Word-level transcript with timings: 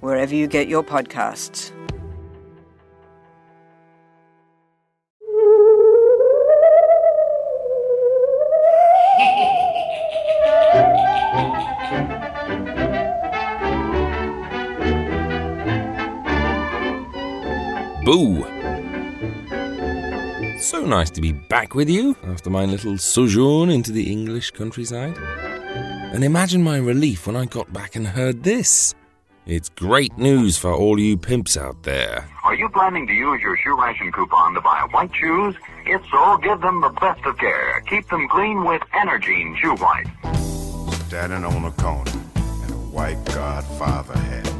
wherever 0.00 0.34
you 0.34 0.46
get 0.46 0.68
your 0.68 0.82
podcasts. 0.82 1.72
Boo! 18.04 18.44
So 20.58 20.84
nice 20.84 21.10
to 21.10 21.20
be 21.20 21.32
back 21.32 21.74
with 21.74 21.90
you 21.90 22.16
after 22.24 22.50
my 22.50 22.64
little 22.64 22.96
sojourn 22.96 23.70
into 23.70 23.92
the 23.92 24.10
English 24.10 24.52
countryside. 24.52 25.16
And 25.18 26.24
imagine 26.24 26.62
my 26.62 26.78
relief 26.78 27.26
when 27.26 27.36
I 27.36 27.44
got 27.44 27.72
back 27.72 27.96
and 27.96 28.06
heard 28.06 28.42
this. 28.42 28.94
It's 29.48 29.70
great 29.70 30.18
news 30.18 30.58
for 30.58 30.74
all 30.74 31.00
you 31.00 31.16
pimps 31.16 31.56
out 31.56 31.82
there. 31.84 32.28
Are 32.44 32.54
you 32.54 32.68
planning 32.68 33.06
to 33.06 33.14
use 33.14 33.40
your 33.40 33.56
shoe 33.56 33.80
ration 33.80 34.12
coupon 34.12 34.52
to 34.52 34.60
buy 34.60 34.86
white 34.90 35.10
shoes? 35.16 35.54
If 35.86 36.02
so, 36.10 36.36
give 36.42 36.60
them 36.60 36.82
the 36.82 36.90
best 36.90 37.24
of 37.24 37.38
care. 37.38 37.80
Keep 37.88 38.10
them 38.10 38.28
clean 38.28 38.62
with 38.66 38.82
Energine 38.92 39.56
Shoe 39.56 39.74
White. 39.76 40.06
Standing 41.06 41.46
on 41.46 41.64
a 41.64 41.70
corner 41.70 42.10
in 42.10 42.72
a 42.74 42.82
white 42.92 43.24
Godfather 43.24 44.18
hat. 44.18 44.52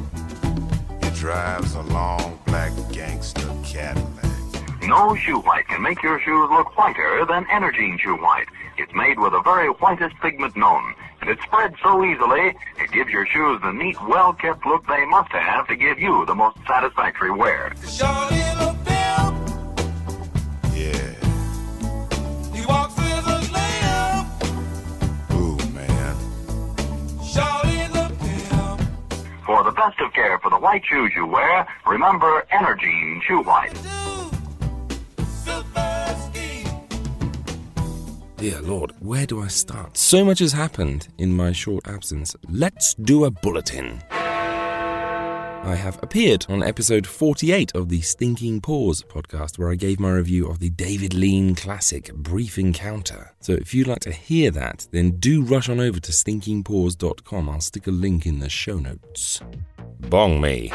He 1.05 1.11
drives 1.11 1.75
a 1.75 1.83
long 1.83 2.39
black 2.47 2.73
gangster 2.91 3.47
Cadillac. 3.63 4.25
No 4.85 5.15
shoe 5.17 5.41
white 5.41 5.69
can 5.69 5.83
make 5.83 6.03
your 6.03 6.19
shoes 6.21 6.49
look 6.51 6.79
whiter 6.79 7.27
than 7.27 7.45
Energine 7.53 8.01
Shoe 8.01 8.17
White. 8.17 8.49
It's 8.79 8.95
made 8.95 9.19
with 9.19 9.33
the 9.33 9.43
very 9.43 9.69
whitest 9.69 10.17
pigment 10.23 10.57
known, 10.57 10.95
and 11.21 11.31
it 11.31 11.39
spreads 11.45 11.75
so 11.83 12.05
easily, 12.05 12.55
it 12.83 12.93
gives 12.93 13.11
your 13.11 13.27
shoes 13.27 13.61
the 13.63 13.73
neat, 13.73 13.97
well-kept 14.09 14.65
look 14.67 14.87
they 14.87 15.05
must 15.07 15.31
have 15.33 15.67
to 15.69 15.77
give 15.77 15.99
you 15.99 16.25
the 16.27 16.35
most 16.35 16.57
satisfactory 16.67 17.31
wear. 17.31 17.73
Yeah. 20.75 21.15
For 29.47 29.65
the 29.65 29.73
best 29.73 29.99
of 30.01 30.13
care 30.13 30.39
for 30.41 30.51
the 30.51 30.59
white 30.59 30.85
shoes 30.85 31.13
you 31.17 31.27
wear, 31.27 31.67
remember 31.87 32.47
Energine 32.53 33.23
Shoe 33.23 33.41
White. 33.41 33.73
Dear 38.39 38.61
Lord, 38.61 38.93
where 39.01 39.27
do 39.27 39.43
I 39.43 39.49
start? 39.49 39.97
So 39.97 40.25
much 40.25 40.39
has 40.39 40.53
happened 40.53 41.09
in 41.19 41.35
my 41.37 41.51
short 41.51 41.89
absence. 41.89 42.37
Let's 42.49 42.95
do 42.95 43.25
a 43.25 43.33
bulletin. 43.33 44.01
I 44.13 45.75
have 45.75 46.01
appeared 46.05 46.47
on 46.49 46.63
episode 46.63 47.05
48 47.05 47.75
of 47.75 47.89
the 47.89 48.01
Stinking 48.01 48.61
Paws 48.61 49.03
podcast, 49.03 49.59
where 49.59 49.73
I 49.73 49.75
gave 49.75 49.99
my 49.99 50.13
review 50.13 50.47
of 50.47 50.61
the 50.61 50.71
David 50.71 51.15
Lean 51.15 51.57
classic 51.57 52.15
Brief 52.15 52.59
Encounter. 52.61 53.35
So 53.41 53.55
if 53.55 53.75
you'd 53.75 53.89
like 53.89 54.03
to 54.03 54.13
hear 54.13 54.53
that, 54.53 54.87
then 54.93 55.19
do 55.19 55.43
rush 55.43 55.69
on 55.69 55.81
over 55.81 55.99
to 55.99 56.13
stinkingpaws.com. 56.13 57.49
I'll 57.49 57.61
stick 57.61 57.89
a 57.89 57.91
link 57.91 58.25
in 58.25 58.39
the 58.39 58.49
show 58.49 58.79
notes. 58.79 59.41
Bong 59.99 60.41
me. 60.41 60.71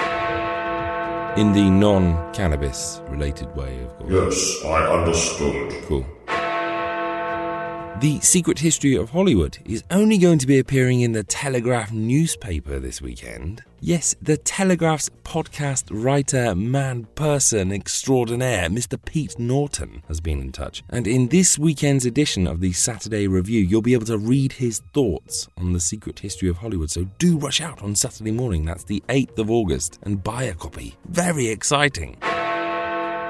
In 1.37 1.53
the 1.53 1.69
non 1.69 2.33
cannabis 2.33 3.01
related 3.07 3.55
way, 3.55 3.81
of 3.85 3.97
course. 3.99 4.11
Yes, 4.11 4.65
I 4.65 4.99
understood. 4.99 5.73
Cool. 5.85 6.05
The 7.99 8.19
Secret 8.21 8.59
History 8.59 8.95
of 8.95 9.11
Hollywood 9.11 9.59
is 9.65 9.83
only 9.89 10.17
going 10.17 10.39
to 10.39 10.47
be 10.47 10.59
appearing 10.59 11.01
in 11.01 11.13
the 11.13 11.23
Telegraph 11.23 11.91
newspaper 11.91 12.79
this 12.79 13.01
weekend. 13.01 13.63
Yes, 13.79 14.15
the 14.21 14.35
Telegraph's 14.35 15.09
podcast 15.23 15.85
writer, 15.89 16.55
man, 16.55 17.05
person 17.15 17.71
extraordinaire, 17.71 18.67
Mr. 18.67 18.99
Pete 19.03 19.37
Naughton, 19.39 20.03
has 20.07 20.19
been 20.19 20.41
in 20.41 20.51
touch. 20.51 20.83
And 20.89 21.07
in 21.07 21.29
this 21.29 21.57
weekend's 21.57 22.05
edition 22.05 22.45
of 22.47 22.59
the 22.59 22.73
Saturday 22.73 23.27
Review, 23.27 23.61
you'll 23.61 23.81
be 23.81 23.93
able 23.93 24.07
to 24.07 24.17
read 24.17 24.53
his 24.53 24.79
thoughts 24.93 25.47
on 25.57 25.71
the 25.71 25.79
Secret 25.79 26.19
History 26.19 26.49
of 26.49 26.57
Hollywood. 26.57 26.91
So 26.91 27.05
do 27.19 27.37
rush 27.37 27.61
out 27.61 27.81
on 27.81 27.95
Saturday 27.95 28.31
morning, 28.31 28.65
that's 28.65 28.83
the 28.83 29.03
8th 29.07 29.37
of 29.37 29.49
August, 29.49 29.99
and 30.01 30.23
buy 30.23 30.43
a 30.43 30.53
copy. 30.53 30.95
Very 31.05 31.47
exciting. 31.47 32.17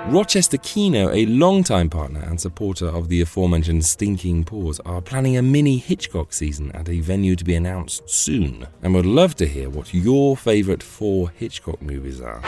Rochester 0.08 0.58
Kino, 0.58 1.10
a 1.12 1.26
longtime 1.28 1.90
partner 1.90 2.20
and 2.20 2.40
supporter 2.40 2.88
of 2.88 3.08
the 3.08 3.22
aforementioned 3.22 3.86
Stinking 3.86 4.44
Paws, 4.44 4.82
are 4.82 5.02
planning 5.02 5.38
a 5.38 5.42
mini 5.42 5.78
Hitchcock 5.78 6.34
season 6.34 6.72
at 6.74 6.90
a 6.90 7.00
venue 7.00 7.38
to 7.38 7.44
be 7.46 7.56
announced 7.56 8.10
soon, 8.10 8.68
and 8.82 8.94
would 8.94 9.06
love 9.06 9.34
to 9.36 9.48
hear 9.48 9.70
what 9.70 9.94
your 9.94 10.36
favourite 10.36 10.84
four 10.84 11.30
Hitchcock 11.30 11.82
movies 11.82 12.20
are. 12.20 12.42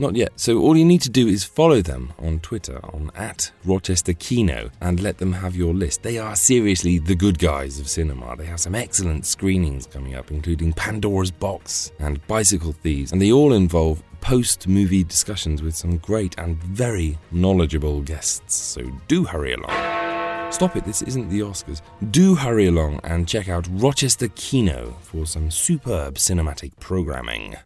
Not 0.00 0.16
yet, 0.16 0.32
so 0.36 0.58
all 0.58 0.76
you 0.76 0.84
need 0.84 1.02
to 1.02 1.10
do 1.10 1.28
is 1.28 1.44
follow 1.44 1.80
them 1.80 2.12
on 2.18 2.40
Twitter 2.40 2.80
on 2.84 3.10
at 3.14 3.52
Rochester 3.64 4.14
Kino 4.14 4.70
and 4.80 4.98
let 4.98 5.18
them 5.18 5.34
have 5.34 5.54
your 5.54 5.74
list. 5.74 6.02
They 6.02 6.18
are 6.18 6.34
seriously 6.34 6.98
the 6.98 7.14
good 7.14 7.38
guys 7.38 7.78
of 7.78 7.88
cinema. 7.88 8.34
They 8.36 8.46
have 8.46 8.60
some 8.60 8.74
excellent 8.74 9.26
screenings 9.26 9.86
coming 9.86 10.14
up, 10.14 10.30
including 10.30 10.72
Pandora's 10.72 11.30
Box 11.30 11.92
and 11.98 12.26
Bicycle 12.26 12.72
Thieves, 12.72 13.12
and 13.12 13.22
they 13.22 13.30
all 13.30 13.52
involve 13.52 14.02
post 14.20 14.68
movie 14.68 15.04
discussions 15.04 15.62
with 15.62 15.74
some 15.74 15.98
great 15.98 16.38
and 16.38 16.62
very 16.62 17.18
knowledgeable 17.32 18.02
guests. 18.02 18.54
So 18.54 18.82
do 19.08 19.24
hurry 19.24 19.54
along. 19.54 20.52
Stop 20.52 20.76
it, 20.76 20.84
this 20.84 21.02
isn't 21.02 21.28
the 21.28 21.40
Oscars. 21.40 21.80
Do 22.10 22.34
hurry 22.34 22.66
along 22.66 23.00
and 23.04 23.28
check 23.28 23.48
out 23.48 23.68
Rochester 23.70 24.28
Kino 24.34 24.96
for 25.02 25.26
some 25.26 25.50
superb 25.50 26.16
cinematic 26.16 26.72
programming. 26.80 27.56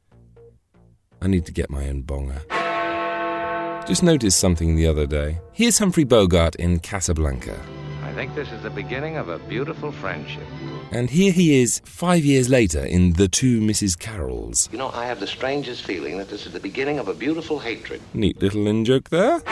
I 1.23 1.29
need 1.29 1.47
to 1.47 1.53
get 1.53 1.71
my 1.71 1.89
own 1.89 2.03
bonger. 2.03 2.43
Just 3.87 4.03
noticed 4.03 4.39
something 4.39 4.77
the 4.77 4.87
other 4.87 5.07
day. 5.07 5.41
Here's 5.53 5.79
Humphrey 5.79 6.05
Bogart 6.05 6.57
in 6.57 6.81
Casablanca. 6.81 7.59
I 8.15 8.17
think 8.17 8.37
this 8.37 8.53
is 8.53 8.63
the 8.63 8.71
beginning 8.71 9.17
of 9.17 9.29
a 9.29 9.41
beautiful 9.41 9.91
friendship. 9.91 10.45
And 10.93 11.11
here 11.11 11.33
he 11.33 11.61
is 11.61 11.83
five 11.85 12.25
years 12.25 12.49
later 12.49 12.79
in 12.79 13.15
The 13.15 13.27
Two 13.27 13.61
Mrs. 13.61 13.99
Carrolls. 13.99 14.69
You 14.71 14.79
know, 14.79 14.91
I 14.91 15.05
have 15.07 15.19
the 15.19 15.27
strangest 15.27 15.83
feeling 15.83 16.19
that 16.19 16.29
this 16.29 16.47
is 16.47 16.53
the 16.53 16.61
beginning 16.61 17.01
of 17.01 17.09
a 17.09 17.15
beautiful 17.15 17.59
hatred. 17.59 18.01
Neat 18.15 18.41
little 18.41 18.69
in 18.69 18.85
joke 18.85 19.09
there. 19.09 19.43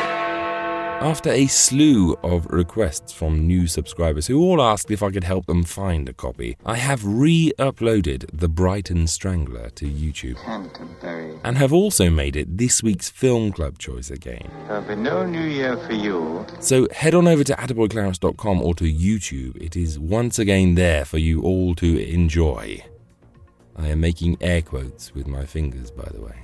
After 1.03 1.31
a 1.31 1.49
slew 1.49 2.15
of 2.23 2.47
requests 2.47 3.13
from 3.13 3.45
new 3.45 3.67
subscribers 3.67 4.29
who 4.29 4.41
all 4.41 4.63
asked 4.63 4.89
if 4.89 5.03
I 5.03 5.11
could 5.11 5.25
help 5.25 5.47
them 5.47 5.65
find 5.65 6.09
a 6.09 6.13
copy, 6.13 6.57
I 6.65 6.77
have 6.77 7.05
re 7.05 7.53
uploaded 7.59 8.27
The 8.33 8.49
Brighton 8.49 9.09
Strangler 9.09 9.71
to 9.71 9.85
YouTube. 9.85 10.37
Canterbury. 10.37 11.41
And 11.43 11.59
have 11.59 11.73
also 11.73 12.09
made 12.09 12.37
it 12.37 12.57
this 12.57 12.85
week's 12.85 13.11
Film 13.11 13.51
Club 13.51 13.79
choice 13.79 14.13
again. 14.13 14.49
There'll 14.69 14.83
be 14.83 14.95
no 14.95 15.27
New 15.27 15.43
Year 15.43 15.77
for 15.77 15.93
you. 15.93 16.47
So 16.61 16.87
head 16.93 17.17
on 17.17 17.27
over 17.27 17.43
to 17.43 17.53
attaboyclarence.com 17.57 18.63
or 18.63 18.73
to 18.77 18.85
YouTube. 18.85 19.61
It 19.61 19.75
is 19.75 19.99
once 19.99 20.39
again 20.39 20.77
there 20.77 21.05
for 21.05 21.19
you 21.19 21.43
all 21.43 21.75
to 21.75 21.99
enjoy. 21.99 22.81
I 23.75 23.89
am 23.89 24.01
making 24.01 24.37
air 24.41 24.63
quotes 24.63 25.13
with 25.15 25.27
my 25.27 25.47
fingers, 25.47 25.91
by 25.91 26.09
the 26.13 26.21
way. 26.21 26.37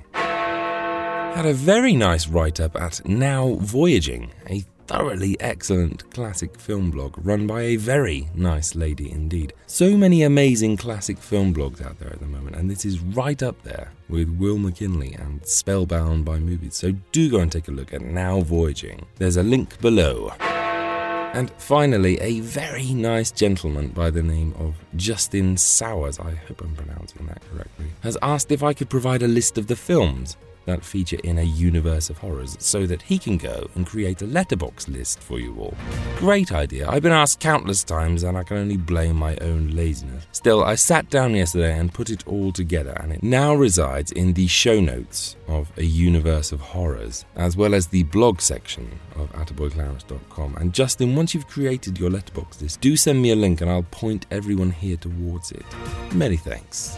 Had 1.35 1.45
a 1.45 1.53
very 1.53 1.95
nice 1.95 2.27
write 2.27 2.59
up 2.59 2.75
at 2.75 3.07
Now 3.07 3.53
Voyaging, 3.61 4.31
a 4.49 4.65
thoroughly 4.87 5.39
excellent 5.39 6.09
classic 6.11 6.59
film 6.59 6.91
blog 6.91 7.15
run 7.25 7.47
by 7.47 7.61
a 7.61 7.75
very 7.77 8.27
nice 8.33 8.75
lady 8.75 9.09
indeed. 9.09 9.53
So 9.67 9.95
many 9.95 10.23
amazing 10.23 10.75
classic 10.75 11.17
film 11.17 11.53
blogs 11.53 11.85
out 11.85 11.97
there 11.99 12.11
at 12.11 12.19
the 12.19 12.25
moment, 12.25 12.57
and 12.57 12.69
this 12.69 12.83
is 12.83 12.99
right 12.99 13.41
up 13.41 13.61
there 13.63 13.91
with 14.09 14.27
Will 14.37 14.57
McKinley 14.57 15.13
and 15.13 15.45
Spellbound 15.45 16.25
by 16.25 16.39
Movies. 16.39 16.75
So 16.75 16.91
do 17.13 17.29
go 17.29 17.39
and 17.39 17.51
take 17.51 17.69
a 17.69 17.71
look 17.71 17.93
at 17.93 18.01
Now 18.01 18.41
Voyaging. 18.41 19.05
There's 19.15 19.37
a 19.37 19.43
link 19.43 19.79
below. 19.79 20.33
And 20.41 21.51
finally, 21.51 22.19
a 22.19 22.39
very 22.39 22.91
nice 22.91 23.29
gentleman 23.29 23.89
by 23.89 24.09
the 24.09 24.23
name 24.23 24.55
of 24.57 24.75
Justin 24.95 25.55
Sowers, 25.57 26.19
I 26.19 26.31
hope 26.31 26.61
I'm 26.61 26.75
pronouncing 26.75 27.27
that 27.27 27.41
correctly, 27.49 27.85
has 28.01 28.17
asked 28.23 28.51
if 28.51 28.63
I 28.63 28.73
could 28.73 28.89
provide 28.89 29.21
a 29.21 29.27
list 29.27 29.59
of 29.59 29.67
the 29.67 29.75
films 29.75 30.35
that 30.69 30.85
feature 30.85 31.17
in 31.23 31.37
a 31.37 31.43
universe 31.43 32.09
of 32.09 32.17
horrors 32.17 32.55
so 32.59 32.85
that 32.85 33.01
he 33.01 33.17
can 33.17 33.37
go 33.37 33.69
and 33.75 33.85
create 33.85 34.21
a 34.21 34.25
Letterboxd 34.25 34.87
list 34.89 35.19
for 35.19 35.39
you 35.39 35.55
all. 35.59 35.73
Great 36.17 36.51
idea. 36.51 36.87
I've 36.89 37.03
been 37.03 37.11
asked 37.11 37.39
countless 37.39 37.83
times 37.83 38.23
and 38.23 38.37
I 38.37 38.43
can 38.43 38.57
only 38.57 38.77
blame 38.77 39.15
my 39.15 39.35
own 39.37 39.71
laziness. 39.71 40.25
Still, 40.31 40.63
I 40.63 40.75
sat 40.75 41.09
down 41.09 41.35
yesterday 41.35 41.77
and 41.77 41.93
put 41.93 42.09
it 42.09 42.27
all 42.27 42.51
together 42.51 42.91
and 43.01 43.11
it 43.11 43.23
now 43.23 43.53
resides 43.53 44.11
in 44.11 44.33
the 44.33 44.47
show 44.47 44.79
notes 44.79 45.35
of 45.47 45.71
a 45.77 45.83
universe 45.83 46.51
of 46.51 46.59
horrors, 46.59 47.25
as 47.35 47.57
well 47.57 47.73
as 47.73 47.87
the 47.87 48.03
blog 48.03 48.41
section 48.41 48.99
of 49.15 49.31
attaboyclarence.com. 49.33 50.55
And 50.57 50.73
Justin, 50.73 51.15
once 51.15 51.33
you've 51.33 51.47
created 51.47 51.99
your 51.99 52.09
Letterboxd 52.09 52.61
list, 52.61 52.81
do 52.81 52.95
send 52.95 53.21
me 53.21 53.31
a 53.31 53.35
link 53.35 53.61
and 53.61 53.69
I'll 53.69 53.83
point 53.83 54.25
everyone 54.31 54.71
here 54.71 54.97
towards 54.97 55.51
it. 55.51 55.65
Many 56.13 56.37
thanks. 56.37 56.97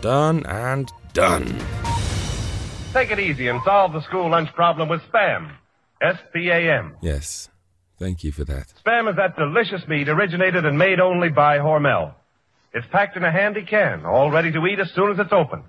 Done 0.00 0.46
and 0.46 0.92
done. 1.12 1.46
Take 2.98 3.12
it 3.12 3.20
easy 3.20 3.46
and 3.46 3.62
solve 3.64 3.92
the 3.92 4.02
school 4.02 4.28
lunch 4.28 4.52
problem 4.56 4.88
with 4.88 5.00
Spam. 5.02 5.52
S-P-A-M. 6.02 6.96
Yes, 7.00 7.48
thank 7.96 8.24
you 8.24 8.32
for 8.32 8.42
that. 8.42 8.72
Spam 8.84 9.08
is 9.08 9.14
that 9.14 9.36
delicious 9.36 9.86
meat 9.86 10.08
originated 10.08 10.64
and 10.64 10.76
made 10.76 10.98
only 10.98 11.28
by 11.28 11.58
Hormel. 11.58 12.14
It's 12.74 12.88
packed 12.90 13.16
in 13.16 13.22
a 13.22 13.30
handy 13.30 13.62
can, 13.62 14.04
all 14.04 14.32
ready 14.32 14.50
to 14.50 14.66
eat 14.66 14.80
as 14.80 14.90
soon 14.96 15.12
as 15.12 15.18
it's 15.20 15.32
opened. 15.32 15.62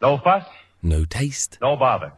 No 0.00 0.18
fuss, 0.18 0.44
No 0.80 1.04
taste? 1.04 1.58
no 1.60 1.74
bother. 1.76 2.12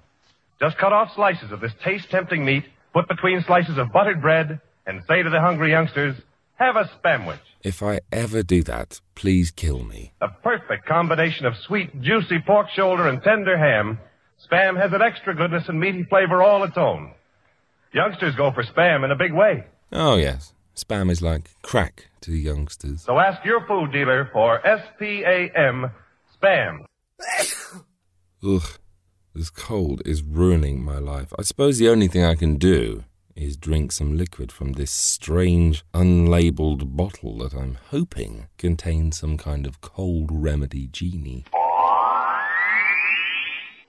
Just 0.61 0.77
cut 0.77 0.93
off 0.93 1.15
slices 1.15 1.51
of 1.51 1.61
this 1.63 1.73
taste-tempting 1.83 2.45
meat, 2.45 2.65
put 2.93 3.09
between 3.09 3.43
slices 3.45 3.79
of 3.79 3.91
buttered 3.91 4.21
bread, 4.21 4.61
and 4.87 5.03
say 5.09 5.23
to 5.23 5.31
the 5.31 5.41
hungry 5.41 5.71
youngsters, 5.71 6.15
have 6.57 6.77
a 6.77 6.91
Spamwich. 7.03 7.41
If 7.63 7.83
I 7.83 8.01
ever 8.13 8.43
do 8.43 8.63
that, 8.65 9.01
please 9.15 9.51
kill 9.51 9.83
me. 9.83 10.13
A 10.21 10.29
perfect 10.29 10.85
combination 10.85 11.47
of 11.47 11.55
sweet, 11.67 12.03
juicy 12.03 12.41
pork 12.47 12.67
shoulder 12.77 13.09
and 13.09 13.23
tender 13.23 13.57
ham. 13.57 13.99
Spam 14.45 14.81
has 14.81 14.93
an 14.93 15.03
extra 15.03 15.35
goodness 15.35 15.69
and 15.69 15.81
meaty 15.81 16.05
flavor 16.05 16.43
all 16.43 16.65
its 16.65 16.77
own. 16.77 17.13
Youngsters 17.93 18.35
go 18.37 18.53
for 18.53 18.63
Spam 18.63 19.05
in 19.05 19.11
a 19.11 19.17
big 19.17 19.33
way. 19.33 19.65
Oh, 19.93 20.17
yes. 20.17 20.53
Spam 20.77 21.11
is 21.11 21.21
like 21.21 21.51
crack 21.63 22.09
to 22.21 22.33
youngsters. 22.33 23.03
So 23.03 23.19
ask 23.19 23.45
your 23.45 23.67
food 23.67 23.91
dealer 23.93 24.29
for 24.33 24.65
S-P-A-M, 24.65 25.91
Spam. 26.41 26.85
Ugh, 28.47 28.79
this 29.35 29.51
cold 29.51 30.03
is 30.07 30.23
ruining 30.23 30.85
my 30.85 30.99
life. 30.99 31.33
I 31.39 31.43
suppose 31.43 31.79
the 31.79 31.89
only 31.89 32.07
thing 32.07 32.25
I 32.25 32.37
can 32.37 32.57
do 32.57 33.05
is 33.35 33.57
drink 33.57 33.91
some 33.93 34.17
liquid 34.17 34.53
from 34.53 34.73
this 34.73 34.91
strange, 34.91 35.85
unlabeled 35.95 36.97
bottle 36.97 37.39
that 37.39 37.55
I'm 37.55 37.79
hoping 37.91 38.49
contains 38.57 39.19
some 39.19 39.37
kind 39.37 39.67
of 39.67 39.81
cold 39.81 40.31
remedy 40.33 40.87
genie. 40.89 41.45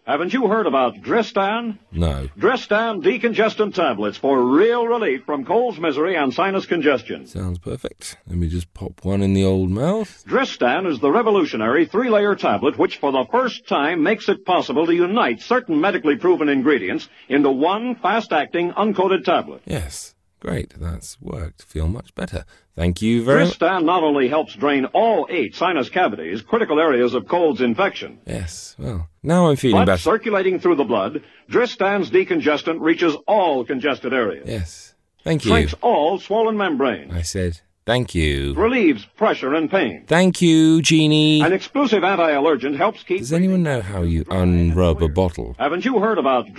Haven't 0.09 0.33
you 0.33 0.47
heard 0.47 0.65
about 0.65 1.00
Dristan? 1.03 1.77
No. 1.91 2.27
Dristan 2.35 3.03
decongestant 3.03 3.75
tablets 3.75 4.17
for 4.17 4.44
real 4.44 4.88
relief 4.88 5.23
from 5.23 5.45
colds, 5.45 5.79
misery, 5.79 6.15
and 6.15 6.33
sinus 6.33 6.65
congestion. 6.65 7.27
Sounds 7.27 7.59
perfect. 7.59 8.17
Let 8.25 8.39
me 8.39 8.50
just 8.50 8.73
pop 8.73 9.06
one 9.06 9.21
in 9.21 9.35
the 9.35 9.45
old 9.45 9.69
mouth. 9.69 10.23
Dristan 10.25 10.88
is 10.88 11.00
the 11.00 11.11
revolutionary 11.11 11.85
three-layer 11.85 12.33
tablet 12.35 12.75
which 12.75 12.97
for 12.97 13.11
the 13.11 13.27
first 13.31 13.67
time 13.67 14.01
makes 14.01 14.27
it 14.29 14.45
possible 14.45 14.88
to 14.88 14.95
unite 14.95 15.41
certain 15.41 15.79
medically 15.79 16.15
proven 16.15 16.50
ingredients 16.50 17.07
into 17.27 17.51
one 17.51 17.94
fast-acting 17.94 18.71
uncoated 18.71 19.23
tablet. 19.25 19.62
Yes. 19.67 20.15
Great. 20.39 20.74
That's 20.80 21.19
worked. 21.21 21.63
Feel 21.63 21.88
much 21.88 22.15
better. 22.15 22.45
Thank 22.75 23.01
you 23.01 23.24
very 23.25 23.39
much. 23.41 23.57
Dristan 23.59 23.86
not 23.86 24.03
only 24.03 24.30
helps 24.30 24.56
drain 24.56 24.86
all 24.94 25.27
eight 25.30 25.53
sinus 25.56 25.89
cavities, 25.89 26.41
critical 26.41 26.80
areas 26.80 27.13
of 27.13 27.27
cold's 27.27 27.59
infection, 27.59 28.19
Yes. 28.25 28.75
Well, 28.80 29.09
now 29.21 29.50
I'm 29.50 29.57
feeling 29.57 29.81
but 29.81 29.86
better. 29.88 30.01
circulating 30.01 30.59
through 30.59 30.75
the 30.75 30.86
blood, 30.86 31.21
Dristan's 31.50 32.09
decongestant 32.09 32.80
reaches 32.80 33.15
all 33.27 33.65
congested 33.65 34.13
areas, 34.13 34.47
Yes. 34.47 34.95
Thank 35.25 35.44
you. 35.44 35.51
shrinks 35.51 35.75
all 35.81 36.19
swollen 36.19 36.56
membranes, 36.56 37.13
I 37.13 37.21
said, 37.24 37.59
thank 37.86 38.15
you. 38.15 38.53
relieves 38.53 39.03
pressure 39.18 39.53
and 39.53 39.69
pain. 39.69 40.06
Thank 40.07 40.41
you, 40.41 40.81
Genie. 40.81 41.41
An 41.41 41.51
exclusive 41.51 42.06
anti-allergent 42.06 42.77
helps 42.77 43.03
keep. 43.03 43.19
Does 43.19 43.33
anyone 43.33 43.62
know 43.63 43.81
how 43.81 44.03
you 44.03 44.24
unrub 44.25 45.01
a 45.03 45.09
bottle? 45.09 45.57
Haven't 45.59 45.83
you 45.83 46.00
heard 46.00 46.18
about 46.18 46.53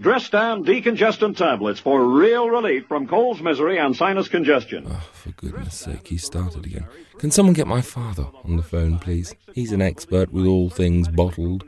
Dristan? 0.00 0.62
Dristan 0.62 0.96
decongestant 0.96 1.36
tablets 1.36 1.80
for 1.80 2.04
real 2.04 2.48
relief 2.50 2.86
from 2.86 3.06
colds, 3.06 3.40
misery, 3.40 3.78
and 3.78 3.94
sinus 3.94 4.28
congestion. 4.28 4.86
Oh, 4.88 5.08
for 5.12 5.30
goodness 5.30 5.74
sake, 5.74 6.08
he 6.08 6.18
started 6.18 6.66
again. 6.66 6.86
Can 7.18 7.30
someone 7.30 7.54
get 7.54 7.66
my 7.66 7.80
father 7.80 8.26
on 8.44 8.56
the 8.56 8.62
phone, 8.62 8.98
please? 8.98 9.34
He's 9.54 9.72
an 9.72 9.82
expert 9.82 10.32
with 10.32 10.46
all 10.46 10.68
things 10.68 11.08
bottled. 11.08 11.64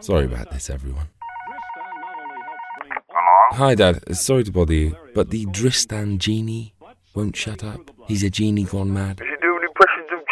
Sorry 0.00 0.24
about 0.24 0.50
this, 0.50 0.70
everyone. 0.70 1.08
Hi, 3.52 3.74
Dad. 3.74 4.16
Sorry 4.16 4.44
to 4.44 4.50
bother 4.50 4.72
you, 4.72 4.96
but 5.14 5.30
the 5.30 5.46
Dristan 5.46 6.18
genie 6.18 6.74
won't 7.14 7.36
shut 7.36 7.62
up. 7.62 7.90
He's 8.08 8.22
a 8.22 8.30
genie 8.30 8.64
gone 8.64 8.92
mad. 8.94 9.20
Is 9.20 9.26
he 9.28 9.36
doing 9.36 9.42
impressions 9.42 9.44
of 9.44 9.51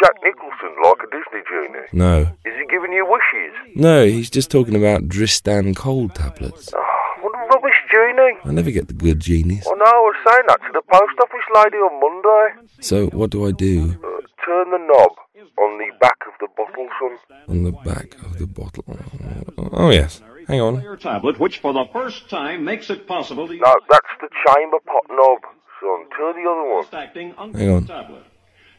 Jack 0.01 0.15
Nicholson 0.23 0.73
like 0.83 0.97
a 1.03 1.07
Disney 1.11 1.41
genie? 1.49 1.87
No. 1.93 2.21
Is 2.45 2.53
he 2.59 2.65
giving 2.69 2.91
you 2.93 3.05
wishes? 3.05 3.53
No, 3.75 4.05
he's 4.05 4.29
just 4.29 4.49
talking 4.51 4.75
about 4.75 5.07
Dristan 5.07 5.73
cold 5.75 6.15
tablets. 6.15 6.73
Oh, 6.75 6.83
what 7.21 7.33
a 7.35 7.47
rubbish 7.47 7.79
genie. 7.91 8.37
I 8.45 8.51
never 8.51 8.71
get 8.71 8.87
the 8.87 8.93
good 8.93 9.19
genies. 9.19 9.63
Oh 9.67 9.73
no, 9.75 9.85
I 9.85 9.89
was 9.89 10.15
saying 10.27 10.45
that 10.47 10.59
to 10.65 10.71
the 10.73 10.81
post 10.91 11.19
office 11.21 11.47
lady 11.63 11.77
on 11.77 11.99
Monday. 11.99 12.67
So, 12.81 13.07
what 13.07 13.29
do 13.29 13.45
I 13.47 13.51
do 13.51 13.91
Uh, 14.03 14.21
turn 14.45 14.71
the 14.71 14.79
knob 14.79 15.11
on 15.59 15.77
the 15.77 15.91
back 15.99 16.17
of 16.27 16.33
the 16.39 16.47
bottle, 16.57 16.87
son. 16.99 17.17
on 17.47 17.63
the 17.63 17.71
back 17.71 18.15
of 18.25 18.39
the 18.39 18.47
bottle? 18.47 18.83
Oh, 19.73 19.91
yes. 19.91 20.21
Hang 20.47 20.61
on. 20.61 20.97
Tablet, 20.99 21.39
which 21.39 21.59
for 21.59 21.73
the 21.73 21.85
first 21.93 22.27
time 22.29 22.63
makes 22.65 22.89
it 22.89 23.07
possible 23.07 23.47
to 23.47 23.53
No, 23.53 23.75
that's 23.89 24.13
the 24.19 24.29
chamber 24.47 24.77
pot 24.85 25.03
knob, 25.09 25.39
son. 25.79 26.09
Turn 26.17 26.43
the 26.43 26.49
other 26.49 26.65
one. 26.73 27.53
Hang 27.53 27.69
on. 27.69 28.21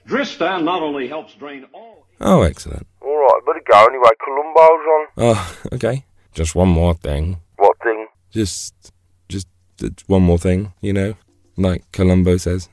Uncoated 0.04 0.08
tablet. 0.08 0.16
Dristan 0.18 0.64
not 0.64 0.82
only 0.82 1.08
helps 1.08 1.34
drain 1.34 1.66
all. 1.72 2.06
Oh, 2.20 2.42
excellent. 2.42 2.86
Alright, 3.02 3.46
better 3.46 3.62
go 3.68 3.86
anyway. 3.86 4.10
Columbo's 4.24 4.86
on. 4.86 5.06
Oh, 5.18 5.56
okay. 5.74 6.04
Just 6.34 6.54
one 6.54 6.68
more 6.68 6.94
thing. 6.94 7.38
What 7.56 7.76
thing? 7.82 8.06
Just, 8.30 8.92
just, 9.28 9.48
just 9.78 10.08
one 10.08 10.22
more 10.22 10.38
thing, 10.38 10.72
you 10.80 10.92
know? 10.92 11.14
Like 11.56 11.90
Columbo 11.92 12.36
says. 12.38 12.68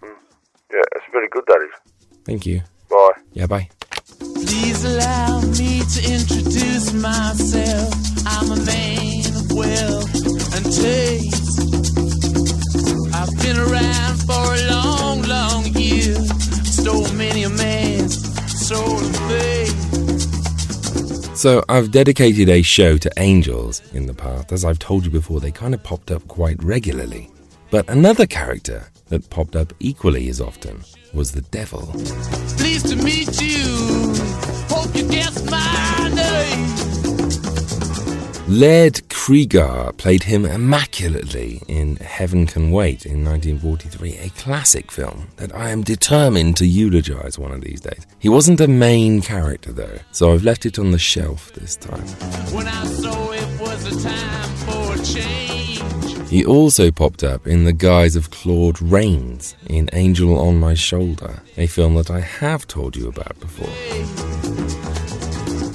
Hmm. 0.00 0.06
Yeah, 0.72 0.82
it's 0.96 1.04
very 1.12 1.28
good, 1.30 1.44
that 1.46 1.60
is. 1.62 1.92
Thank 2.24 2.46
you. 2.46 2.62
Bye. 2.90 3.12
Yeah, 3.32 3.46
bye. 3.46 3.68
Please 4.18 4.84
allow 4.84 5.40
me 5.42 5.80
to 5.80 6.12
introduce 6.12 6.92
myself. 6.94 7.94
I'm 8.26 8.50
a 8.52 8.56
man 8.64 9.26
of 9.36 9.52
wealth 9.52 10.56
and 10.56 10.64
taste. 10.64 11.60
I've 13.14 13.36
been 13.42 13.58
around 13.58 14.16
for 14.26 14.54
a 14.54 14.70
long, 14.70 15.22
long 15.22 15.64
year. 15.74 16.16
Stole 16.80 17.12
many 17.12 17.42
a 17.42 17.48
man's 17.48 18.16
soul 18.66 18.98
of 18.98 19.16
faith. 19.28 19.76
So, 21.36 21.64
I've 21.68 21.90
dedicated 21.90 22.48
a 22.48 22.62
show 22.62 22.96
to 22.98 23.10
angels 23.16 23.82
in 23.92 24.06
the 24.06 24.14
past. 24.14 24.52
As 24.52 24.64
I've 24.64 24.78
told 24.78 25.04
you 25.04 25.10
before, 25.10 25.40
they 25.40 25.50
kind 25.50 25.74
of 25.74 25.82
popped 25.82 26.10
up 26.10 26.26
quite 26.28 26.62
regularly. 26.62 27.30
But 27.70 27.88
another 27.90 28.26
character 28.26 28.88
that 29.08 29.28
popped 29.28 29.56
up 29.56 29.72
equally 29.80 30.28
as 30.28 30.40
often 30.40 30.82
was 31.12 31.32
the 31.32 31.42
devil. 31.42 31.80
Pleased 32.56 32.88
to 32.88 32.96
meet 32.96 33.40
you. 33.40 34.14
Hope 34.68 34.94
you 34.94 35.08
guessed 35.08 35.50
my 35.50 36.10
name. 36.14 36.97
Laird 38.48 38.94
Cregar 39.10 39.94
played 39.98 40.22
him 40.22 40.46
immaculately 40.46 41.60
in 41.68 41.96
Heaven 41.96 42.46
Can 42.46 42.70
Wait 42.70 43.04
in 43.04 43.22
1943, 43.22 44.16
a 44.16 44.30
classic 44.30 44.90
film 44.90 45.28
that 45.36 45.54
I 45.54 45.68
am 45.68 45.82
determined 45.82 46.56
to 46.56 46.66
eulogize 46.66 47.38
one 47.38 47.52
of 47.52 47.60
these 47.60 47.82
days. 47.82 48.06
He 48.18 48.30
wasn't 48.30 48.62
a 48.62 48.66
main 48.66 49.20
character 49.20 49.70
though, 49.70 49.98
so 50.12 50.32
I've 50.32 50.44
left 50.44 50.64
it 50.64 50.78
on 50.78 50.92
the 50.92 50.98
shelf 50.98 51.52
this 51.52 51.76
time. 51.76 52.00
When 52.54 52.66
I 52.66 52.86
saw 52.86 53.32
it 53.32 53.60
was 53.60 53.84
a 53.84 54.08
time 54.08 54.48
for 54.64 55.04
change. 55.04 56.30
He 56.30 56.42
also 56.42 56.90
popped 56.90 57.22
up 57.22 57.46
in 57.46 57.64
the 57.64 57.74
guise 57.74 58.16
of 58.16 58.30
Claude 58.30 58.80
Rains 58.80 59.56
in 59.66 59.90
Angel 59.92 60.38
on 60.38 60.58
My 60.58 60.72
Shoulder, 60.72 61.42
a 61.58 61.66
film 61.66 61.96
that 61.96 62.10
I 62.10 62.20
have 62.20 62.66
told 62.66 62.96
you 62.96 63.08
about 63.08 63.38
before. 63.40 64.57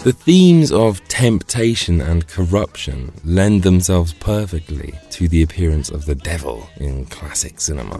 The 0.03 0.11
themes 0.11 0.69
of 0.69 0.99
temptation 1.07 2.01
and 2.01 2.27
corruption 2.27 3.13
lend 3.23 3.63
themselves 3.63 4.11
perfectly 4.11 4.93
to 5.11 5.29
the 5.29 5.41
appearance 5.41 5.89
of 5.89 6.05
the 6.05 6.13
devil 6.13 6.67
in 6.75 7.05
classic 7.05 7.61
cinema. 7.61 7.97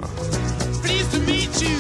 Pleased 0.83 1.12
to 1.13 1.19
meet 1.19 1.62
you. 1.62 1.77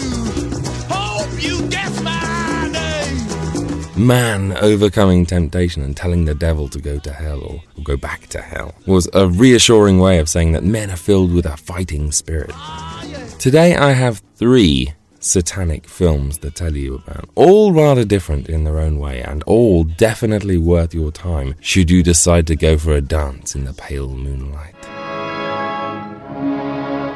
Hope 0.89 1.43
you 1.43 1.67
guessed 1.67 2.01
my 2.01 2.69
name. 2.71 4.07
Man 4.07 4.55
overcoming 4.61 5.25
temptation 5.25 5.83
and 5.83 5.97
telling 5.97 6.23
the 6.23 6.35
devil 6.35 6.69
to 6.69 6.79
go 6.79 6.99
to 6.99 7.11
hell 7.11 7.41
or, 7.41 7.61
or 7.77 7.83
go 7.83 7.97
back 7.97 8.27
to 8.27 8.39
hell 8.39 8.75
was 8.87 9.09
a 9.13 9.27
reassuring 9.27 9.99
way 9.99 10.19
of 10.19 10.29
saying 10.29 10.53
that 10.53 10.63
men 10.63 10.89
are 10.89 10.95
filled 10.95 11.33
with 11.33 11.45
a 11.45 11.57
fighting 11.57 12.13
spirit. 12.13 12.51
Ah, 12.53 13.03
Today 13.39 13.75
I 13.75 13.91
have 13.91 14.21
three 14.37 14.93
satanic 15.23 15.87
films 15.87 16.37
to 16.39 16.51
tell 16.51 16.75
you 16.75 16.95
about. 16.95 17.29
All 17.35 17.71
rather 17.71 18.03
different 18.05 18.49
in 18.49 18.63
their 18.63 18.79
own 18.79 18.99
way, 18.99 19.21
and 19.21 19.43
all 19.43 19.83
definitely 19.83 20.57
worth 20.57 20.93
your 20.93 21.11
time 21.11 21.55
should 21.59 21.89
you 21.89 22.03
decide 22.03 22.47
to 22.47 22.55
go 22.55 22.77
for 22.77 22.93
a 22.93 23.01
dance 23.01 23.55
in 23.55 23.65
the 23.65 23.73
pale 23.73 24.09
moonlight. 24.09 24.75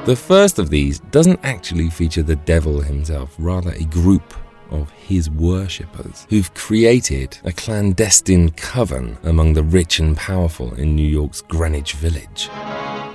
The 0.05 0.15
first 0.15 0.57
of 0.57 0.69
these 0.69 0.99
doesn't 1.11 1.41
actually 1.43 1.89
feature 1.89 2.23
the 2.23 2.37
devil 2.37 2.79
himself, 2.79 3.35
rather, 3.37 3.71
a 3.71 3.83
group 3.83 4.33
of 4.71 4.89
his 4.91 5.29
worshippers 5.29 6.25
who've 6.29 6.53
created 6.53 7.37
a 7.43 7.51
clandestine 7.51 8.51
coven 8.51 9.17
among 9.23 9.53
the 9.53 9.63
rich 9.63 9.99
and 9.99 10.15
powerful 10.15 10.73
in 10.75 10.95
New 10.95 11.07
York's 11.07 11.41
Greenwich 11.41 11.93
Village. 11.93 12.49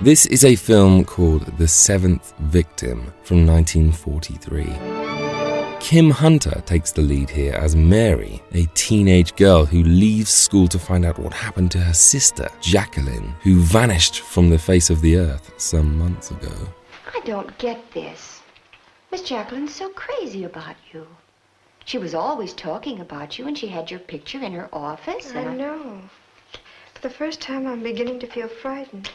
This 0.01 0.25
is 0.25 0.43
a 0.43 0.55
film 0.55 1.05
called 1.05 1.45
The 1.57 1.67
Seventh 1.67 2.33
Victim 2.39 3.13
from 3.23 3.45
1943. 3.45 4.65
Kim 5.79 6.09
Hunter 6.09 6.61
takes 6.65 6.91
the 6.91 7.01
lead 7.01 7.29
here 7.29 7.53
as 7.53 7.75
Mary, 7.75 8.41
a 8.53 8.65
teenage 8.73 9.35
girl 9.35 9.65
who 9.65 9.83
leaves 9.83 10.29
school 10.29 10.67
to 10.69 10.79
find 10.79 11.05
out 11.05 11.19
what 11.19 11.33
happened 11.33 11.71
to 11.71 11.79
her 11.79 11.93
sister, 11.93 12.49
Jacqueline, 12.59 13.35
who 13.41 13.61
vanished 13.61 14.21
from 14.21 14.49
the 14.49 14.57
face 14.57 14.89
of 14.89 15.01
the 15.01 15.17
earth 15.17 15.53
some 15.57 15.97
months 15.97 16.31
ago. 16.31 16.53
I 17.13 17.19
don't 17.25 17.57
get 17.57 17.91
this. 17.91 18.41
Miss 19.11 19.21
Jacqueline's 19.21 19.75
so 19.75 19.89
crazy 19.89 20.43
about 20.43 20.75
you. 20.91 21.07
She 21.85 21.97
was 21.97 22.15
always 22.15 22.53
talking 22.53 22.99
about 22.99 23.37
you, 23.37 23.47
and 23.47 23.57
she 23.57 23.67
had 23.67 23.91
your 23.91 23.99
picture 23.99 24.41
in 24.41 24.53
her 24.53 24.69
office. 24.73 25.33
I 25.35 25.43
know. 25.53 26.01
For 26.93 27.01
the 27.01 27.09
first 27.09 27.41
time, 27.41 27.67
I'm 27.67 27.83
beginning 27.83 28.19
to 28.19 28.27
feel 28.27 28.47
frightened. 28.47 29.09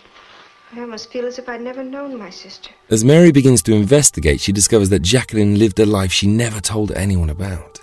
I 0.75 0.81
almost 0.81 1.11
feel 1.11 1.27
as 1.27 1.39
if 1.39 1.49
I'd 1.49 1.63
never 1.63 1.83
known 1.83 2.19
my 2.19 2.31
sister. 2.31 2.71
As 2.91 3.05
Mary 3.05 3.33
begins 3.33 3.63
to 3.63 3.75
investigate, 3.75 4.41
she 4.41 4.53
discovers 4.53 4.91
that 4.91 5.03
Jacqueline 5.03 5.59
lived 5.59 5.81
a 5.81 5.87
life 5.87 6.13
she 6.13 6.27
never 6.27 6.61
told 6.61 6.93
anyone 6.93 7.31
about. 7.31 7.81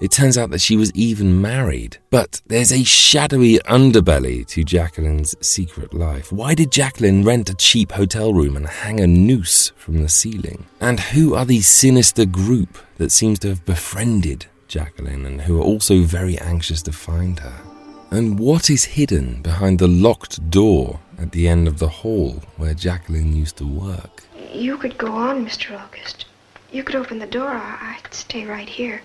It 0.00 0.12
turns 0.12 0.36
out 0.36 0.50
that 0.50 0.60
she 0.60 0.76
was 0.76 0.92
even 0.92 1.40
married. 1.40 1.96
But 2.10 2.42
there's 2.46 2.70
a 2.70 2.84
shadowy 2.84 3.58
underbelly 3.60 4.46
to 4.48 4.62
Jacqueline's 4.62 5.34
secret 5.40 5.94
life. 5.94 6.30
Why 6.30 6.54
did 6.54 6.70
Jacqueline 6.70 7.24
rent 7.24 7.50
a 7.50 7.54
cheap 7.54 7.92
hotel 7.92 8.34
room 8.34 8.56
and 8.56 8.66
hang 8.66 9.00
a 9.00 9.06
noose 9.06 9.72
from 9.76 10.02
the 10.02 10.08
ceiling? 10.08 10.66
And 10.80 11.00
who 11.00 11.34
are 11.34 11.46
the 11.46 11.60
sinister 11.60 12.26
group 12.26 12.78
that 12.98 13.10
seems 13.10 13.38
to 13.40 13.48
have 13.48 13.64
befriended 13.64 14.46
Jacqueline 14.68 15.24
and 15.24 15.40
who 15.40 15.58
are 15.58 15.64
also 15.64 16.02
very 16.02 16.38
anxious 16.38 16.82
to 16.82 16.92
find 16.92 17.40
her? 17.40 17.62
And 18.10 18.38
what 18.38 18.70
is 18.70 18.84
hidden 18.84 19.42
behind 19.42 19.78
the 19.78 19.88
locked 19.88 20.50
door 20.50 21.00
at 21.18 21.32
the 21.32 21.48
end 21.48 21.66
of 21.66 21.78
the 21.78 21.88
hall 21.88 22.42
where 22.56 22.74
Jacqueline 22.74 23.34
used 23.34 23.56
to 23.58 23.66
work? 23.66 24.24
You 24.52 24.76
could 24.76 24.98
go 24.98 25.12
on, 25.12 25.44
Mr. 25.46 25.78
August. 25.78 26.26
You 26.70 26.82
could 26.82 26.94
open 26.94 27.18
the 27.18 27.26
door. 27.26 27.48
I- 27.48 27.96
I'd 28.04 28.14
stay 28.14 28.44
right 28.44 28.68
here. 28.68 29.02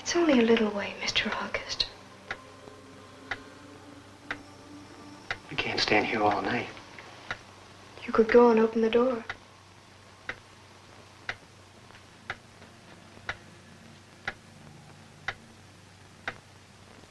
It's 0.00 0.14
only 0.14 0.38
a 0.38 0.42
little 0.42 0.70
way, 0.70 0.94
Mr. 1.02 1.32
August. 1.42 1.86
I 5.50 5.54
can't 5.56 5.80
stand 5.80 6.06
here 6.06 6.22
all 6.22 6.42
night. 6.42 6.68
You 8.04 8.12
could 8.12 8.28
go 8.28 8.50
and 8.50 8.60
open 8.60 8.82
the 8.82 8.90
door. 8.90 9.24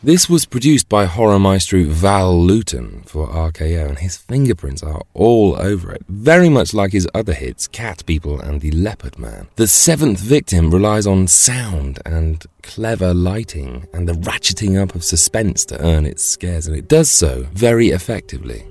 This 0.05 0.29
was 0.29 0.45
produced 0.45 0.89
by 0.89 1.05
horror 1.05 1.39
maestro 1.39 1.85
Val 1.85 2.37
Lewton 2.37 3.03
for 3.05 3.25
RKO, 3.25 3.87
and 3.87 3.99
his 3.99 4.17
fingerprints 4.17 4.83
are 4.83 5.01
all 5.13 5.55
over 5.55 5.93
it, 5.93 6.03
very 6.09 6.49
much 6.49 6.73
like 6.73 6.91
his 6.91 7.07
other 7.13 7.33
hits, 7.33 7.69
Cat 7.69 8.05
People 8.05 8.37
and 8.37 8.59
The 8.59 8.71
Leopard 8.71 9.17
Man. 9.17 9.47
The 9.55 9.65
seventh 9.65 10.19
victim 10.19 10.71
relies 10.71 11.07
on 11.07 11.27
sound 11.27 12.01
and 12.05 12.45
clever 12.63 13.13
lighting 13.13 13.87
and 13.93 14.05
the 14.05 14.13
ratcheting 14.13 14.77
up 14.77 14.93
of 14.93 15.05
suspense 15.05 15.63
to 15.67 15.81
earn 15.81 16.05
its 16.05 16.21
scares, 16.21 16.67
and 16.67 16.75
it 16.75 16.89
does 16.89 17.09
so 17.09 17.47
very 17.53 17.91
effectively. 17.91 18.65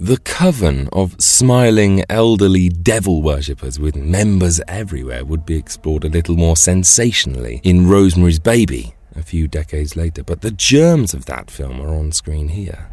The 0.00 0.16
coven 0.18 0.88
of 0.92 1.14
smiling 1.20 2.02
elderly 2.10 2.68
devil 2.68 3.22
worshippers 3.22 3.78
with 3.78 3.94
members 3.94 4.60
everywhere 4.66 5.24
would 5.24 5.46
be 5.46 5.56
explored 5.56 6.04
a 6.04 6.08
little 6.08 6.36
more 6.36 6.56
sensationally 6.56 7.60
in 7.62 7.88
Rosemary's 7.88 8.40
Baby 8.40 8.96
a 9.14 9.22
few 9.22 9.46
decades 9.46 9.94
later, 9.94 10.24
but 10.24 10.40
the 10.40 10.50
germs 10.50 11.14
of 11.14 11.26
that 11.26 11.48
film 11.48 11.80
are 11.80 11.94
on 11.94 12.10
screen 12.10 12.48
here. 12.48 12.90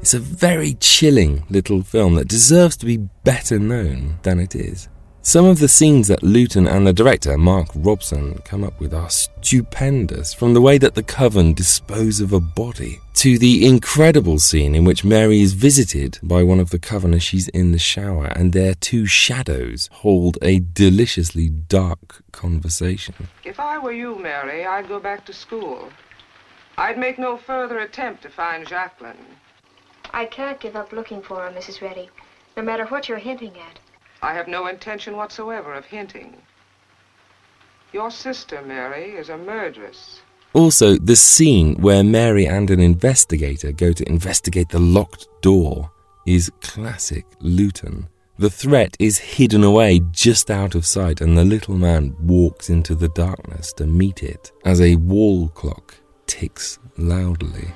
It's 0.00 0.14
a 0.14 0.20
very 0.20 0.74
chilling 0.74 1.44
little 1.50 1.82
film 1.82 2.14
that 2.14 2.28
deserves 2.28 2.76
to 2.76 2.86
be 2.86 2.98
better 3.24 3.58
known 3.58 4.18
than 4.22 4.38
it 4.38 4.54
is. 4.54 4.88
Some 5.26 5.46
of 5.46 5.58
the 5.58 5.68
scenes 5.68 6.08
that 6.08 6.22
Lewton 6.22 6.68
and 6.68 6.86
the 6.86 6.92
director, 6.92 7.38
Mark 7.38 7.68
Robson, 7.74 8.42
come 8.44 8.62
up 8.62 8.78
with 8.78 8.92
are 8.92 9.08
stupendous, 9.08 10.34
from 10.34 10.52
the 10.52 10.60
way 10.60 10.76
that 10.76 10.96
the 10.96 11.02
coven 11.02 11.54
dispose 11.54 12.20
of 12.20 12.34
a 12.34 12.40
body 12.40 13.00
to 13.14 13.38
the 13.38 13.66
incredible 13.66 14.38
scene 14.38 14.74
in 14.74 14.84
which 14.84 15.02
Mary 15.02 15.40
is 15.40 15.54
visited 15.54 16.18
by 16.22 16.42
one 16.42 16.60
of 16.60 16.68
the 16.68 16.78
coven 16.78 17.14
as 17.14 17.22
she's 17.22 17.48
in 17.48 17.72
the 17.72 17.78
shower, 17.78 18.26
and 18.36 18.52
their 18.52 18.74
two 18.74 19.06
shadows 19.06 19.88
hold 19.92 20.36
a 20.42 20.60
deliciously 20.60 21.48
dark 21.48 22.22
conversation. 22.32 23.14
If 23.44 23.58
I 23.58 23.78
were 23.78 23.92
you, 23.92 24.16
Mary, 24.18 24.66
I'd 24.66 24.88
go 24.88 25.00
back 25.00 25.24
to 25.24 25.32
school. 25.32 25.88
I'd 26.76 26.98
make 26.98 27.18
no 27.18 27.38
further 27.38 27.78
attempt 27.78 28.22
to 28.24 28.28
find 28.28 28.68
Jacqueline. 28.68 29.16
I 30.12 30.26
can't 30.26 30.60
give 30.60 30.76
up 30.76 30.92
looking 30.92 31.22
for 31.22 31.36
her, 31.36 31.50
Mrs. 31.50 31.80
Redi, 31.80 32.10
no 32.58 32.62
matter 32.62 32.84
what 32.84 33.08
you're 33.08 33.16
hinting 33.16 33.56
at. 33.56 33.78
I 34.24 34.32
have 34.32 34.48
no 34.48 34.68
intention 34.68 35.18
whatsoever 35.18 35.74
of 35.74 35.84
hinting. 35.84 36.34
Your 37.92 38.10
sister, 38.10 38.62
Mary, 38.62 39.10
is 39.10 39.28
a 39.28 39.36
murderess. 39.36 40.22
Also, 40.54 40.96
the 40.96 41.14
scene 41.14 41.74
where 41.74 42.02
Mary 42.02 42.46
and 42.46 42.70
an 42.70 42.80
investigator 42.80 43.70
go 43.70 43.92
to 43.92 44.08
investigate 44.08 44.70
the 44.70 44.78
locked 44.78 45.28
door 45.42 45.90
is 46.26 46.50
classic 46.62 47.26
Lewton. 47.40 48.08
The 48.38 48.48
threat 48.48 48.96
is 48.98 49.18
hidden 49.18 49.62
away 49.62 50.00
just 50.10 50.50
out 50.50 50.74
of 50.74 50.86
sight, 50.86 51.20
and 51.20 51.36
the 51.36 51.44
little 51.44 51.76
man 51.76 52.16
walks 52.18 52.70
into 52.70 52.94
the 52.94 53.10
darkness 53.10 53.74
to 53.74 53.84
meet 53.84 54.22
it 54.22 54.52
as 54.64 54.80
a 54.80 54.96
wall 54.96 55.48
clock 55.50 55.96
ticks 56.26 56.78
loudly. 56.96 57.68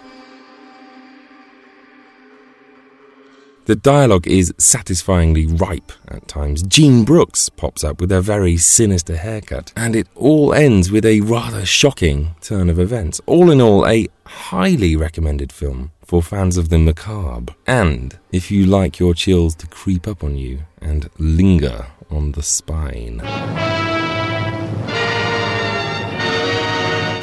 The 3.68 3.76
dialogue 3.76 4.26
is 4.26 4.54
satisfyingly 4.56 5.44
ripe 5.44 5.92
at 6.08 6.26
times. 6.26 6.62
Jean 6.62 7.04
Brooks 7.04 7.50
pops 7.50 7.84
up 7.84 8.00
with 8.00 8.10
a 8.10 8.22
very 8.22 8.56
sinister 8.56 9.14
haircut, 9.14 9.75
and 9.76 9.94
it 9.94 10.06
all 10.14 10.54
ends 10.54 10.90
with 10.90 11.04
a 11.04 11.20
rather 11.20 11.66
shocking 11.66 12.34
turn 12.40 12.70
of 12.70 12.78
events. 12.78 13.20
All 13.26 13.50
in 13.50 13.60
all, 13.60 13.87
a 13.87 14.08
highly 14.25 14.96
recommended 14.96 15.52
film 15.52 15.90
for 16.02 16.22
fans 16.22 16.56
of 16.56 16.70
the 16.70 16.78
macabre, 16.78 17.54
and 17.66 18.18
if 18.32 18.50
you 18.50 18.64
like 18.64 18.98
your 18.98 19.12
chills 19.12 19.54
to 19.56 19.66
creep 19.66 20.08
up 20.08 20.25
on 20.25 20.38
you 20.38 20.60
and 20.80 21.10
linger 21.18 21.88
on 22.08 22.32
the 22.32 22.42
spine. 22.42 23.20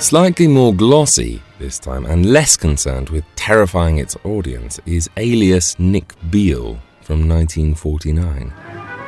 Slightly 0.05 0.47
more 0.47 0.71
glossy 0.71 1.41
this 1.57 1.79
time 1.79 2.05
and 2.05 2.31
less 2.31 2.55
concerned 2.55 3.09
with 3.09 3.25
terrifying 3.35 3.97
its 3.97 4.15
audience 4.23 4.79
is 4.85 5.09
Alias 5.17 5.79
Nick 5.79 6.13
Beal 6.29 6.77
from 7.01 7.27
1949. 7.27 8.53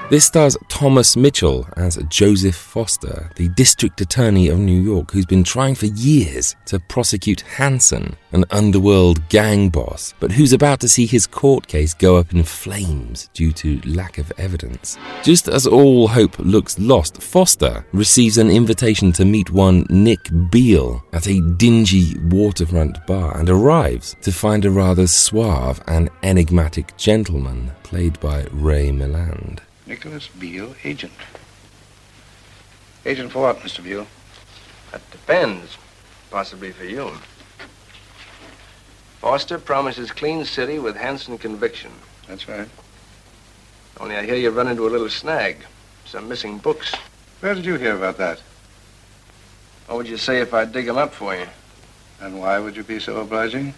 This 0.09 0.23
stars 0.23 0.55
Thomas 0.69 1.17
Mitchell 1.17 1.67
as 1.75 1.97
Joseph 2.07 2.55
Foster, 2.55 3.29
the 3.35 3.49
district 3.49 3.99
attorney 3.99 4.47
of 4.47 4.57
New 4.57 4.81
York 4.81 5.11
who's 5.11 5.25
been 5.25 5.43
trying 5.43 5.75
for 5.75 5.87
years 5.87 6.55
to 6.67 6.79
prosecute 6.79 7.41
Hanson, 7.41 8.15
an 8.31 8.45
underworld 8.51 9.27
gang 9.27 9.67
boss, 9.67 10.13
but 10.21 10.31
who's 10.31 10.53
about 10.53 10.79
to 10.79 10.87
see 10.87 11.05
his 11.05 11.27
court 11.27 11.67
case 11.67 11.93
go 11.93 12.15
up 12.15 12.31
in 12.31 12.43
flames 12.43 13.29
due 13.33 13.51
to 13.51 13.81
lack 13.81 14.17
of 14.17 14.31
evidence. 14.37 14.97
Just 15.23 15.49
as 15.49 15.67
all 15.67 16.07
hope 16.07 16.39
looks 16.39 16.79
lost, 16.79 17.21
Foster 17.21 17.85
receives 17.91 18.37
an 18.37 18.49
invitation 18.49 19.11
to 19.11 19.25
meet 19.25 19.51
one 19.51 19.85
Nick 19.89 20.29
Beal 20.49 21.03
at 21.11 21.27
a 21.27 21.41
dingy 21.57 22.17
waterfront 22.29 23.05
bar 23.07 23.37
and 23.37 23.49
arrives 23.49 24.15
to 24.21 24.31
find 24.31 24.63
a 24.63 24.71
rather 24.71 25.05
suave 25.05 25.83
and 25.85 26.09
enigmatic 26.23 26.95
gentleman 26.95 27.73
played 27.83 28.17
by 28.21 28.45
Ray 28.53 28.89
Milland. 28.89 29.59
Nicholas 29.87 30.27
Beal, 30.27 30.75
agent. 30.83 31.13
Agent 33.05 33.31
for 33.31 33.43
what, 33.43 33.59
Mr. 33.59 33.81
Beal? 33.81 34.05
That 34.91 35.09
depends. 35.11 35.77
Possibly 36.29 36.71
for 36.71 36.83
you. 36.83 37.13
Foster 39.21 39.57
promises 39.57 40.11
clean 40.11 40.43
city 40.43 40.77
with 40.77 40.97
Hanson 40.97 41.37
conviction. 41.37 41.91
That's 42.27 42.49
right. 42.49 42.67
Only 43.99 44.17
I 44.17 44.25
hear 44.25 44.35
you 44.35 44.49
run 44.49 44.67
into 44.67 44.85
a 44.85 44.91
little 44.91 45.09
snag. 45.09 45.57
Some 46.05 46.27
missing 46.27 46.57
books. 46.57 46.93
Where 47.39 47.55
did 47.55 47.65
you 47.65 47.75
hear 47.75 47.95
about 47.95 48.17
that? 48.17 48.41
What 49.85 49.97
would 49.97 50.07
you 50.07 50.17
say 50.17 50.41
if 50.41 50.53
I 50.53 50.65
dig 50.65 50.85
them 50.85 50.97
up 50.97 51.13
for 51.13 51.33
you? 51.33 51.47
And 52.19 52.39
why 52.39 52.59
would 52.59 52.75
you 52.75 52.83
be 52.83 52.99
so 52.99 53.21
obliging? 53.21 53.73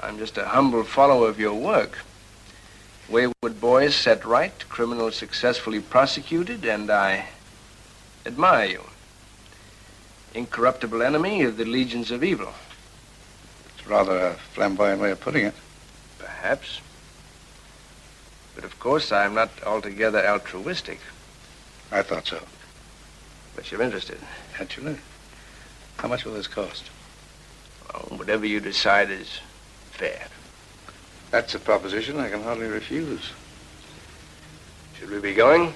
I'm 0.00 0.18
just 0.18 0.38
a 0.38 0.46
humble 0.46 0.84
follower 0.84 1.28
of 1.28 1.38
your 1.38 1.54
work. 1.54 1.98
Wayward 3.08 3.60
boys 3.60 3.94
set 3.94 4.24
right, 4.24 4.68
criminals 4.68 5.14
successfully 5.14 5.80
prosecuted, 5.80 6.64
and 6.64 6.90
I 6.90 7.26
admire 8.24 8.66
you. 8.66 8.82
Incorruptible 10.34 11.02
enemy 11.02 11.42
of 11.42 11.56
the 11.56 11.64
legions 11.64 12.10
of 12.10 12.24
evil. 12.24 12.52
It's 13.76 13.86
rather 13.86 14.18
a 14.18 14.34
flamboyant 14.34 15.00
way 15.00 15.12
of 15.12 15.20
putting 15.20 15.46
it. 15.46 15.54
Perhaps. 16.18 16.80
But 18.56 18.64
of 18.64 18.78
course, 18.80 19.12
I'm 19.12 19.34
not 19.34 19.50
altogether 19.64 20.26
altruistic. 20.26 20.98
I 21.92 22.02
thought 22.02 22.26
so. 22.26 22.42
But 23.54 23.70
you're 23.70 23.82
interested. 23.82 24.18
Naturally. 24.58 24.96
How 25.98 26.08
much 26.08 26.24
will 26.24 26.34
this 26.34 26.48
cost? 26.48 26.90
Well, 27.92 28.18
whatever 28.18 28.46
you 28.46 28.58
decide 28.58 29.10
is 29.10 29.40
fair. 29.92 30.26
That's 31.30 31.54
a 31.54 31.58
proposition 31.58 32.18
I 32.18 32.30
can 32.30 32.42
hardly 32.42 32.68
refuse. 32.68 33.32
Should 34.98 35.10
we 35.10 35.20
be 35.20 35.34
going? 35.34 35.74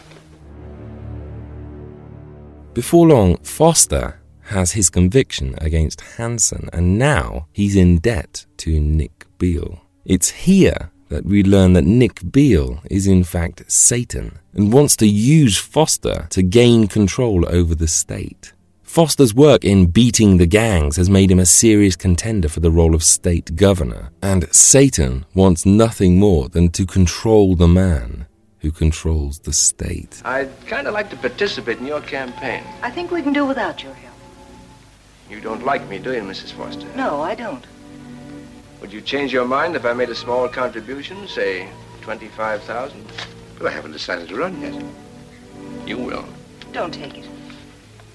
Before 2.73 3.07
long, 3.07 3.37
Foster 3.38 4.21
has 4.45 4.73
his 4.73 4.90
conviction 4.90 5.54
against 5.59 6.00
Hanson, 6.16 6.69
and 6.73 6.99
now 6.99 7.47
he's 7.52 7.76
in 7.76 7.99
debt 7.99 8.47
to 8.59 8.80
Nick 8.80 9.26
Beal. 9.38 9.80
It's 10.04 10.30
here 10.30 10.90
that 11.09 11.26
we 11.26 11.42
learn 11.42 11.73
that 11.75 11.85
Nick 11.85 12.33
Beal 12.33 12.80
is 12.90 13.07
in 13.07 13.25
fact 13.25 13.71
Satan 13.71 14.38
and 14.54 14.73
wants 14.73 14.97
to 14.97 15.07
use 15.07 15.59
Foster 15.59 16.26
to 16.30 16.42
gain 16.42 16.87
control 16.87 17.45
over 17.49 17.75
the 17.75 17.88
state. 17.88 18.52
Foster's 18.90 19.32
work 19.32 19.64
in 19.64 19.87
beating 19.87 20.38
the 20.38 20.49
gangs 20.49 20.97
has 20.97 21.09
made 21.09 21.30
him 21.30 21.38
a 21.38 21.47
serious 21.47 21.94
contender 21.94 22.49
for 22.49 22.59
the 22.59 22.73
role 22.73 22.92
of 22.92 23.04
state 23.04 23.54
governor, 23.54 24.11
and 24.20 24.52
Satan 24.52 25.25
wants 25.32 25.64
nothing 25.64 26.18
more 26.18 26.49
than 26.49 26.70
to 26.70 26.85
control 26.85 27.54
the 27.54 27.68
man 27.68 28.26
who 28.59 28.73
controls 28.73 29.38
the 29.38 29.52
state. 29.52 30.20
I'd 30.25 30.50
kind 30.66 30.88
of 30.88 30.92
like 30.92 31.09
to 31.11 31.16
participate 31.16 31.78
in 31.78 31.87
your 31.87 32.00
campaign. 32.00 32.64
I 32.82 32.90
think 32.90 33.12
we 33.12 33.23
can 33.23 33.32
do 33.32 33.47
without 33.47 33.80
your 33.80 33.94
help. 33.94 34.16
You 35.30 35.40
don't 35.40 35.64
like 35.64 35.88
me, 35.88 36.00
do 36.00 36.12
you, 36.12 36.23
Mrs. 36.23 36.50
Foster? 36.50 36.88
No, 36.97 37.20
I 37.20 37.37
don't. 37.37 37.64
Would 38.80 38.92
you 38.92 39.00
change 39.00 39.32
your 39.32 39.44
mind 39.44 39.76
if 39.76 39.85
I 39.85 39.92
made 39.92 40.11
a 40.11 40.16
small 40.16 40.49
contribution, 40.49 41.28
say 41.28 41.68
25,000? 42.00 43.04
But 43.56 43.68
I 43.68 43.70
haven't 43.70 43.92
decided 43.92 44.28
to 44.30 44.35
run 44.35 44.61
yet. 44.61 44.82
You 45.87 45.97
will. 45.99 46.25
Don't 46.73 46.92
take 46.92 47.18
it. 47.18 47.39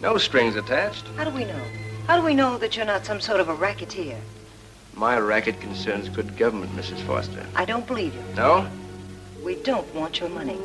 No 0.01 0.17
strings 0.17 0.55
attached. 0.55 1.07
How 1.15 1.23
do 1.23 1.31
we 1.31 1.45
know? 1.45 1.61
How 2.07 2.19
do 2.19 2.25
we 2.25 2.33
know 2.33 2.57
that 2.57 2.75
you're 2.75 2.85
not 2.85 3.05
some 3.05 3.19
sort 3.19 3.39
of 3.39 3.49
a 3.49 3.55
racketeer? 3.55 4.19
My 4.93 5.17
racket 5.17 5.59
concerns 5.59 6.09
good 6.09 6.37
government, 6.37 6.71
Mrs. 6.73 7.01
Foster. 7.01 7.45
I 7.55 7.65
don't 7.65 7.87
believe 7.87 8.13
you. 8.13 8.23
No? 8.35 8.69
We 9.43 9.55
don't 9.55 9.93
want 9.93 10.19
your 10.19 10.29
money. 10.29 10.55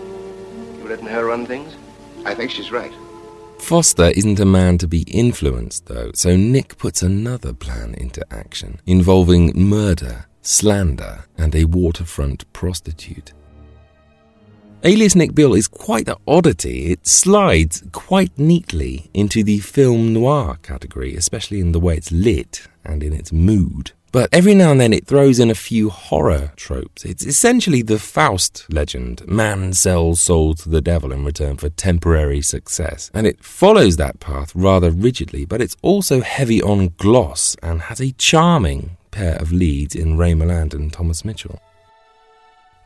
You 0.79 0.89
letting 0.89 1.07
her 1.07 1.27
run 1.27 1.47
things? 1.47 1.75
I 2.25 2.35
think 2.35 2.51
she's 2.51 2.71
right. 2.71 2.93
Foster 3.59 4.11
isn't 4.17 4.41
a 4.41 4.45
man 4.47 4.79
to 4.79 4.89
be 4.89 5.03
influenced, 5.03 5.87
though, 5.87 6.11
so 6.15 6.37
Nick 6.37 6.79
puts 6.79 7.03
another 7.03 7.53
plan 7.53 7.95
into 7.95 8.25
action 8.33 8.81
involving 8.87 9.53
murder, 9.55 10.27
slander, 10.43 11.25
and 11.37 11.55
a 11.55 11.65
waterfront 11.65 12.51
prostitute. 12.53 13.33
Alias 14.83 15.15
Nick 15.15 15.35
Beal 15.35 15.53
is 15.53 15.69
quite 15.69 16.09
an 16.09 16.15
oddity. 16.27 16.87
It 16.87 17.07
slides 17.07 17.83
quite 17.93 18.33
neatly 18.39 19.11
into 19.13 19.45
the 19.45 19.59
film 19.59 20.15
noir 20.15 20.57
category, 20.63 21.15
especially 21.15 21.61
in 21.61 21.73
the 21.73 21.81
way 21.81 21.99
it's 21.99 22.11
lit 22.11 22.67
and 22.83 23.03
in 23.03 23.13
its 23.13 23.31
mood. 23.31 23.93
But 24.11 24.31
every 24.33 24.55
now 24.55 24.71
and 24.71 24.81
then 24.81 24.95
it 24.95 25.07
throws 25.07 25.39
in 25.39 25.51
a 25.51 25.55
few 25.55 25.91
horror 25.91 26.53
tropes. 26.57 27.05
It's 27.05 27.27
essentially 27.27 27.83
the 27.83 27.99
Faust 27.99 28.73
legend 28.73 29.29
man 29.29 29.75
sells 29.75 30.23
soul 30.23 30.55
to 30.55 30.71
the 30.71 30.81
devil 30.81 31.13
in 31.13 31.27
return 31.27 31.59
for 31.59 31.69
temporary 31.69 32.41
success. 32.41 33.11
And 33.13 33.27
it 33.27 33.45
follows 33.45 33.99
that 33.99 34.19
path 34.19 34.51
rather 34.55 34.91
rigidly, 34.91 35.45
but 35.45 35.61
it's 35.61 35.77
also 35.83 36.23
heavy 36.23 36.63
on 36.63 36.95
gloss 36.97 37.55
and 37.63 37.83
has 37.83 38.01
a 38.01 38.13
charming 38.13 38.97
pair 39.11 39.37
of 39.37 39.53
leads 39.53 39.95
in 39.95 40.17
Ray 40.17 40.33
Milland 40.33 40.73
and 40.73 40.91
Thomas 40.91 41.23
Mitchell. 41.23 41.61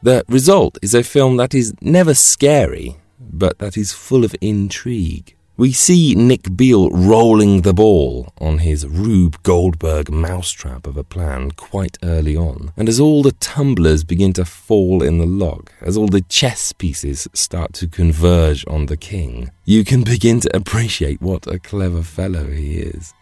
The 0.05 0.23
result 0.29 0.77
is 0.83 0.93
a 0.93 1.03
film 1.03 1.39
that 1.39 1.55
is 1.55 1.73
never 1.81 2.13
scary, 2.13 2.99
but 3.19 3.59
that 3.61 3.79
is 3.79 3.95
full 3.95 4.23
of 4.23 4.37
intrigue. 4.43 5.35
We 5.57 5.73
see 5.73 6.15
Nick 6.15 6.55
Beal 6.55 6.91
rolling 6.91 7.63
the 7.63 7.73
ball 7.73 8.31
on 8.37 8.59
his 8.59 8.87
Rube 8.87 9.43
Goldberg 9.43 10.11
mousetrap 10.11 10.87
of 10.87 10.99
a 10.99 11.05
plan 11.05 11.53
quite 11.53 11.97
early 12.03 12.37
on. 12.37 12.75
And 12.77 12.87
as 12.87 13.01
all 13.01 13.23
the 13.23 13.33
tumblers 13.33 14.05
begin 14.05 14.35
to 14.35 14.45
fall 14.45 15.03
in 15.03 15.17
the 15.17 15.25
log, 15.25 15.71
as 15.81 15.97
all 15.97 16.09
the 16.09 16.21
chess 16.29 16.75
pieces 16.75 17.27
start 17.33 17.73
to 17.75 17.89
converge 17.89 18.63
on 18.69 18.85
the 18.87 18.99
king, 18.99 19.53
you 19.65 19.87
can 19.87 20.03
begin 20.05 20.39
to 20.41 20.55
appreciate 20.55 21.23
what 21.23 21.47
a 21.47 21.59
clever 21.59 22.03
fellow 22.03 22.51
he 22.51 22.77
is. 22.77 23.15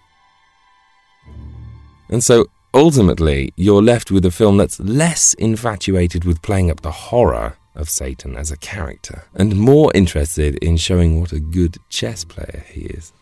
And 2.09 2.25
so 2.25 2.47
ultimately, 2.75 3.53
you're 3.57 3.83
left 3.83 4.11
with 4.11 4.25
a 4.25 4.31
film 4.31 4.57
that's 4.57 4.81
less 4.81 5.35
infatuated 5.35 6.25
with 6.25 6.43
playing 6.43 6.71
up 6.71 6.81
the 6.81 6.91
horror 6.91 7.57
of 7.75 7.89
Satan 7.89 8.37
as 8.37 8.51
a 8.51 8.57
character, 8.57 9.25
and 9.35 9.57
more 9.57 9.91
interested 9.95 10.57
in 10.57 10.77
showing 10.77 11.21
what 11.21 11.33
a 11.33 11.41
good 11.41 11.79
chess 11.89 12.25
player 12.25 12.65
he 12.69 12.83
is. 12.83 13.13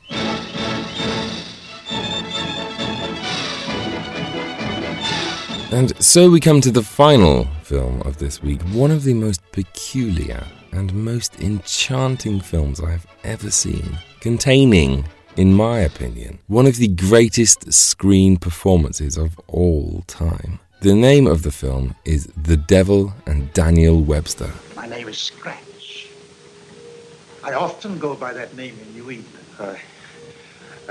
And 5.73 5.93
so 6.03 6.29
we 6.29 6.41
come 6.41 6.61
to 6.63 6.73
the 6.73 6.83
final 6.83 7.45
film 7.63 8.03
of 8.03 8.19
this 8.19 8.43
week, 8.43 8.61
one 8.73 8.91
of 8.91 9.05
the 9.05 9.15
most 9.15 9.41
peculiar 9.53 10.45
and 10.73 10.93
most 10.93 11.41
enchanting 11.41 12.41
films 12.41 12.81
I 12.81 12.91
have 12.91 13.07
ever 13.23 13.53
seen, 13.53 13.97
containing, 14.19 15.05
in 15.41 15.55
my 15.55 15.79
opinion, 15.79 16.39
one 16.49 16.67
of 16.67 16.77
the 16.77 16.87
greatest 16.87 17.73
screen 17.73 18.37
performances 18.37 19.17
of 19.17 19.41
all 19.47 20.05
time. 20.07 20.61
The 20.83 20.95
name 20.95 21.27
of 21.27 21.45
the 21.45 21.51
film 21.51 21.95
is 22.05 22.27
The 22.37 22.59
Devil 22.59 23.15
and 23.25 23.51
Daniel 23.55 24.03
Webster. 24.03 24.51
My 24.77 24.87
name 24.87 25.09
is 25.09 25.17
Scratch. 25.17 26.11
I 27.43 27.55
often 27.55 27.99
go 27.99 28.15
by 28.15 28.35
that 28.35 28.55
name 28.55 28.79
in 28.83 28.93
New 28.93 29.11
England. 29.11 29.47
I, 29.59 29.79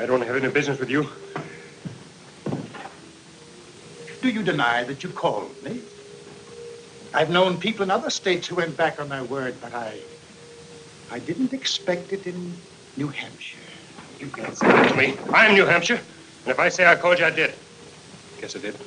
I 0.01 0.07
don't 0.07 0.21
have 0.21 0.35
any 0.35 0.51
business 0.51 0.79
with 0.79 0.89
you. 0.89 1.07
Do 4.23 4.29
you 4.29 4.41
deny 4.41 4.83
that 4.83 5.03
you 5.03 5.09
called 5.09 5.63
me? 5.63 5.83
I've 7.13 7.29
known 7.29 7.59
people 7.59 7.83
in 7.83 7.91
other 7.91 8.09
states 8.09 8.47
who 8.47 8.55
went 8.55 8.75
back 8.75 8.99
on 8.99 9.09
their 9.09 9.25
word, 9.25 9.57
but 9.61 9.75
I, 9.75 9.99
I 11.11 11.19
didn't 11.19 11.53
expect 11.53 12.13
it 12.13 12.25
in 12.25 12.57
New 12.97 13.09
Hampshire. 13.09 13.58
You 14.19 14.27
can't 14.27 14.55
say 14.57 14.67
that 14.67 14.89
to 14.89 14.95
me. 14.97 15.17
I'm 15.33 15.53
New 15.55 15.65
Hampshire. 15.65 16.01
And 16.43 16.51
if 16.51 16.59
I 16.59 16.69
say 16.69 16.85
I 16.85 16.95
called 16.95 17.19
you, 17.19 17.25
I 17.25 17.31
did. 17.31 17.55
Guess 18.41 18.55
I 18.55 18.59
did. 18.59 18.77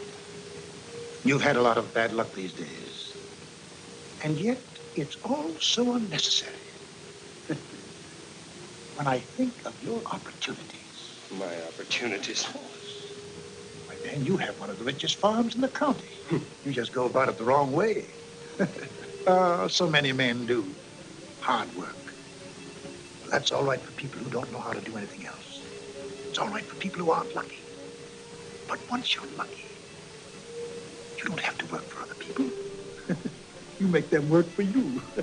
You've 1.24 1.40
had 1.42 1.56
a 1.56 1.62
lot 1.62 1.78
of 1.78 1.94
bad 1.94 2.12
luck 2.12 2.34
these 2.34 2.52
days. 2.52 3.14
And 4.24 4.38
yet, 4.38 4.62
it's 4.94 5.16
all 5.24 5.56
so 5.58 5.94
unnecessary. 5.94 6.52
when 8.94 9.06
I 9.06 9.20
think 9.36 9.62
of 9.64 9.74
your 9.82 10.02
opportunities. 10.12 11.20
My 11.30 11.62
opportunities? 11.62 12.44
Why, 13.86 13.96
man, 14.04 14.24
you 14.26 14.36
have 14.36 14.58
one 14.60 14.70
of 14.70 14.78
the 14.78 14.84
richest 14.84 15.16
farms 15.16 15.54
in 15.54 15.62
the 15.62 15.68
county. 15.68 16.10
you 16.64 16.72
just 16.72 16.92
go 16.92 17.06
about 17.06 17.30
it 17.30 17.38
the 17.38 17.44
wrong 17.44 17.72
way. 17.72 18.14
uh, 19.26 19.66
so 19.68 19.88
many 19.88 20.12
men 20.12 20.44
do. 20.46 20.76
Hard 21.40 21.74
work. 21.74 22.01
That's 23.32 23.50
all 23.50 23.64
right 23.64 23.80
for 23.80 23.92
people 23.92 24.20
who 24.20 24.30
don't 24.30 24.52
know 24.52 24.58
how 24.58 24.74
to 24.74 24.80
do 24.82 24.94
anything 24.94 25.26
else. 25.26 25.62
It's 26.28 26.38
all 26.38 26.48
right 26.48 26.62
for 26.62 26.74
people 26.74 27.02
who 27.02 27.12
aren't 27.12 27.34
lucky. 27.34 27.60
But 28.68 28.78
once 28.90 29.14
you're 29.14 29.24
lucky, 29.38 29.64
you 31.16 31.24
don't 31.24 31.40
have 31.40 31.56
to 31.56 31.66
work 31.72 31.80
for 31.80 32.02
other 32.02 32.14
people. 32.14 32.50
you 33.80 33.86
make 33.86 34.10
them 34.10 34.28
work 34.28 34.44
for 34.48 34.60
you. 34.60 35.00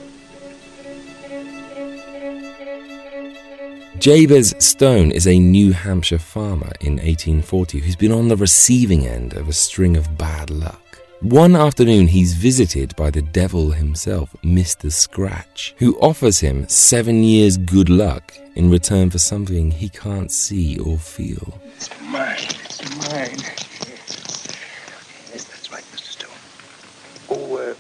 Jabez 4.00 4.56
Stone 4.58 5.12
is 5.12 5.28
a 5.28 5.38
New 5.38 5.74
Hampshire 5.74 6.18
farmer 6.18 6.72
in 6.82 6.94
1840 6.94 7.82
who's 7.82 7.96
been 7.96 8.12
on 8.12 8.28
the 8.28 8.38
receiving 8.38 9.06
end 9.06 9.34
of 9.34 9.48
a 9.48 9.54
string 9.54 9.96
of 9.96 10.18
bad 10.18 10.50
luck. 10.50 10.89
One 11.22 11.54
afternoon, 11.54 12.08
he's 12.08 12.34
visited 12.34 12.96
by 12.96 13.12
the 13.12 13.22
devil 13.22 13.72
himself, 13.72 14.34
Mr. 14.42 14.90
Scratch, 14.90 15.76
who 15.78 16.00
offers 16.00 16.40
him 16.40 16.66
seven 16.70 17.26
years' 17.26 17.58
good 17.58 17.90
luck 17.90 18.34
in 18.56 18.70
return 18.70 19.10
for 19.10 19.18
something 19.18 19.70
he 19.70 19.90
can't 19.90 20.32
see 20.32 20.80
or 20.80 20.98
feel. 20.98 21.60
It's 21.76 21.90
mine. 22.04 22.38
It's 22.40 22.82
mine. 23.12 23.38
Yes, 25.30 25.44
that's 25.44 25.70
right, 25.74 25.84
Mr. 25.92 26.08
Stone. 26.08 26.32
Oh, 27.30 27.58
uh, 27.58 27.76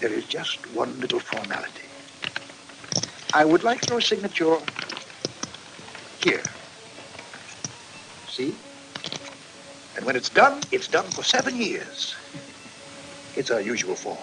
there 0.00 0.12
is 0.12 0.24
just 0.24 0.66
one 0.74 0.98
little 0.98 1.20
formality. 1.20 1.86
I 3.32 3.44
would 3.44 3.62
like 3.62 3.88
your 3.88 4.00
signature 4.00 4.58
here. 6.20 6.42
See? 8.28 8.52
And 9.96 10.04
when 10.04 10.16
it's 10.16 10.28
done, 10.28 10.60
it's 10.72 10.88
done 10.88 11.04
for 11.06 11.22
seven 11.22 11.56
years. 11.56 12.14
It's 13.36 13.50
our 13.50 13.60
usual 13.60 13.94
form. 13.94 14.18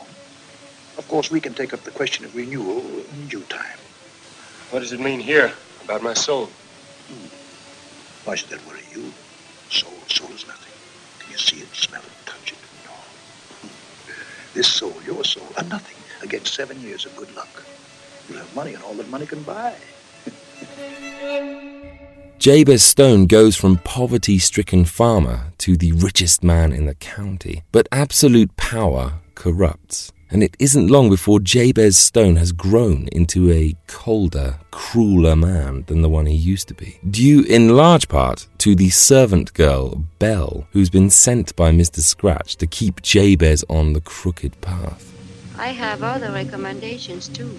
Of 0.98 1.08
course, 1.08 1.32
we 1.32 1.40
can 1.40 1.54
take 1.54 1.74
up 1.74 1.84
the 1.84 1.92
question 1.92 2.26
of 2.26 2.36
renewal 2.36 2.80
in 2.80 3.28
due 3.28 3.44
time. 3.44 3.78
What 4.72 4.80
does 4.80 4.92
it 4.94 5.00
mean 5.00 5.20
here 5.20 5.52
about 5.84 6.04
my 6.04 6.14
soul? 6.14 6.46
Hmm. 6.46 8.28
Why 8.28 8.36
should 8.36 8.50
that 8.50 8.66
worry 8.68 8.84
you? 8.94 9.12
Soul, 9.70 9.94
soul 10.08 10.30
is 10.32 10.46
nothing. 10.48 10.74
Can 11.20 11.32
you 11.32 11.38
see 11.38 11.62
it, 11.62 11.74
smell 11.74 12.02
it, 12.02 12.26
touch 12.26 12.52
it? 12.52 12.58
No. 12.86 12.92
Hmm. 12.92 14.54
This 14.54 14.68
soul, 14.68 14.94
your 15.06 15.24
soul, 15.24 15.48
are 15.58 15.64
nothing 15.64 15.98
against 16.22 16.54
seven 16.54 16.80
years 16.82 17.06
of 17.06 17.16
good 17.16 17.34
luck. 17.36 17.64
You'll 18.30 18.40
have 18.40 18.56
money 18.56 18.74
and 18.74 18.84
all 18.84 18.94
that 18.96 19.10
money 19.10 19.26
can 19.26 19.44
buy. 19.44 19.76
Jabez 22.42 22.84
Stone 22.84 23.28
goes 23.28 23.56
from 23.56 23.78
poverty 23.78 24.40
stricken 24.40 24.84
farmer 24.84 25.54
to 25.60 25.78
the 25.78 25.92
richest 25.92 26.44
man 26.44 26.74
in 26.74 26.88
the 26.88 26.96
county. 26.96 27.62
But 27.72 27.88
absolute 27.92 28.58
power 28.58 29.20
corrupts. 29.36 30.12
And 30.32 30.42
it 30.42 30.58
isn't 30.58 30.88
long 30.88 31.12
before 31.12 31.40
Jabez 31.40 31.98
Stone 31.98 32.38
has 32.38 32.52
grown 32.52 33.08
into 33.12 33.52
a 33.52 33.76
colder, 33.86 34.58
crueler 34.72 35.36
man 35.36 35.84
than 35.86 36.02
the 36.02 36.10
one 36.10 36.26
he 36.26 36.34
used 36.34 36.68
to 36.70 36.74
be. 36.74 36.98
Due 37.08 37.44
in 37.44 37.76
large 37.76 38.08
part 38.08 38.48
to 38.58 38.74
the 38.74 38.90
servant 38.90 39.54
girl, 39.54 40.04
Belle, 40.18 40.66
who's 40.72 40.90
been 40.90 41.12
sent 41.12 41.56
by 41.56 41.72
Mr. 41.72 42.00
Scratch 42.00 42.56
to 42.56 42.66
keep 42.66 43.04
Jabez 43.04 43.64
on 43.70 43.94
the 43.94 44.02
crooked 44.02 44.60
path. 44.62 45.14
I 45.60 45.68
have 45.68 46.02
other 46.02 46.32
recommendations 46.32 47.28
too. 47.28 47.56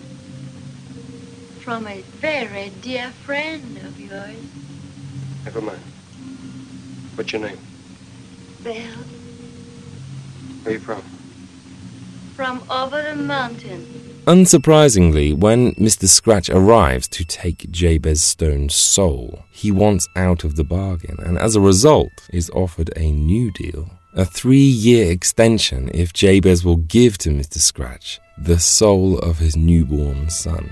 From 1.60 1.86
a 1.86 2.00
very 2.00 2.72
dear 2.82 3.10
friend 3.10 3.78
of 3.84 4.00
yours. 4.00 4.34
Never 5.44 5.60
mind. 5.60 5.80
What's 7.14 7.32
your 7.32 7.42
name? 7.42 7.58
Belle, 8.62 8.74
Where 10.62 10.70
are 10.70 10.72
you 10.72 10.78
from? 10.80 11.02
from 12.36 12.62
over 12.70 13.02
the 13.02 13.16
mountain. 13.16 13.84
Unsurprisingly, 14.26 15.34
when 15.36 15.72
Mr. 15.74 16.06
Scratch 16.08 16.48
arrives 16.48 17.08
to 17.08 17.24
take 17.24 17.70
Jabez 17.70 18.22
Stone's 18.22 18.74
soul, 18.74 19.44
he 19.50 19.70
wants 19.72 20.08
out 20.16 20.44
of 20.44 20.54
the 20.56 20.64
bargain 20.64 21.16
and 21.24 21.36
as 21.36 21.56
a 21.56 21.60
result 21.60 22.12
is 22.32 22.48
offered 22.50 22.90
a 22.96 23.10
new 23.10 23.50
deal. 23.50 23.90
A 24.14 24.24
three 24.24 24.56
year 24.58 25.10
extension 25.10 25.90
if 25.92 26.12
Jabez 26.12 26.64
will 26.64 26.76
give 26.76 27.18
to 27.18 27.30
Mr. 27.30 27.58
Scratch 27.58 28.20
the 28.38 28.58
soul 28.60 29.18
of 29.18 29.38
his 29.38 29.56
newborn 29.56 30.30
son. 30.30 30.70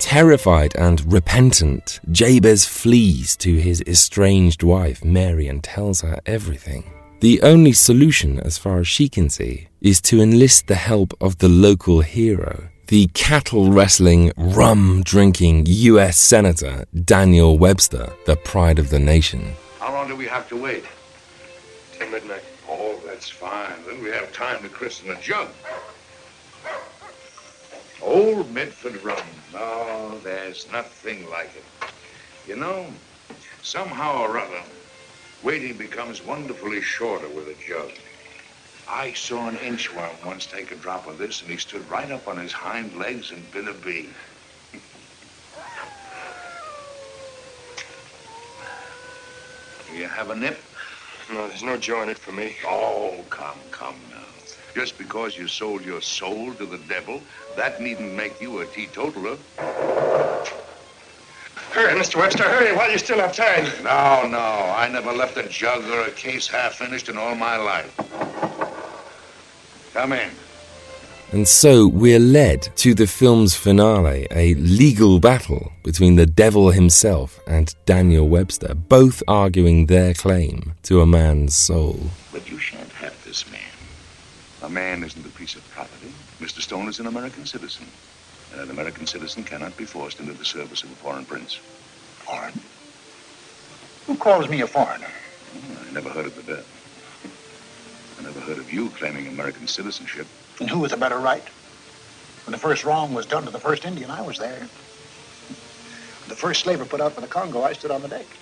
Terrified 0.00 0.74
and 0.76 1.12
repentant, 1.12 2.00
Jabez 2.10 2.64
flees 2.64 3.36
to 3.36 3.56
his 3.56 3.82
estranged 3.82 4.62
wife, 4.62 5.04
Mary, 5.04 5.46
and 5.46 5.62
tells 5.62 6.00
her 6.00 6.18
everything. 6.24 6.90
The 7.20 7.42
only 7.42 7.72
solution, 7.72 8.40
as 8.40 8.56
far 8.56 8.78
as 8.80 8.88
she 8.88 9.10
can 9.10 9.28
see, 9.28 9.68
is 9.82 10.00
to 10.02 10.22
enlist 10.22 10.66
the 10.66 10.74
help 10.74 11.12
of 11.20 11.38
the 11.38 11.50
local 11.50 12.00
hero, 12.00 12.70
the 12.86 13.08
cattle 13.08 13.70
wrestling, 13.70 14.32
rum 14.38 15.02
drinking 15.04 15.66
US 15.66 16.16
Senator 16.18 16.86
Daniel 17.04 17.58
Webster, 17.58 18.10
the 18.24 18.36
pride 18.36 18.78
of 18.78 18.88
the 18.88 18.98
nation. 18.98 19.52
How 19.78 19.92
long 19.92 20.08
do 20.08 20.16
we 20.16 20.26
have 20.26 20.48
to 20.48 20.56
wait? 20.56 20.84
Till 21.92 22.08
midnight. 22.10 22.42
Oh, 22.68 22.98
that's 23.04 23.28
fine. 23.28 23.74
Then 23.86 24.02
we 24.02 24.08
have 24.10 24.32
time 24.32 24.62
to 24.62 24.68
christen 24.70 25.10
a 25.10 25.20
jug. 25.20 25.48
Old 28.02 28.50
Medford 28.52 29.04
rum. 29.04 29.18
Oh, 29.54 30.20
there's 30.22 30.68
nothing 30.70 31.28
like 31.28 31.54
it. 31.56 31.64
You 32.46 32.56
know, 32.56 32.92
somehow 33.62 34.22
or 34.22 34.38
other, 34.38 34.62
waiting 35.42 35.76
becomes 35.76 36.24
wonderfully 36.24 36.80
shorter 36.80 37.28
with 37.28 37.48
a 37.48 37.56
jug. 37.66 37.90
I 38.88 39.12
saw 39.12 39.48
an 39.48 39.56
inchworm 39.56 40.24
once 40.24 40.46
take 40.46 40.72
a 40.72 40.76
drop 40.76 41.06
of 41.06 41.18
this, 41.18 41.42
and 41.42 41.50
he 41.50 41.56
stood 41.56 41.88
right 41.88 42.10
up 42.10 42.28
on 42.28 42.36
his 42.36 42.52
hind 42.52 42.96
legs 42.98 43.30
and 43.30 43.50
bit 43.52 43.68
a 43.68 43.72
bee. 43.72 44.10
Do 49.88 49.96
you 49.96 50.06
have 50.06 50.30
a 50.30 50.36
nip? 50.36 50.58
No, 51.32 51.48
there's 51.48 51.62
no 51.62 51.76
joy 51.76 52.02
in 52.02 52.08
it 52.08 52.18
for 52.18 52.32
me. 52.32 52.56
Oh, 52.66 53.24
come, 53.30 53.60
come. 53.70 54.09
Just 54.74 54.98
because 54.98 55.36
you 55.36 55.48
sold 55.48 55.84
your 55.84 56.00
soul 56.00 56.54
to 56.54 56.66
the 56.66 56.78
devil, 56.88 57.20
that 57.56 57.80
needn't 57.80 58.14
make 58.14 58.40
you 58.40 58.60
a 58.60 58.66
teetotaler. 58.66 59.36
Hurry, 61.72 61.98
Mr. 62.00 62.16
Webster, 62.16 62.42
hurry 62.42 62.74
while 62.76 62.90
you 62.90 62.98
still 62.98 63.18
have 63.18 63.34
time. 63.34 63.64
No, 63.84 64.26
no. 64.28 64.38
I 64.38 64.88
never 64.92 65.12
left 65.12 65.36
a 65.36 65.48
jug 65.48 65.84
or 65.84 66.02
a 66.02 66.10
case 66.10 66.48
half 66.48 66.74
finished 66.74 67.08
in 67.08 67.16
all 67.16 67.34
my 67.34 67.56
life. 67.56 67.96
Come 69.92 70.12
in. 70.12 70.30
And 71.32 71.46
so 71.46 71.86
we're 71.86 72.18
led 72.18 72.62
to 72.76 72.92
the 72.92 73.06
film's 73.06 73.54
finale, 73.54 74.26
a 74.32 74.54
legal 74.54 75.20
battle 75.20 75.70
between 75.84 76.16
the 76.16 76.26
devil 76.26 76.70
himself 76.70 77.38
and 77.46 77.72
Daniel 77.86 78.28
Webster, 78.28 78.74
both 78.74 79.22
arguing 79.28 79.86
their 79.86 80.12
claim 80.12 80.74
to 80.82 81.00
a 81.00 81.06
man's 81.06 81.54
soul. 81.54 82.00
But 82.32 82.50
you 82.50 82.58
shan't 82.58 82.90
have 82.94 83.24
this 83.24 83.48
man. 83.48 83.69
A 84.70 84.72
man 84.72 85.02
isn't 85.02 85.26
a 85.26 85.30
piece 85.30 85.56
of 85.56 85.68
property. 85.68 86.14
Mr. 86.40 86.60
Stone 86.60 86.88
is 86.88 87.00
an 87.00 87.08
American 87.08 87.44
citizen. 87.44 87.90
And 88.52 88.60
an 88.60 88.70
American 88.70 89.04
citizen 89.04 89.42
cannot 89.42 89.76
be 89.76 89.84
forced 89.84 90.20
into 90.20 90.32
the 90.32 90.44
service 90.44 90.84
of 90.84 90.92
a 90.92 90.94
foreign 90.94 91.24
prince. 91.24 91.60
Foreign? 92.24 92.62
Who 94.06 94.14
calls 94.14 94.48
me 94.48 94.60
a 94.60 94.68
foreigner? 94.68 95.10
Oh, 95.56 95.76
I 95.88 95.90
never 95.90 96.08
heard 96.08 96.26
of 96.26 96.36
the 96.36 96.44
dead. 96.44 96.64
I 98.16 98.22
never 98.22 98.38
heard 98.38 98.58
of 98.58 98.72
you 98.72 98.90
claiming 98.90 99.26
American 99.26 99.66
citizenship. 99.66 100.28
And 100.60 100.70
who 100.70 100.78
with 100.78 100.92
a 100.92 100.96
better 100.96 101.18
right? 101.18 101.50
When 102.44 102.52
the 102.52 102.58
first 102.58 102.84
wrong 102.84 103.12
was 103.12 103.26
done 103.26 103.44
to 103.46 103.50
the 103.50 103.58
first 103.58 103.84
Indian, 103.84 104.12
I 104.12 104.22
was 104.22 104.38
there. 104.38 104.70
When 105.48 106.28
the 106.28 106.36
first 106.36 106.60
slaver 106.60 106.84
put 106.84 107.00
out 107.00 107.16
for 107.16 107.22
the 107.22 107.26
Congo, 107.26 107.64
I 107.64 107.72
stood 107.72 107.90
on 107.90 108.02
the 108.02 108.08
deck. 108.08 108.38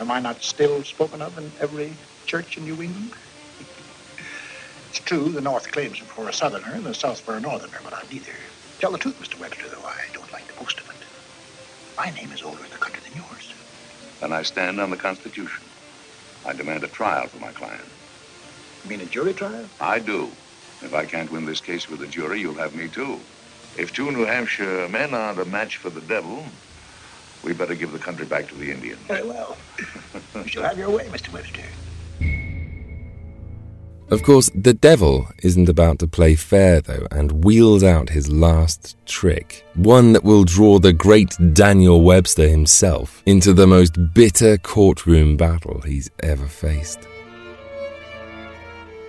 Am 0.00 0.10
I 0.10 0.18
not 0.18 0.42
still 0.42 0.82
spoken 0.82 1.22
of 1.22 1.38
in 1.38 1.52
every 1.60 1.96
church 2.26 2.56
in 2.56 2.64
New 2.64 2.82
England? 2.82 3.14
It's 4.92 5.00
true, 5.00 5.30
the 5.30 5.40
North 5.40 5.72
claims 5.72 6.02
me 6.02 6.06
for 6.06 6.28
a 6.28 6.32
Southerner 6.34 6.74
and 6.74 6.84
the 6.84 6.92
South 6.92 7.18
for 7.24 7.34
a 7.34 7.40
Northerner, 7.40 7.80
but 7.82 7.94
I'm 7.94 8.06
neither. 8.10 8.34
Tell 8.78 8.92
the 8.92 8.98
truth, 8.98 9.18
Mr. 9.18 9.38
Webster, 9.38 9.66
though 9.70 9.86
I 9.86 9.96
don't 10.12 10.30
like 10.34 10.46
the 10.46 10.52
boast 10.52 10.78
of 10.80 10.90
it. 10.90 11.06
My 11.96 12.10
name 12.10 12.30
is 12.30 12.42
older 12.42 12.62
in 12.62 12.70
the 12.70 12.76
country 12.76 13.00
than 13.02 13.16
yours. 13.16 13.54
Then 14.20 14.34
I 14.34 14.42
stand 14.42 14.78
on 14.78 14.90
the 14.90 14.98
Constitution. 14.98 15.64
I 16.44 16.52
demand 16.52 16.84
a 16.84 16.88
trial 16.88 17.26
for 17.26 17.38
my 17.38 17.52
client. 17.52 17.88
You 18.84 18.90
mean 18.90 19.00
a 19.00 19.06
jury 19.06 19.32
trial? 19.32 19.70
I 19.80 19.98
do. 19.98 20.36
If 20.82 20.92
I 20.92 21.06
can't 21.06 21.32
win 21.32 21.46
this 21.46 21.62
case 21.62 21.88
with 21.88 22.02
a 22.02 22.06
jury, 22.06 22.42
you'll 22.42 22.58
have 22.58 22.74
me 22.74 22.86
too. 22.90 23.18
If 23.78 23.94
two 23.94 24.12
New 24.12 24.26
Hampshire 24.26 24.90
men 24.90 25.14
aren't 25.14 25.40
a 25.40 25.46
match 25.46 25.78
for 25.78 25.88
the 25.88 26.02
devil, 26.02 26.44
we 27.42 27.54
better 27.54 27.74
give 27.74 27.92
the 27.92 27.98
country 27.98 28.26
back 28.26 28.46
to 28.50 28.54
the 28.56 28.70
Indians. 28.70 29.06
Very 29.08 29.26
well. 29.26 29.56
you 30.34 30.48
shall 30.48 30.64
have 30.64 30.76
your 30.76 30.90
way, 30.90 31.06
Mr. 31.06 31.32
Webster. 31.32 31.62
Of 34.12 34.22
course, 34.24 34.50
the 34.54 34.74
devil 34.74 35.26
isn't 35.42 35.70
about 35.70 35.98
to 36.00 36.06
play 36.06 36.34
fair, 36.34 36.82
though, 36.82 37.06
and 37.10 37.42
wheels 37.46 37.82
out 37.82 38.10
his 38.10 38.30
last 38.30 38.94
trick. 39.06 39.64
One 39.74 40.12
that 40.12 40.22
will 40.22 40.44
draw 40.44 40.78
the 40.78 40.92
great 40.92 41.34
Daniel 41.54 42.02
Webster 42.02 42.46
himself 42.46 43.22
into 43.24 43.54
the 43.54 43.66
most 43.66 44.12
bitter 44.12 44.58
courtroom 44.58 45.38
battle 45.38 45.80
he's 45.80 46.10
ever 46.22 46.46
faced. 46.46 47.08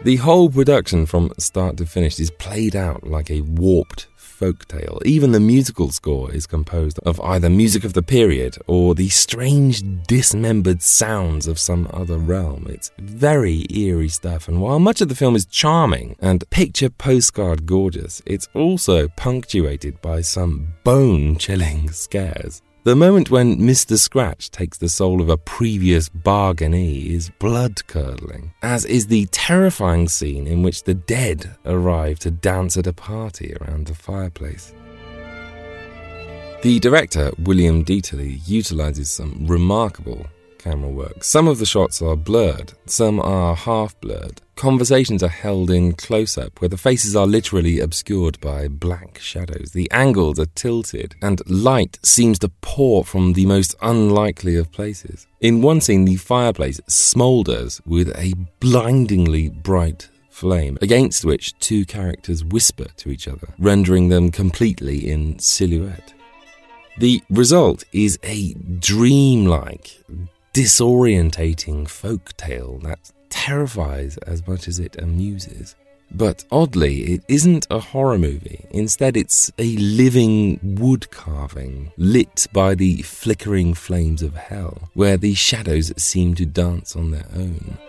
The 0.05 0.15
whole 0.15 0.49
production 0.49 1.05
from 1.05 1.33
start 1.37 1.75
to 1.77 1.85
finish 1.85 2.17
is 2.17 2.31
played 2.31 2.77
out 2.77 3.05
like 3.05 3.29
a 3.29 3.41
warped 3.41 4.07
folktale. 4.43 4.99
Even 5.05 5.31
the 5.31 5.39
musical 5.39 5.89
score 5.89 6.31
is 6.33 6.45
composed 6.45 6.99
of 6.99 7.19
either 7.21 7.49
music 7.49 7.83
of 7.83 7.93
the 7.93 8.01
period 8.01 8.57
or 8.67 8.95
the 8.95 9.09
strange 9.09 9.83
dismembered 10.07 10.81
sounds 10.81 11.47
of 11.47 11.59
some 11.59 11.87
other 11.93 12.17
realm. 12.17 12.65
It's 12.69 12.91
very 12.99 13.65
eerie 13.69 14.09
stuff, 14.09 14.47
and 14.47 14.61
while 14.61 14.79
much 14.79 15.01
of 15.01 15.07
the 15.07 15.15
film 15.15 15.35
is 15.35 15.45
charming 15.45 16.15
and 16.19 16.49
picture 16.49 16.89
postcard 16.89 17.65
gorgeous, 17.65 18.21
it's 18.25 18.49
also 18.53 19.07
punctuated 19.09 20.01
by 20.01 20.21
some 20.21 20.73
bone 20.83 21.37
chilling 21.37 21.91
scares. 21.91 22.61
The 22.85 22.97
moment 22.97 23.31
when 23.31 23.59
Mr. 23.59 23.97
Scratch 23.97 24.51
takes 24.51 24.77
the 24.77 24.89
soul 24.89 25.21
of 25.21 25.29
a 25.29 25.37
previous 25.37 26.09
bargainee 26.09 27.13
is 27.15 27.29
blood 27.39 27.87
curdling, 27.87 28.51
as 28.61 28.83
is 28.83 29.07
the 29.07 29.25
terrifying 29.27 30.09
scene 30.09 30.47
in 30.47 30.63
which 30.63 30.83
the 30.83 30.93
dead 30.93 31.55
arrive 31.65 32.19
to 32.19 32.31
dance 32.31 32.75
at 32.75 32.85
a 32.85 32.91
party 32.91 33.55
around 33.61 33.87
the 33.87 33.95
fireplace. 33.95 34.73
The 36.61 36.77
director, 36.81 37.31
William 37.39 37.85
Dieterle, 37.85 38.45
utilizes 38.45 39.09
some 39.09 39.47
remarkable 39.47 40.27
camera 40.63 40.89
work. 40.89 41.23
Some 41.23 41.47
of 41.47 41.59
the 41.59 41.65
shots 41.65 42.01
are 42.01 42.15
blurred, 42.15 42.73
some 42.85 43.19
are 43.19 43.55
half 43.55 43.99
blurred. 43.99 44.41
Conversations 44.55 45.21
are 45.21 45.27
held 45.27 45.69
in 45.69 45.93
close 45.93 46.37
up, 46.37 46.61
where 46.61 46.69
the 46.69 46.77
faces 46.77 47.15
are 47.15 47.27
literally 47.27 47.79
obscured 47.79 48.39
by 48.39 48.67
black 48.67 49.19
shadows. 49.19 49.71
The 49.73 49.91
angles 49.91 50.39
are 50.39 50.45
tilted, 50.55 51.15
and 51.21 51.41
light 51.49 51.99
seems 52.03 52.39
to 52.39 52.49
pour 52.61 53.03
from 53.03 53.33
the 53.33 53.45
most 53.45 53.75
unlikely 53.81 54.55
of 54.55 54.71
places. 54.71 55.27
In 55.41 55.61
one 55.61 55.81
scene, 55.81 56.05
the 56.05 56.15
fireplace 56.15 56.79
smoulders 56.87 57.81
with 57.85 58.09
a 58.15 58.33
blindingly 58.59 59.49
bright 59.49 60.09
flame, 60.29 60.77
against 60.81 61.25
which 61.25 61.57
two 61.59 61.85
characters 61.85 62.43
whisper 62.43 62.87
to 62.97 63.09
each 63.09 63.27
other, 63.27 63.49
rendering 63.59 64.09
them 64.09 64.31
completely 64.31 65.09
in 65.09 65.39
silhouette. 65.39 66.13
The 66.97 67.23
result 67.29 67.83
is 67.91 68.19
a 68.23 68.53
dreamlike, 68.53 69.99
disorientating 70.53 71.87
folk 71.89 72.37
tale 72.37 72.77
that 72.83 73.11
terrifies 73.29 74.17
as 74.19 74.47
much 74.47 74.67
as 74.67 74.79
it 74.79 75.01
amuses. 75.01 75.75
But 76.11 76.45
oddly, 76.51 77.13
it 77.13 77.23
isn't 77.27 77.65
a 77.71 77.79
horror 77.79 78.19
movie. 78.19 78.67
Instead, 78.69 79.17
it's 79.17 79.51
a 79.57 79.75
living 79.77 80.59
wood 80.61 81.09
carving 81.09 81.91
lit 81.97 82.45
by 82.53 82.75
the 82.75 83.01
flickering 83.01 83.73
flames 83.73 84.21
of 84.21 84.35
hell, 84.35 84.89
where 84.93 85.17
the 85.17 85.33
shadows 85.33 85.91
seem 85.97 86.35
to 86.35 86.45
dance 86.45 86.95
on 86.95 87.09
their 87.09 87.25
own. 87.35 87.79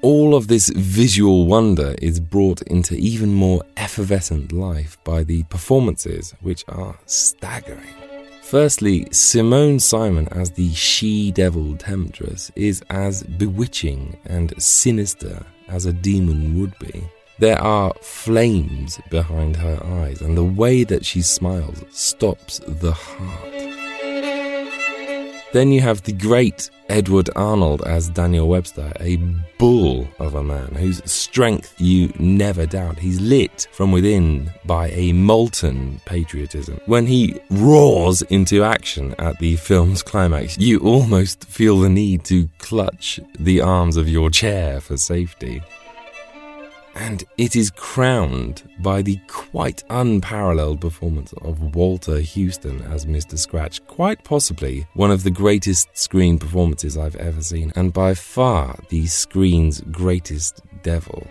All 0.00 0.34
of 0.34 0.48
this 0.48 0.70
visual 0.70 1.46
wonder 1.46 1.94
is 2.00 2.18
brought 2.18 2.62
into 2.62 2.94
even 2.94 3.34
more 3.34 3.62
effervescent 3.76 4.52
life 4.52 4.96
by 5.04 5.22
the 5.22 5.42
performances, 5.44 6.34
which 6.40 6.64
are 6.68 6.98
staggering. 7.04 8.07
Firstly, 8.48 9.06
Simone 9.10 9.78
Simon 9.78 10.26
as 10.28 10.52
the 10.52 10.72
she 10.72 11.30
devil 11.32 11.76
temptress 11.76 12.50
is 12.56 12.82
as 12.88 13.22
bewitching 13.22 14.16
and 14.24 14.54
sinister 14.56 15.44
as 15.68 15.84
a 15.84 15.92
demon 15.92 16.58
would 16.58 16.72
be. 16.78 17.04
There 17.38 17.60
are 17.60 17.92
flames 18.00 18.98
behind 19.10 19.56
her 19.56 19.78
eyes, 19.84 20.22
and 20.22 20.34
the 20.34 20.44
way 20.44 20.84
that 20.84 21.04
she 21.04 21.20
smiles 21.20 21.84
stops 21.90 22.58
the 22.66 22.92
heart. 22.92 23.57
Then 25.52 25.72
you 25.72 25.80
have 25.80 26.02
the 26.02 26.12
great 26.12 26.70
Edward 26.90 27.30
Arnold 27.34 27.82
as 27.86 28.10
Daniel 28.10 28.48
Webster, 28.48 28.92
a 29.00 29.16
bull 29.58 30.06
of 30.18 30.34
a 30.34 30.42
man 30.42 30.74
whose 30.74 31.02
strength 31.10 31.74
you 31.78 32.12
never 32.18 32.66
doubt. 32.66 32.98
He's 32.98 33.20
lit 33.20 33.66
from 33.72 33.90
within 33.90 34.50
by 34.66 34.90
a 34.90 35.12
molten 35.12 36.00
patriotism. 36.04 36.80
When 36.84 37.06
he 37.06 37.40
roars 37.50 38.22
into 38.22 38.62
action 38.62 39.14
at 39.18 39.38
the 39.38 39.56
film's 39.56 40.02
climax, 40.02 40.58
you 40.58 40.80
almost 40.80 41.44
feel 41.44 41.80
the 41.80 41.88
need 41.88 42.24
to 42.24 42.48
clutch 42.58 43.18
the 43.38 43.62
arms 43.62 43.96
of 43.96 44.08
your 44.08 44.30
chair 44.30 44.80
for 44.80 44.96
safety 44.98 45.62
and 46.98 47.24
it 47.36 47.54
is 47.54 47.70
crowned 47.70 48.62
by 48.80 49.02
the 49.02 49.18
quite 49.28 49.84
unparalleled 49.88 50.80
performance 50.80 51.32
of 51.42 51.74
Walter 51.74 52.20
Huston 52.20 52.82
as 52.82 53.06
Mr. 53.06 53.38
Scratch, 53.38 53.84
quite 53.86 54.24
possibly 54.24 54.86
one 54.94 55.10
of 55.10 55.22
the 55.22 55.30
greatest 55.30 55.96
screen 55.96 56.38
performances 56.38 56.98
I've 56.98 57.16
ever 57.16 57.40
seen, 57.40 57.72
and 57.76 57.92
by 57.92 58.14
far 58.14 58.80
the 58.88 59.06
screen's 59.06 59.80
greatest 59.80 60.60
devil. 60.82 61.26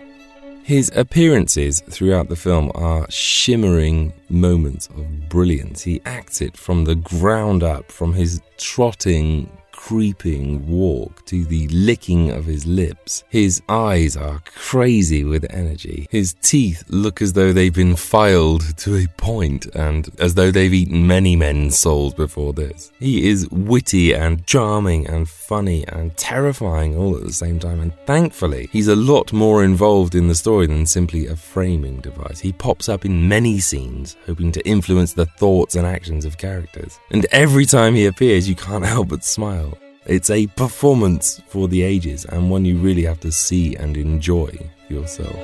His 0.62 0.90
appearances 0.94 1.80
throughout 1.80 2.28
the 2.28 2.36
film 2.36 2.70
are 2.74 3.10
shimmering 3.10 4.12
moments 4.28 4.86
of 4.88 5.28
brilliance. 5.28 5.82
He 5.82 6.00
acts 6.04 6.40
it 6.40 6.56
from 6.56 6.84
the 6.84 6.94
ground 6.94 7.62
up, 7.62 7.90
from 7.90 8.12
his 8.14 8.40
trotting, 8.58 9.50
creeping 9.78 10.68
walk 10.68 11.24
to 11.24 11.44
the 11.44 11.66
licking 11.68 12.30
of 12.30 12.44
his 12.44 12.66
lips. 12.66 13.24
His 13.28 13.62
eyes 13.68 14.16
are 14.16 14.42
crazy 14.44 15.24
with 15.24 15.46
energy. 15.48 16.08
His 16.10 16.34
teeth 16.42 16.84
look 16.88 17.22
as 17.22 17.32
though 17.32 17.52
they've 17.52 17.72
been 17.72 17.96
filed 17.96 18.76
to 18.78 18.96
a 18.96 19.06
point 19.16 19.66
and 19.74 20.10
as 20.18 20.34
though 20.34 20.50
they've 20.50 20.74
eaten 20.74 21.06
many 21.06 21.36
men's 21.36 21.78
souls 21.78 22.12
before 22.12 22.52
this. 22.52 22.92
He 22.98 23.28
is 23.30 23.48
witty 23.50 24.12
and 24.14 24.44
charming 24.46 25.06
and 25.06 25.28
funny 25.28 25.86
and 25.86 26.14
terrifying 26.18 26.94
all 26.94 27.16
at 27.16 27.24
the 27.24 27.32
same 27.32 27.58
time, 27.58 27.80
and 27.80 27.94
thankfully, 28.04 28.68
he's 28.70 28.88
a 28.88 28.96
lot 28.96 29.32
more 29.32 29.64
involved 29.64 30.14
in 30.14 30.28
the 30.28 30.34
story 30.34 30.66
than 30.66 30.84
simply 30.84 31.28
a 31.28 31.36
framing 31.36 32.00
device. 32.00 32.40
He 32.40 32.52
pops 32.52 32.88
up 32.88 33.06
in 33.06 33.28
many 33.28 33.58
scenes, 33.60 34.16
hoping 34.26 34.52
to 34.52 34.68
influence 34.68 35.14
the 35.14 35.26
thoughts 35.26 35.76
and 35.76 35.86
actions 35.86 36.26
of 36.26 36.36
characters. 36.36 36.98
And 37.10 37.24
every 37.30 37.64
time 37.64 37.94
he 37.94 38.04
appears, 38.04 38.48
you 38.48 38.56
can't 38.56 38.84
help 38.94 39.08
but 39.08 39.24
smile. 39.24 39.77
It's 40.08 40.30
a 40.30 40.46
performance 40.46 41.42
for 41.48 41.68
the 41.68 41.82
ages 41.82 42.24
and 42.24 42.50
one 42.50 42.64
you 42.64 42.78
really 42.78 43.04
have 43.04 43.20
to 43.20 43.30
see 43.30 43.76
and 43.76 43.94
enjoy 43.94 44.50
yourself. 44.88 45.36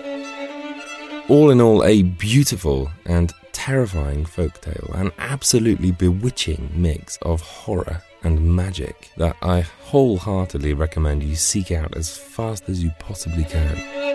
All 1.28 1.50
in 1.50 1.60
all, 1.60 1.84
a 1.84 2.02
beautiful 2.02 2.90
and 3.04 3.30
terrifying 3.52 4.24
folktale, 4.24 4.94
an 4.94 5.12
absolutely 5.18 5.90
bewitching 5.90 6.70
mix 6.74 7.18
of 7.20 7.42
horror 7.42 8.02
and 8.22 8.56
magic 8.56 9.10
that 9.18 9.36
I 9.42 9.60
wholeheartedly 9.60 10.72
recommend 10.72 11.22
you 11.22 11.36
seek 11.36 11.70
out 11.70 11.94
as 11.94 12.16
fast 12.16 12.66
as 12.70 12.82
you 12.82 12.90
possibly 12.98 13.44
can 13.44 14.13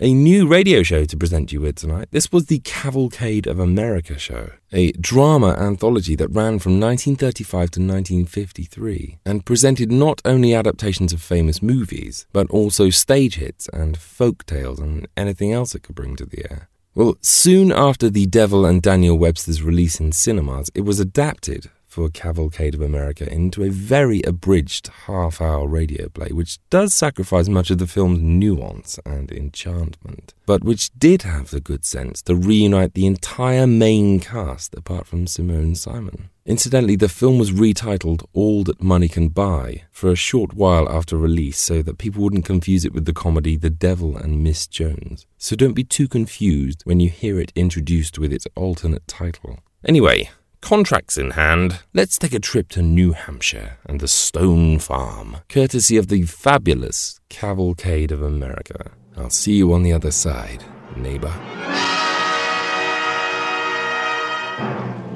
a 0.00 0.14
new 0.14 0.46
radio 0.46 0.84
show 0.84 1.04
to 1.04 1.16
present 1.16 1.52
you 1.52 1.60
with 1.60 1.74
tonight. 1.74 2.06
This 2.12 2.30
was 2.30 2.46
the 2.46 2.60
Cavalcade 2.60 3.48
of 3.48 3.58
America 3.58 4.16
show, 4.16 4.52
a 4.72 4.92
drama 4.92 5.56
anthology 5.58 6.14
that 6.14 6.28
ran 6.28 6.60
from 6.60 6.78
1935 6.78 7.50
to 7.72 7.80
1953 7.80 9.18
and 9.26 9.44
presented 9.44 9.90
not 9.90 10.22
only 10.24 10.54
adaptations 10.54 11.12
of 11.12 11.20
famous 11.20 11.60
movies, 11.60 12.26
but 12.32 12.48
also 12.48 12.90
stage 12.90 13.36
hits 13.36 13.68
and 13.72 13.98
folk 13.98 14.46
tales 14.46 14.78
and 14.78 15.08
anything 15.16 15.52
else 15.52 15.74
it 15.74 15.82
could 15.82 15.96
bring 15.96 16.14
to 16.14 16.24
the 16.24 16.48
air. 16.48 16.68
Well, 16.94 17.16
soon 17.20 17.72
after 17.72 18.08
The 18.08 18.26
Devil 18.26 18.64
and 18.64 18.80
Daniel 18.80 19.18
Webster's 19.18 19.62
release 19.62 19.98
in 19.98 20.12
cinemas, 20.12 20.70
it 20.76 20.82
was 20.82 21.00
adapted 21.00 21.70
for 21.88 22.08
Cavalcade 22.10 22.74
of 22.74 22.82
America 22.82 23.26
into 23.32 23.64
a 23.64 23.70
very 23.70 24.22
abridged 24.22 24.88
half 25.06 25.40
hour 25.40 25.66
radio 25.66 26.08
play, 26.08 26.28
which 26.28 26.58
does 26.70 26.94
sacrifice 26.94 27.48
much 27.48 27.70
of 27.70 27.78
the 27.78 27.86
film's 27.86 28.20
nuance 28.20 29.00
and 29.04 29.32
enchantment, 29.32 30.34
but 30.46 30.62
which 30.62 30.90
did 30.98 31.22
have 31.22 31.50
the 31.50 31.60
good 31.60 31.84
sense 31.84 32.22
to 32.22 32.36
reunite 32.36 32.94
the 32.94 33.06
entire 33.06 33.66
main 33.66 34.20
cast 34.20 34.74
apart 34.74 35.06
from 35.06 35.26
Simone 35.26 35.74
Simon. 35.74 36.28
Incidentally, 36.44 36.96
the 36.96 37.10
film 37.10 37.38
was 37.38 37.52
retitled 37.52 38.24
All 38.32 38.64
That 38.64 38.82
Money 38.82 39.08
Can 39.08 39.28
Buy 39.28 39.82
for 39.90 40.10
a 40.10 40.16
short 40.16 40.54
while 40.54 40.88
after 40.88 41.16
release 41.16 41.58
so 41.58 41.82
that 41.82 41.98
people 41.98 42.22
wouldn't 42.22 42.46
confuse 42.46 42.86
it 42.86 42.94
with 42.94 43.04
the 43.04 43.12
comedy 43.12 43.56
The 43.56 43.68
Devil 43.68 44.16
and 44.16 44.42
Miss 44.42 44.66
Jones. 44.66 45.26
So 45.36 45.56
don't 45.56 45.74
be 45.74 45.84
too 45.84 46.08
confused 46.08 46.82
when 46.84 47.00
you 47.00 47.10
hear 47.10 47.38
it 47.38 47.52
introduced 47.54 48.18
with 48.18 48.32
its 48.32 48.46
alternate 48.54 49.06
title. 49.06 49.58
Anyway, 49.84 50.30
Contracts 50.60 51.16
in 51.16 51.30
hand, 51.30 51.80
let's 51.94 52.18
take 52.18 52.34
a 52.34 52.40
trip 52.40 52.68
to 52.68 52.82
New 52.82 53.12
Hampshire 53.12 53.78
and 53.86 54.00
the 54.00 54.08
Stone 54.08 54.80
Farm, 54.80 55.38
courtesy 55.48 55.96
of 55.96 56.08
the 56.08 56.22
fabulous 56.22 57.20
Cavalcade 57.30 58.12
of 58.12 58.22
America. 58.22 58.90
I'll 59.16 59.30
see 59.30 59.54
you 59.54 59.72
on 59.72 59.82
the 59.82 59.92
other 59.92 60.10
side, 60.10 60.64
neighbor. 60.96 61.32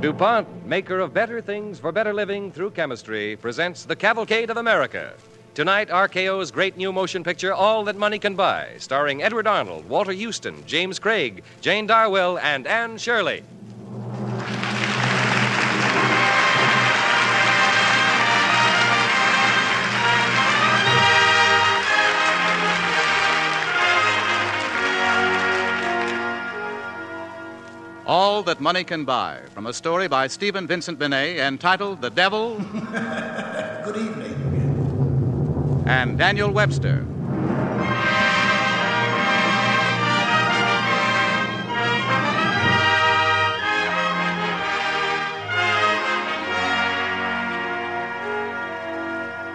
DuPont, 0.00 0.66
maker 0.66 1.00
of 1.00 1.12
better 1.12 1.40
things 1.40 1.78
for 1.78 1.92
better 1.92 2.14
living 2.14 2.50
through 2.50 2.70
chemistry, 2.70 3.36
presents 3.36 3.84
the 3.84 3.96
Cavalcade 3.96 4.50
of 4.50 4.56
America. 4.56 5.12
Tonight, 5.54 5.90
RKO's 5.90 6.50
great 6.50 6.78
new 6.78 6.92
motion 6.92 7.22
picture, 7.22 7.52
All 7.52 7.84
That 7.84 7.96
Money 7.96 8.18
Can 8.18 8.34
Buy, 8.34 8.70
starring 8.78 9.22
Edward 9.22 9.46
Arnold, 9.46 9.86
Walter 9.86 10.14
Huston, 10.14 10.64
James 10.66 10.98
Craig, 10.98 11.44
Jane 11.60 11.86
Darwell, 11.86 12.38
and 12.38 12.66
Anne 12.66 12.96
Shirley. 12.96 13.42
All 28.06 28.42
That 28.42 28.60
Money 28.60 28.82
Can 28.82 29.04
Buy, 29.04 29.38
from 29.54 29.66
a 29.66 29.72
story 29.72 30.08
by 30.08 30.26
Stephen 30.26 30.66
Vincent 30.66 30.98
Benet 30.98 31.38
entitled 31.38 32.00
The 32.00 32.10
Devil. 32.10 32.56
Good 33.84 33.96
evening. 33.96 35.84
And 35.86 36.18
Daniel 36.18 36.50
Webster. 36.50 37.06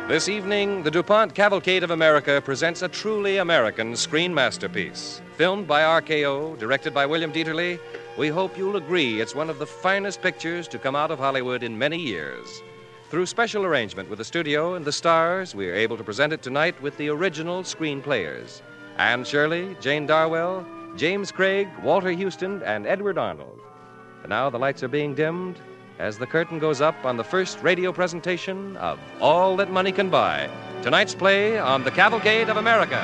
This 0.08 0.30
evening, 0.30 0.84
the 0.84 0.90
DuPont 0.90 1.36
Cavalcade 1.36 1.84
of 1.84 1.92
America 1.92 2.42
presents 2.42 2.82
a 2.82 2.88
truly 2.88 3.40
American 3.40 3.94
screen 3.94 4.34
masterpiece. 4.34 5.22
Filmed 5.36 5.68
by 5.68 5.82
RKO, 5.82 6.58
directed 6.58 6.94
by 6.94 7.06
William 7.06 7.34
Dieterle, 7.34 7.78
we 8.18 8.30
hope 8.30 8.58
you'll 8.58 8.78
agree 8.78 9.20
it's 9.20 9.36
one 9.36 9.50
of 9.50 9.60
the 9.60 9.66
finest 9.66 10.22
pictures 10.22 10.66
to 10.70 10.80
come 10.80 10.96
out 10.96 11.12
of 11.12 11.20
Hollywood 11.20 11.62
in 11.62 11.78
many 11.78 11.98
years. 11.98 12.64
Through 13.10 13.26
special 13.26 13.66
arrangement 13.66 14.10
with 14.10 14.20
the 14.20 14.24
studio 14.24 14.76
and 14.76 14.86
the 14.86 14.94
stars, 14.94 15.54
we 15.54 15.70
are 15.70 15.76
able 15.76 15.98
to 15.98 16.06
present 16.06 16.32
it 16.32 16.42
tonight 16.42 16.82
with 16.82 16.96
the 16.96 17.10
original 17.10 17.66
screen 17.66 18.02
players 18.02 18.62
Anne 18.98 19.26
Shirley, 19.26 19.76
Jane 19.82 20.06
Darwell, 20.06 20.66
James 20.96 21.34
Craig, 21.34 21.68
Walter 21.84 22.14
Huston, 22.14 22.64
and 22.64 22.88
Edward 22.88 23.18
Arnold. 23.18 23.60
And 24.22 24.30
now 24.30 24.50
the 24.50 24.58
lights 24.58 24.84
are 24.84 24.88
being 24.88 25.16
dimmed. 25.16 25.60
As 26.00 26.18
the 26.18 26.28
curtain 26.28 26.60
goes 26.60 26.82
up 26.82 27.06
on 27.06 27.18
the 27.18 27.24
first 27.24 27.62
radio 27.64 27.92
presentation 27.92 28.78
of 28.78 29.00
All 29.20 29.56
That 29.58 29.72
Money 29.72 29.92
Can 29.92 30.10
Buy. 30.10 30.50
Tonight's 30.84 31.16
play 31.16 31.58
on 31.58 31.84
the 31.84 31.92
Cavalcade 31.92 32.50
of 32.50 32.58
America. 32.58 33.04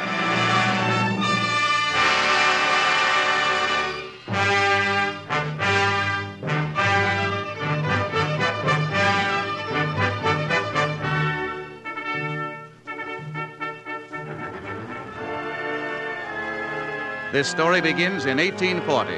This 17.31 17.49
story 17.49 17.81
begins 17.81 18.27
in 18.27 18.37
1840, 18.37 19.17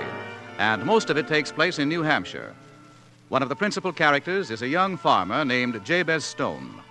and 0.57 0.85
most 0.85 1.09
of 1.09 1.17
it 1.17 1.27
takes 1.27 1.51
place 1.51 1.79
in 1.79 1.89
New 1.89 2.01
Hampshire. 2.01 2.55
One 3.29 3.41
of 3.41 3.49
the 3.49 3.55
principal 3.55 3.91
characters 3.91 4.51
is 4.51 4.61
a 4.61 4.67
young 4.67 4.97
farmer 4.97 5.43
named 5.43 5.83
Jabez 5.83 6.23
Stone. 6.23 6.81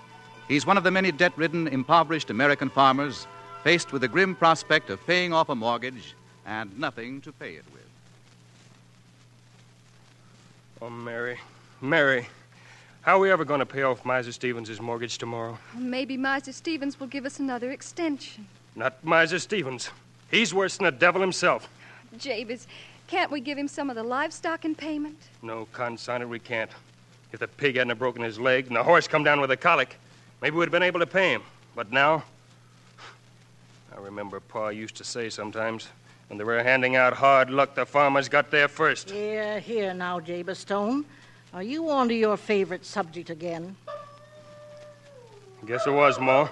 He's 0.49 0.67
one 0.67 0.77
of 0.77 0.83
the 0.83 0.91
many 0.91 1.13
debt 1.13 1.33
ridden, 1.37 1.69
impoverished 1.69 2.29
American 2.29 2.69
farmers 2.69 3.27
faced 3.63 3.93
with 3.93 4.03
the 4.03 4.09
grim 4.09 4.35
prospect 4.35 4.91
of 4.91 5.05
paying 5.07 5.33
off 5.33 5.49
a 5.49 5.55
mortgage 5.55 6.15
and 6.45 6.77
nothing 6.79 7.21
to 7.23 7.33
pay 7.33 7.55
it 7.55 7.65
with. 7.73 7.89
Oh, 10.83 10.91
Mary, 10.91 11.39
Mary, 11.81 12.27
how 13.03 13.17
are 13.17 13.21
we 13.21 13.31
ever 13.31 13.45
going 13.45 13.61
to 13.61 13.67
pay 13.67 13.83
off 13.83 14.05
Miser 14.05 14.33
Stevens' 14.33 14.81
mortgage 14.81 15.19
tomorrow? 15.19 15.57
Maybe 15.75 16.17
Miser 16.17 16.53
Stevens 16.53 16.99
will 16.99 17.07
give 17.07 17.25
us 17.25 17.39
another 17.39 17.71
extension. 17.71 18.47
Not 18.75 19.03
Miser 19.05 19.39
Stevens. 19.39 19.89
He's 20.31 20.53
worse 20.53 20.77
than 20.77 20.87
the 20.87 20.93
devil 20.93 21.21
himself. 21.21 21.69
Jabez, 22.19 22.67
can't 23.15 23.31
we 23.31 23.41
give 23.41 23.57
him 23.57 23.69
some 23.69 23.91
of 23.91 23.95
the 23.95 24.03
livestock 24.03 24.65
in 24.65 24.75
payment? 24.75 25.17
No, 25.41 25.69
consignor, 25.73 26.27
we 26.27 26.41
can't. 26.41 26.71
If 27.31 27.39
the 27.39 27.47
pig 27.47 27.77
hadn't 27.77 27.91
have 27.91 27.99
broken 28.01 28.25
his 28.25 28.41
leg 28.41 28.67
and 28.67 28.75
the 28.75 28.83
horse 28.83 29.07
come 29.07 29.23
down 29.23 29.41
with 29.41 29.53
a 29.53 29.57
colic, 29.57 29.97
maybe 30.43 30.57
we'd 30.57 30.65
have 30.65 30.73
been 30.73 30.83
able 30.83 30.99
to 30.99 31.07
pay 31.07 31.31
him. 31.31 31.43
But 31.77 31.93
now, 31.93 32.25
I 33.97 34.01
remember 34.01 34.41
Pa 34.41 34.71
used 34.71 34.97
to 34.97 35.05
say 35.05 35.31
sometimes, 35.31 35.87
when 36.27 36.39
they 36.39 36.45
were 36.45 36.61
handing 36.65 36.97
out 36.97 37.13
hard 37.13 37.51
luck, 37.51 37.77
the 37.77 37.87
farmers 37.87 38.29
got 38.29 38.51
there 38.51 38.67
first. 38.67 39.11
Here, 39.11 39.61
here 39.61 39.95
now, 39.95 40.19
Jabez 40.19 40.59
Stone. 40.59 41.05
Are 41.53 41.63
you 41.63 41.89
on 41.91 42.09
to 42.09 42.15
your 42.15 42.37
favorite 42.37 42.85
subject 42.85 43.31
again? 43.31 43.77
Guess 45.65 45.87
it 45.87 45.93
was, 45.93 46.19
Ma. 46.19 46.49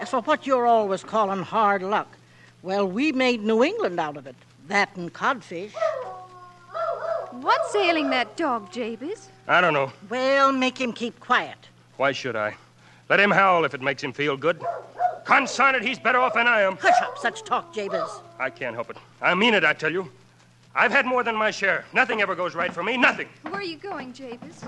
As 0.00 0.08
for 0.08 0.20
what 0.20 0.46
you're 0.46 0.68
always 0.68 1.02
calling 1.02 1.42
hard 1.42 1.82
luck, 1.82 2.16
well, 2.62 2.86
we 2.86 3.10
made 3.10 3.42
New 3.42 3.64
England 3.64 3.98
out 3.98 4.16
of 4.16 4.28
it. 4.28 4.36
That 4.68 4.94
and 4.96 5.12
codfish. 5.12 5.72
What's 7.32 7.74
ailing 7.74 8.10
that 8.10 8.36
dog, 8.36 8.70
Jabez? 8.70 9.28
I 9.48 9.60
don't 9.60 9.74
know. 9.74 9.92
Well, 10.08 10.52
make 10.52 10.80
him 10.80 10.92
keep 10.92 11.18
quiet. 11.18 11.56
Why 11.96 12.12
should 12.12 12.36
I? 12.36 12.54
Let 13.08 13.20
him 13.20 13.30
howl 13.30 13.64
if 13.64 13.74
it 13.74 13.82
makes 13.82 14.02
him 14.02 14.12
feel 14.12 14.36
good. 14.36 14.62
Consign 15.24 15.74
it, 15.74 15.82
he's 15.82 15.98
better 15.98 16.18
off 16.18 16.34
than 16.34 16.46
I 16.46 16.62
am. 16.62 16.76
Hush 16.76 17.00
up, 17.02 17.18
such 17.18 17.42
talk, 17.42 17.74
Jabez. 17.74 18.08
I 18.38 18.50
can't 18.50 18.74
help 18.74 18.90
it. 18.90 18.96
I 19.20 19.34
mean 19.34 19.54
it, 19.54 19.64
I 19.64 19.72
tell 19.72 19.92
you. 19.92 20.10
I've 20.74 20.92
had 20.92 21.04
more 21.06 21.22
than 21.22 21.34
my 21.34 21.50
share. 21.50 21.84
Nothing 21.92 22.22
ever 22.22 22.34
goes 22.34 22.54
right 22.54 22.72
for 22.72 22.82
me. 22.82 22.96
Nothing. 22.96 23.28
Where 23.42 23.56
are 23.56 23.62
you 23.62 23.76
going, 23.76 24.12
Jabez? 24.12 24.64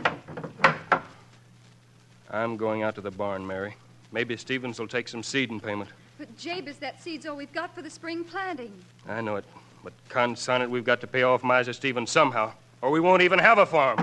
I'm 2.30 2.56
going 2.56 2.82
out 2.82 2.94
to 2.96 3.00
the 3.00 3.10
barn, 3.10 3.46
Mary. 3.46 3.74
Maybe 4.12 4.36
Stevens 4.36 4.78
will 4.78 4.88
take 4.88 5.08
some 5.08 5.22
seed 5.22 5.50
in 5.50 5.60
payment. 5.60 5.90
But, 6.18 6.36
Jabez, 6.36 6.76
that 6.78 7.02
seed's 7.02 7.26
all 7.26 7.36
we've 7.36 7.52
got 7.52 7.74
for 7.74 7.82
the 7.82 7.90
spring 7.90 8.22
planting. 8.24 8.72
I 9.08 9.20
know 9.20 9.36
it. 9.36 9.44
But 9.84 9.92
consign 10.08 10.62
it, 10.62 10.70
we've 10.70 10.84
got 10.84 11.02
to 11.02 11.06
pay 11.06 11.24
off 11.24 11.44
Miser 11.44 11.74
Stevens 11.74 12.10
somehow, 12.10 12.52
or 12.80 12.90
we 12.90 13.00
won't 13.00 13.20
even 13.20 13.38
have 13.38 13.58
a 13.58 13.66
farm. 13.66 13.98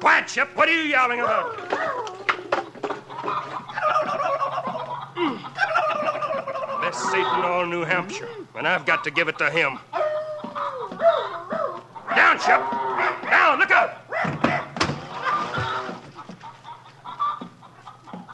Quiet, 0.00 0.26
Chip. 0.26 0.48
What 0.56 0.68
are 0.68 0.72
you 0.72 0.88
yowling 0.88 1.20
about? 1.20 1.56
Best 6.80 7.04
seat 7.12 7.18
in 7.20 7.44
all 7.44 7.66
New 7.66 7.84
Hampshire, 7.84 8.28
and 8.56 8.66
I've 8.66 8.84
got 8.84 9.04
to 9.04 9.12
give 9.12 9.28
it 9.28 9.38
to 9.38 9.48
him. 9.48 9.78
Down, 12.16 12.36
Chip. 12.38 12.60
Down, 13.30 13.60
look 13.60 13.70
out. 13.70 13.96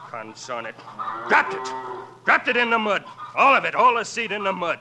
Consign 0.09 0.65
it. 0.65 0.75
Dropped 1.29 1.53
it. 1.53 1.73
Dropped 2.25 2.47
it 2.47 2.57
in 2.57 2.71
the 2.71 2.79
mud. 2.79 3.03
All 3.37 3.53
of 3.53 3.65
it, 3.65 3.75
all 3.75 3.95
the 3.95 4.03
seed 4.03 4.31
in 4.31 4.43
the 4.43 4.51
mud. 4.51 4.79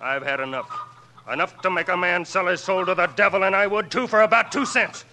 I've 0.00 0.22
had 0.22 0.38
enough. 0.38 0.70
Enough 1.30 1.60
to 1.62 1.70
make 1.70 1.88
a 1.88 1.96
man 1.96 2.24
sell 2.24 2.46
his 2.46 2.60
soul 2.60 2.86
to 2.86 2.94
the 2.94 3.08
devil, 3.08 3.42
and 3.42 3.56
I 3.56 3.66
would 3.66 3.90
too 3.90 4.06
for 4.06 4.22
about 4.22 4.52
two 4.52 4.64
cents. 4.64 5.04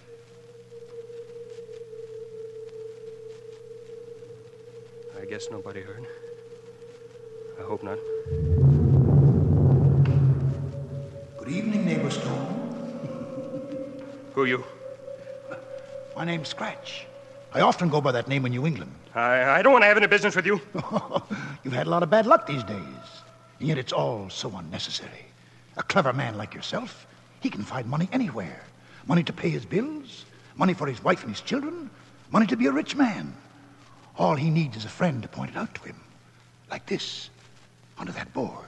I 5.19 5.26
guess 5.26 5.50
nobody 5.50 5.82
heard. 5.82 6.06
I 7.60 7.63
hope 7.63 7.82
not. 7.82 7.98
Good 11.39 11.50
evening, 11.50 11.86
neighbor 11.86 12.12
Stone. 12.12 14.04
Who 14.36 14.41
are 14.41 14.48
you? 14.48 14.63
My 16.15 16.24
name's 16.24 16.50
Scratch. 16.50 17.08
I 17.52 17.62
often 17.62 17.89
go 17.89 18.00
by 18.00 18.12
that 18.12 18.28
name 18.28 18.45
in 18.45 18.52
New 18.52 18.67
England. 18.67 18.93
I, 19.15 19.60
I 19.60 19.62
don't 19.63 19.74
want 19.74 19.82
to 19.82 19.88
have 19.88 19.98
any 19.98 20.08
business 20.08 20.36
with 20.36 20.45
you. 20.45 20.62
You've 21.65 21.73
had 21.73 21.88
a 21.88 21.89
lot 21.89 22.04
of 22.04 22.12
bad 22.12 22.28
luck 22.28 22.45
these 22.45 22.63
days. 22.63 22.78
And 23.60 23.67
yet 23.67 23.80
it's 23.80 23.91
all 23.91 24.30
so 24.30 24.56
unnecessary. 24.56 25.25
A 25.78 25.84
clever 25.84 26.13
man 26.13 26.38
like 26.38 26.54
yourself, 26.54 27.08
he 27.39 27.49
can 27.49 27.63
find 27.63 27.88
money 27.88 28.08
anywhere. 28.13 28.63
Money 29.08 29.23
to 29.23 29.34
pay 29.34 29.49
his 29.49 29.65
bills, 29.65 30.25
money 30.56 30.75
for 30.75 30.86
his 30.86 31.04
wife 31.04 31.23
and 31.23 31.32
his 31.32 31.41
children, 31.41 31.89
money 32.30 32.45
to 32.45 32.56
be 32.56 32.67
a 32.67 32.71
rich 32.71 32.95
man. 32.95 33.36
All 34.17 34.36
he 34.36 34.51
needs 34.51 34.78
is 34.78 34.86
a 34.86 34.89
friend 34.89 35.23
to 35.23 35.28
point 35.28 35.51
it 35.51 35.58
out 35.58 35.73
to 35.75 35.82
him. 35.82 35.99
Like 36.69 36.86
this, 36.86 37.32
under 37.97 38.12
that 38.12 38.32
board. 38.32 38.67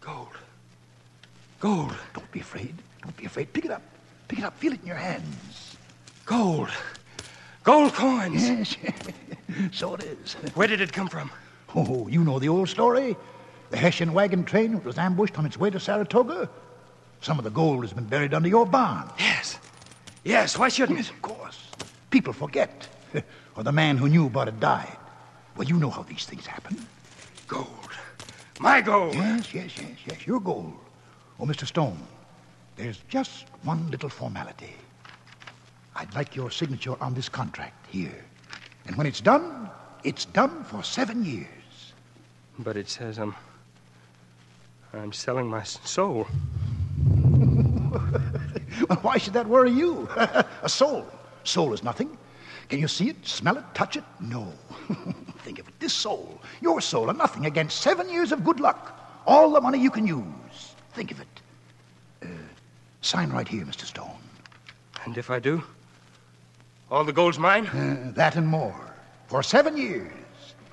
Gold. 0.00 0.28
Gold. 1.60 1.94
Don't 2.14 2.32
be 2.32 2.40
afraid. 2.40 2.74
Don't 3.02 3.16
be 3.16 3.26
afraid. 3.26 3.52
Pick 3.52 3.66
it 3.66 3.70
up. 3.70 3.82
Pick 4.28 4.38
it 4.38 4.44
up. 4.44 4.56
Feel 4.58 4.72
it 4.72 4.80
in 4.80 4.86
your 4.86 4.96
hands. 4.96 5.76
Gold. 6.24 6.70
Gold 7.62 7.92
coins. 7.94 8.48
Yes, 8.48 8.76
so 9.72 9.94
it 9.94 10.04
is. 10.04 10.34
Where 10.54 10.68
did 10.68 10.80
it 10.80 10.92
come 10.92 11.08
from? 11.08 11.30
Oh, 11.74 12.08
you 12.08 12.22
know 12.24 12.38
the 12.38 12.48
old 12.48 12.68
story? 12.68 13.16
The 13.70 13.76
Hessian 13.76 14.12
wagon 14.12 14.44
train 14.44 14.82
was 14.84 14.98
ambushed 14.98 15.38
on 15.38 15.46
its 15.46 15.56
way 15.56 15.70
to 15.70 15.80
Saratoga? 15.80 16.48
Some 17.20 17.38
of 17.38 17.44
the 17.44 17.50
gold 17.50 17.82
has 17.82 17.92
been 17.92 18.04
buried 18.04 18.34
under 18.34 18.48
your 18.48 18.66
barn. 18.66 19.10
Yes. 19.18 19.58
Yes, 20.24 20.58
why 20.58 20.68
shouldn't 20.68 20.98
Yes, 20.98 21.10
of 21.10 21.20
course. 21.22 21.68
People 22.10 22.32
forget. 22.32 22.88
or 23.56 23.62
the 23.62 23.72
man 23.72 23.96
who 23.96 24.08
knew 24.08 24.26
about 24.26 24.48
it 24.48 24.60
died. 24.60 24.96
Well, 25.56 25.66
you 25.66 25.76
know 25.76 25.90
how 25.90 26.02
these 26.02 26.26
things 26.26 26.46
happen. 26.46 26.86
Gold. 27.46 27.68
My 28.60 28.80
gold. 28.80 29.14
Yes, 29.14 29.52
yes, 29.52 29.72
yes, 29.80 29.98
yes, 30.06 30.26
your 30.26 30.40
gold. 30.40 30.74
Oh, 31.40 31.44
Mr. 31.44 31.66
Stone, 31.66 31.98
there's 32.76 33.00
just 33.08 33.46
one 33.62 33.90
little 33.90 34.08
formality. 34.08 34.74
I'd 35.96 36.14
like 36.14 36.36
your 36.36 36.50
signature 36.50 36.96
on 37.00 37.14
this 37.14 37.28
contract 37.28 37.86
here. 37.88 38.24
And 38.86 38.96
when 38.96 39.06
it's 39.06 39.20
done, 39.20 39.70
it's 40.02 40.24
done 40.26 40.64
for 40.64 40.82
seven 40.82 41.24
years. 41.24 41.48
But 42.58 42.76
it 42.76 42.88
says 42.88 43.18
I'm. 43.18 43.34
I'm 44.92 45.12
selling 45.12 45.48
my 45.48 45.64
soul. 45.64 46.26
well, 48.88 48.98
why 49.02 49.18
should 49.18 49.32
that 49.32 49.46
worry 49.46 49.70
you? 49.72 50.08
a 50.16 50.68
soul. 50.68 51.04
Soul 51.42 51.72
is 51.72 51.82
nothing. 51.82 52.16
Can 52.68 52.78
you 52.78 52.88
see 52.88 53.08
it, 53.10 53.26
smell 53.26 53.56
it, 53.58 53.64
touch 53.74 53.96
it? 53.96 54.04
No. 54.20 54.52
Think 55.38 55.58
of 55.58 55.68
it. 55.68 55.74
This 55.80 55.92
soul, 55.92 56.40
your 56.62 56.80
soul, 56.80 57.10
are 57.10 57.14
nothing 57.14 57.46
against 57.46 57.80
seven 57.80 58.08
years 58.08 58.32
of 58.32 58.44
good 58.44 58.60
luck. 58.60 58.98
All 59.26 59.50
the 59.50 59.60
money 59.60 59.78
you 59.78 59.90
can 59.90 60.06
use. 60.06 60.74
Think 60.92 61.10
of 61.10 61.20
it. 61.20 61.42
Uh, 62.22 62.26
sign 63.02 63.30
right 63.30 63.46
here, 63.46 63.64
Mr. 63.64 63.84
Stone. 63.84 64.16
And 65.04 65.18
if 65.18 65.30
I 65.30 65.38
do? 65.38 65.62
All 66.94 67.02
the 67.02 67.12
gold's 67.12 67.40
mine? 67.40 67.66
Uh, 67.66 68.12
that 68.14 68.36
and 68.36 68.46
more. 68.46 68.94
For 69.26 69.42
seven 69.42 69.76
years, 69.76 70.12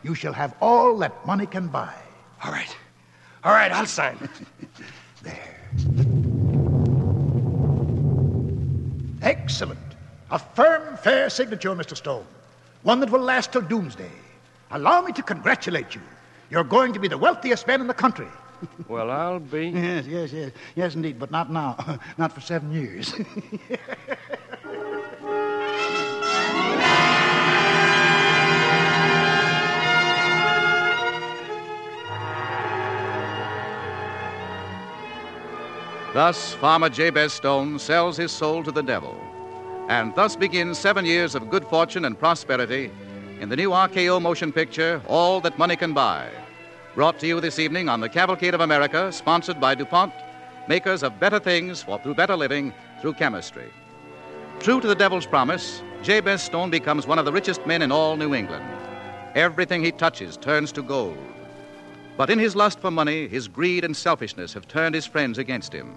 you 0.03 0.13
shall 0.13 0.33
have 0.33 0.53
all 0.61 0.95
that 0.99 1.25
money 1.25 1.47
can 1.47 1.67
buy. 1.67 1.95
All 2.43 2.51
right. 2.51 2.77
All 3.43 3.53
right, 3.53 3.71
I'll 3.71 3.87
sign. 3.87 4.17
There. 5.23 5.55
Excellent. 9.23 9.79
A 10.29 10.37
firm, 10.37 10.97
fair 10.97 11.27
signature, 11.31 11.71
Mr. 11.71 11.97
Stone. 11.97 12.25
One 12.83 12.99
that 12.99 13.09
will 13.09 13.21
last 13.21 13.51
till 13.51 13.61
doomsday. 13.61 14.11
Allow 14.69 15.01
me 15.01 15.13
to 15.13 15.23
congratulate 15.23 15.95
you. 15.95 16.01
You're 16.51 16.63
going 16.63 16.93
to 16.93 16.99
be 16.99 17.07
the 17.07 17.17
wealthiest 17.17 17.65
man 17.65 17.81
in 17.81 17.87
the 17.87 17.95
country. 17.95 18.27
well, 18.87 19.09
I'll 19.09 19.39
be. 19.39 19.69
Yes, 19.69 20.05
yes, 20.05 20.31
yes. 20.31 20.51
Yes, 20.75 20.95
indeed, 20.95 21.17
but 21.17 21.31
not 21.31 21.51
now. 21.51 21.99
not 22.19 22.31
for 22.31 22.41
seven 22.41 22.71
years. 22.71 23.13
Thus, 36.13 36.53
Farmer 36.55 36.89
Jabez 36.89 37.31
Stone 37.31 37.79
sells 37.79 38.17
his 38.17 38.33
soul 38.33 38.63
to 38.63 38.71
the 38.71 38.83
devil. 38.83 39.15
And 39.87 40.13
thus 40.13 40.35
begins 40.35 40.77
seven 40.77 41.05
years 41.05 41.35
of 41.35 41.49
good 41.49 41.65
fortune 41.65 42.03
and 42.03 42.19
prosperity 42.19 42.91
in 43.39 43.47
the 43.47 43.55
new 43.55 43.69
RKO 43.69 44.21
motion 44.21 44.51
picture, 44.51 45.01
All 45.07 45.39
That 45.39 45.57
Money 45.57 45.77
Can 45.77 45.93
Buy. 45.93 46.29
Brought 46.95 47.17
to 47.19 47.27
you 47.27 47.39
this 47.39 47.59
evening 47.59 47.87
on 47.87 48.01
the 48.01 48.09
Cavalcade 48.09 48.53
of 48.53 48.59
America, 48.59 49.09
sponsored 49.13 49.61
by 49.61 49.73
DuPont, 49.73 50.13
makers 50.67 51.01
of 51.01 51.17
better 51.17 51.39
things 51.39 51.81
for 51.81 51.97
through 51.99 52.15
better 52.15 52.35
living 52.35 52.73
through 52.99 53.13
chemistry. 53.13 53.71
True 54.59 54.81
to 54.81 54.87
the 54.87 54.95
devil's 54.95 55.25
promise, 55.25 55.81
Jabez 56.03 56.43
Stone 56.43 56.71
becomes 56.71 57.07
one 57.07 57.19
of 57.19 57.25
the 57.25 57.31
richest 57.31 57.65
men 57.65 57.81
in 57.81 57.91
all 57.91 58.17
New 58.17 58.35
England. 58.35 58.65
Everything 59.33 59.81
he 59.81 59.93
touches 59.93 60.35
turns 60.35 60.73
to 60.73 60.83
gold. 60.83 61.17
But 62.17 62.29
in 62.29 62.39
his 62.39 62.55
lust 62.55 62.79
for 62.79 62.91
money, 62.91 63.27
his 63.27 63.47
greed 63.47 63.83
and 63.83 63.95
selfishness 63.95 64.53
have 64.53 64.67
turned 64.67 64.95
his 64.95 65.05
friends 65.05 65.37
against 65.37 65.73
him. 65.73 65.95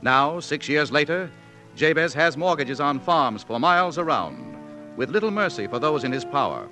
Now, 0.00 0.40
six 0.40 0.68
years 0.68 0.90
later, 0.90 1.30
Jabez 1.74 2.14
has 2.14 2.36
mortgages 2.36 2.80
on 2.80 3.00
farms 3.00 3.42
for 3.42 3.58
miles 3.58 3.98
around, 3.98 4.56
with 4.96 5.10
little 5.10 5.30
mercy 5.30 5.66
for 5.66 5.78
those 5.78 6.04
in 6.04 6.12
his 6.12 6.24
power. 6.24 6.68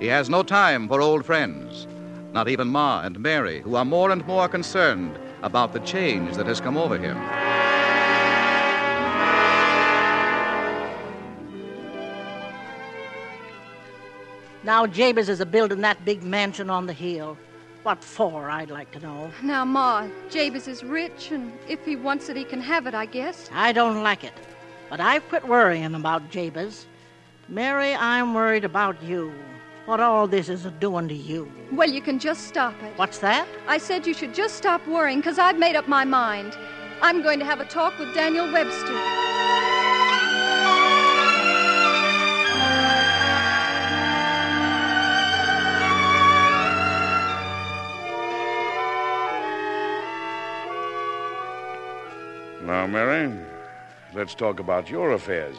He 0.00 0.06
has 0.06 0.28
no 0.28 0.42
time 0.42 0.88
for 0.88 1.00
old 1.00 1.24
friends, 1.24 1.86
not 2.32 2.48
even 2.48 2.68
Ma 2.68 3.02
and 3.02 3.18
Mary, 3.18 3.60
who 3.60 3.76
are 3.76 3.84
more 3.84 4.10
and 4.10 4.26
more 4.26 4.48
concerned 4.48 5.18
about 5.42 5.72
the 5.72 5.80
change 5.80 6.36
that 6.36 6.46
has 6.46 6.60
come 6.60 6.76
over 6.76 6.98
him. 6.98 7.16
Now 14.64 14.86
Jabez 14.86 15.28
is 15.28 15.40
a 15.40 15.46
building 15.46 15.80
that 15.82 16.04
big 16.04 16.22
mansion 16.22 16.70
on 16.70 16.86
the 16.86 16.92
hill. 16.92 17.38
What 17.86 18.02
for, 18.02 18.50
I'd 18.50 18.68
like 18.68 18.90
to 18.94 18.98
know. 18.98 19.30
Now, 19.44 19.64
Ma, 19.64 20.08
Jabez 20.28 20.66
is 20.66 20.82
rich, 20.82 21.30
and 21.30 21.52
if 21.68 21.84
he 21.84 21.94
wants 21.94 22.28
it, 22.28 22.36
he 22.36 22.42
can 22.42 22.60
have 22.60 22.88
it, 22.88 22.94
I 22.94 23.06
guess. 23.06 23.48
I 23.52 23.70
don't 23.70 24.02
like 24.02 24.24
it. 24.24 24.32
But 24.90 24.98
I've 24.98 25.28
quit 25.28 25.46
worrying 25.46 25.94
about 25.94 26.28
Jabez. 26.28 26.86
Mary, 27.48 27.94
I'm 27.94 28.34
worried 28.34 28.64
about 28.64 29.00
you. 29.04 29.32
What 29.84 30.00
all 30.00 30.26
this 30.26 30.48
is 30.48 30.64
doing 30.80 31.06
to 31.06 31.14
you. 31.14 31.48
Well, 31.70 31.88
you 31.88 32.02
can 32.02 32.18
just 32.18 32.48
stop 32.48 32.74
it. 32.82 32.92
What's 32.98 33.18
that? 33.18 33.46
I 33.68 33.78
said 33.78 34.04
you 34.04 34.14
should 34.14 34.34
just 34.34 34.56
stop 34.56 34.84
worrying, 34.88 35.20
because 35.20 35.38
I've 35.38 35.56
made 35.56 35.76
up 35.76 35.86
my 35.86 36.04
mind. 36.04 36.58
I'm 37.02 37.22
going 37.22 37.38
to 37.38 37.44
have 37.44 37.60
a 37.60 37.66
talk 37.66 37.96
with 38.00 38.12
Daniel 38.14 38.52
Webster. 38.52 39.25
Now, 52.86 52.92
Mary, 52.92 53.36
let's 54.14 54.36
talk 54.36 54.60
about 54.60 54.88
your 54.88 55.10
affairs. 55.10 55.56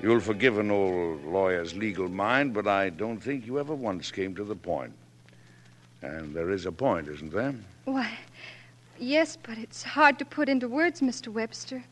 You'll 0.00 0.20
forgive 0.20 0.56
an 0.56 0.70
old 0.70 1.22
lawyer's 1.22 1.74
legal 1.74 2.08
mind, 2.08 2.54
but 2.54 2.66
I 2.66 2.88
don't 2.88 3.20
think 3.20 3.46
you 3.46 3.60
ever 3.60 3.74
once 3.74 4.10
came 4.10 4.34
to 4.36 4.44
the 4.44 4.56
point. 4.56 4.94
And 6.00 6.34
there 6.34 6.50
is 6.50 6.64
a 6.64 6.72
point, 6.72 7.08
isn't 7.08 7.30
there? 7.30 7.54
Why, 7.84 8.10
yes, 8.98 9.36
but 9.36 9.58
it's 9.58 9.82
hard 9.82 10.18
to 10.18 10.24
put 10.24 10.48
into 10.48 10.66
words, 10.66 11.02
Mr. 11.02 11.28
Webster. 11.28 11.84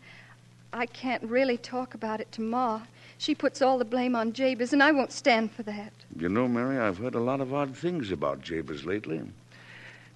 I 0.72 0.87
can't 0.87 1.22
really 1.24 1.59
talk 1.59 1.93
about 1.93 2.18
it 2.18 2.33
to 2.33 2.41
Ma. 2.41 2.80
She 3.18 3.35
puts 3.35 3.61
all 3.61 3.76
the 3.76 3.85
blame 3.85 4.16
on 4.16 4.33
Jabez, 4.33 4.72
and 4.72 4.83
I 4.83 4.93
won't 4.93 5.12
stand 5.12 5.53
for 5.53 5.62
that. 5.64 5.93
You 6.16 6.30
know, 6.30 6.49
Mary, 6.49 6.78
I've 6.78 6.97
heard 6.97 7.16
a 7.16 7.20
lot 7.20 7.43
of 7.43 7.53
odd 7.53 7.76
things 7.76 8.11
about 8.11 8.41
Jabez 8.41 8.87
lately. 8.87 9.20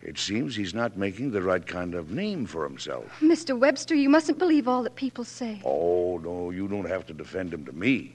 It 0.03 0.18
seems 0.18 0.55
he's 0.55 0.74
not 0.74 0.97
making 0.97 1.30
the 1.30 1.42
right 1.42 1.66
kind 1.66 1.94
of 1.94 2.11
name 2.11 2.47
for 2.47 2.64
himself. 2.64 3.07
Mr. 3.20 3.59
Webster, 3.59 3.94
you 3.94 4.09
mustn't 4.09 4.38
believe 4.38 4.68
all 4.68 4.82
that 4.82 4.94
people 4.94 5.24
say. 5.24 5.61
Oh, 5.64 6.18
no, 6.18 6.51
you 6.51 6.68
don't 6.68 6.88
have 6.88 7.07
to 7.07 7.14
defend 7.14 7.53
him 7.53 7.64
to 7.64 7.72
me. 7.72 8.14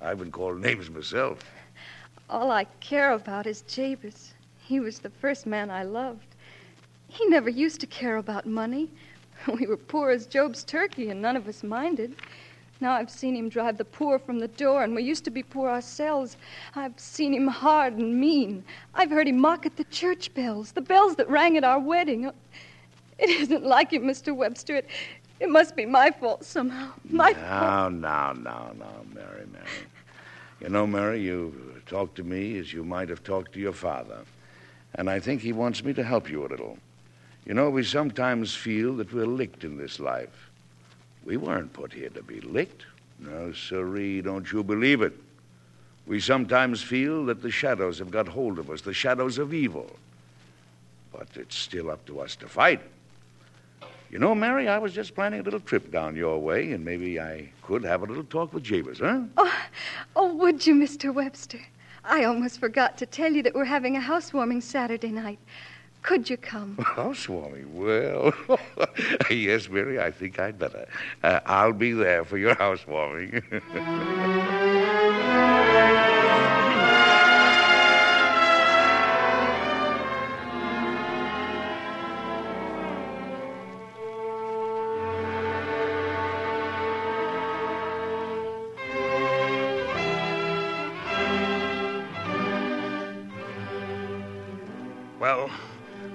I've 0.00 0.18
been 0.18 0.32
called 0.32 0.60
names 0.60 0.90
myself. 0.90 1.38
All 2.30 2.50
I 2.50 2.64
care 2.80 3.12
about 3.12 3.46
is 3.46 3.62
Jabez. 3.62 4.34
He 4.58 4.80
was 4.80 4.98
the 4.98 5.10
first 5.10 5.46
man 5.46 5.70
I 5.70 5.82
loved. 5.84 6.34
He 7.08 7.26
never 7.26 7.48
used 7.48 7.80
to 7.80 7.86
care 7.86 8.16
about 8.16 8.46
money. 8.46 8.90
We 9.60 9.68
were 9.68 9.76
poor 9.76 10.10
as 10.10 10.26
Job's 10.26 10.64
turkey, 10.64 11.10
and 11.10 11.22
none 11.22 11.36
of 11.36 11.46
us 11.46 11.62
minded. 11.62 12.16
Now 12.80 12.92
I've 12.92 13.10
seen 13.10 13.34
him 13.34 13.48
drive 13.48 13.76
the 13.76 13.84
poor 13.84 14.18
from 14.18 14.38
the 14.38 14.48
door, 14.48 14.84
and 14.84 14.94
we 14.94 15.02
used 15.02 15.24
to 15.24 15.30
be 15.30 15.42
poor 15.42 15.68
ourselves. 15.68 16.36
I've 16.76 16.98
seen 16.98 17.34
him 17.34 17.48
hard 17.48 17.94
and 17.94 18.20
mean. 18.20 18.64
I've 18.94 19.10
heard 19.10 19.26
him 19.26 19.38
mock 19.38 19.66
at 19.66 19.76
the 19.76 19.84
church 19.84 20.32
bells, 20.34 20.72
the 20.72 20.80
bells 20.80 21.16
that 21.16 21.28
rang 21.28 21.56
at 21.56 21.64
our 21.64 21.80
wedding. 21.80 22.30
It 23.18 23.30
isn't 23.30 23.64
like 23.64 23.92
him, 23.92 24.04
Mr. 24.04 24.34
Webster. 24.34 24.76
It, 24.76 24.88
it 25.40 25.48
must 25.48 25.74
be 25.74 25.86
my 25.86 26.10
fault 26.10 26.44
somehow. 26.44 26.92
My 27.10 27.32
fault. 27.32 27.44
Now, 27.44 27.88
now, 27.88 28.32
now, 28.32 28.72
now, 28.78 28.94
Mary, 29.12 29.46
Mary. 29.52 29.66
You 30.60 30.68
know, 30.68 30.86
Mary, 30.86 31.20
you 31.20 31.82
talk 31.86 32.14
to 32.14 32.22
me 32.22 32.58
as 32.58 32.72
you 32.72 32.84
might 32.84 33.08
have 33.08 33.24
talked 33.24 33.52
to 33.54 33.60
your 33.60 33.72
father. 33.72 34.20
And 34.94 35.10
I 35.10 35.20
think 35.20 35.40
he 35.40 35.52
wants 35.52 35.84
me 35.84 35.92
to 35.94 36.02
help 36.02 36.30
you 36.30 36.46
a 36.46 36.48
little. 36.48 36.78
You 37.44 37.54
know, 37.54 37.70
we 37.70 37.82
sometimes 37.82 38.54
feel 38.54 38.94
that 38.96 39.12
we're 39.12 39.26
licked 39.26 39.64
in 39.64 39.76
this 39.78 39.98
life. 39.98 40.47
We 41.28 41.36
weren't 41.36 41.74
put 41.74 41.92
here 41.92 42.08
to 42.08 42.22
be 42.22 42.40
licked. 42.40 42.86
No, 43.18 43.52
siree, 43.52 44.22
don't 44.22 44.50
you 44.50 44.64
believe 44.64 45.02
it. 45.02 45.12
We 46.06 46.20
sometimes 46.20 46.82
feel 46.82 47.26
that 47.26 47.42
the 47.42 47.50
shadows 47.50 47.98
have 47.98 48.10
got 48.10 48.26
hold 48.26 48.58
of 48.58 48.70
us, 48.70 48.80
the 48.80 48.94
shadows 48.94 49.36
of 49.36 49.52
evil. 49.52 49.94
But 51.12 51.28
it's 51.34 51.54
still 51.54 51.90
up 51.90 52.06
to 52.06 52.20
us 52.20 52.34
to 52.36 52.48
fight. 52.48 52.80
You 54.10 54.18
know, 54.18 54.34
Mary, 54.34 54.68
I 54.68 54.78
was 54.78 54.94
just 54.94 55.14
planning 55.14 55.40
a 55.40 55.42
little 55.42 55.60
trip 55.60 55.92
down 55.92 56.16
your 56.16 56.38
way, 56.38 56.72
and 56.72 56.82
maybe 56.82 57.20
I 57.20 57.50
could 57.60 57.84
have 57.84 58.00
a 58.00 58.06
little 58.06 58.24
talk 58.24 58.54
with 58.54 58.62
Jabez, 58.62 59.00
huh? 59.00 59.24
Oh, 59.36 59.54
oh, 60.16 60.34
would 60.34 60.66
you, 60.66 60.74
Mr. 60.74 61.12
Webster? 61.12 61.60
I 62.06 62.24
almost 62.24 62.58
forgot 62.58 62.96
to 62.96 63.04
tell 63.04 63.30
you 63.30 63.42
that 63.42 63.54
we're 63.54 63.66
having 63.66 63.96
a 63.96 64.00
housewarming 64.00 64.62
Saturday 64.62 65.10
night. 65.10 65.40
Could 66.02 66.30
you 66.30 66.36
come? 66.36 66.78
Housewarming? 66.78 67.76
Well, 67.76 68.32
yes, 69.30 69.68
Mary, 69.68 70.00
I 70.00 70.10
think 70.10 70.38
I'd 70.38 70.58
better. 70.58 70.88
Uh, 71.22 71.40
I'll 71.44 71.72
be 71.72 71.92
there 71.92 72.24
for 72.24 72.38
your 72.38 72.54
housewarming. 72.54 73.42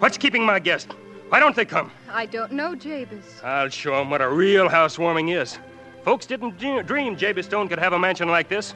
what's 0.04 0.18
keeping 0.18 0.46
my 0.46 0.60
guest? 0.60 0.92
Why 1.30 1.40
don't 1.40 1.56
they 1.56 1.64
come? 1.64 1.90
I 2.12 2.26
don't 2.26 2.52
know, 2.52 2.76
Jabez. 2.76 3.40
I'll 3.42 3.70
show 3.70 3.96
'em 4.02 4.10
what 4.10 4.22
a 4.22 4.28
real 4.28 4.68
housewarming 4.68 5.30
is. 5.30 5.60
Folks 6.04 6.26
didn't 6.26 6.58
dream 6.58 7.16
Jabez 7.16 7.46
Stone 7.46 7.70
could 7.70 7.80
have 7.80 7.94
a 7.94 7.98
mansion 7.98 8.28
like 8.28 8.50
this. 8.50 8.74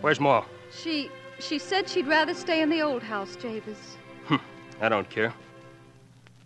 Where's 0.00 0.18
Ma? 0.18 0.42
She 0.72 1.10
she 1.40 1.58
said 1.58 1.90
she'd 1.90 2.06
rather 2.06 2.32
stay 2.32 2.62
in 2.62 2.70
the 2.70 2.80
old 2.80 3.02
house, 3.02 3.36
Jabez. 3.36 3.98
I 4.80 4.88
don't 4.88 5.08
care. 5.10 5.34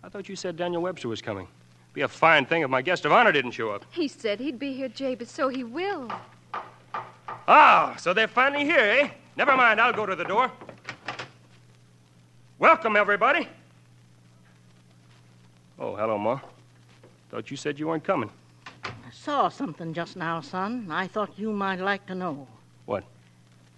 I 0.03 0.09
thought 0.09 0.27
you 0.27 0.35
said 0.35 0.57
Daniel 0.57 0.81
Webster 0.81 1.07
was 1.07 1.21
coming. 1.21 1.47
Be 1.93 2.01
a 2.01 2.07
fine 2.09 2.45
thing 2.45 2.63
if 2.63 2.69
my 2.69 2.81
guest 2.81 3.05
of 3.05 3.13
honor 3.13 3.31
didn't 3.31 3.51
show 3.51 3.69
up. 3.69 3.85
He 3.91 4.09
said 4.09 4.41
he'd 4.41 4.59
be 4.59 4.73
here, 4.73 4.89
Jabez, 4.89 5.31
so 5.31 5.47
he 5.47 5.63
will. 5.63 6.11
Ah, 7.47 7.95
so 7.97 8.13
they're 8.13 8.27
finally 8.27 8.65
here, 8.65 8.87
eh? 8.99 9.09
Never 9.37 9.55
mind, 9.55 9.79
I'll 9.79 9.93
go 9.93 10.05
to 10.05 10.17
the 10.17 10.25
door. 10.25 10.51
Welcome, 12.59 12.97
everybody. 12.97 13.47
Oh, 15.81 15.95
hello, 15.95 16.17
Ma. 16.17 16.41
Thought 17.31 17.49
you 17.49 17.55
said 17.55 17.79
you 17.79 17.87
weren't 17.87 18.03
coming. 18.03 18.29
I 18.83 19.11
saw 19.13 19.47
something 19.47 19.93
just 19.93 20.17
now, 20.17 20.41
son. 20.41 20.87
I 20.91 21.07
thought 21.07 21.39
you 21.39 21.53
might 21.53 21.79
like 21.79 22.05
to 22.07 22.15
know. 22.15 22.47
What? 22.85 23.05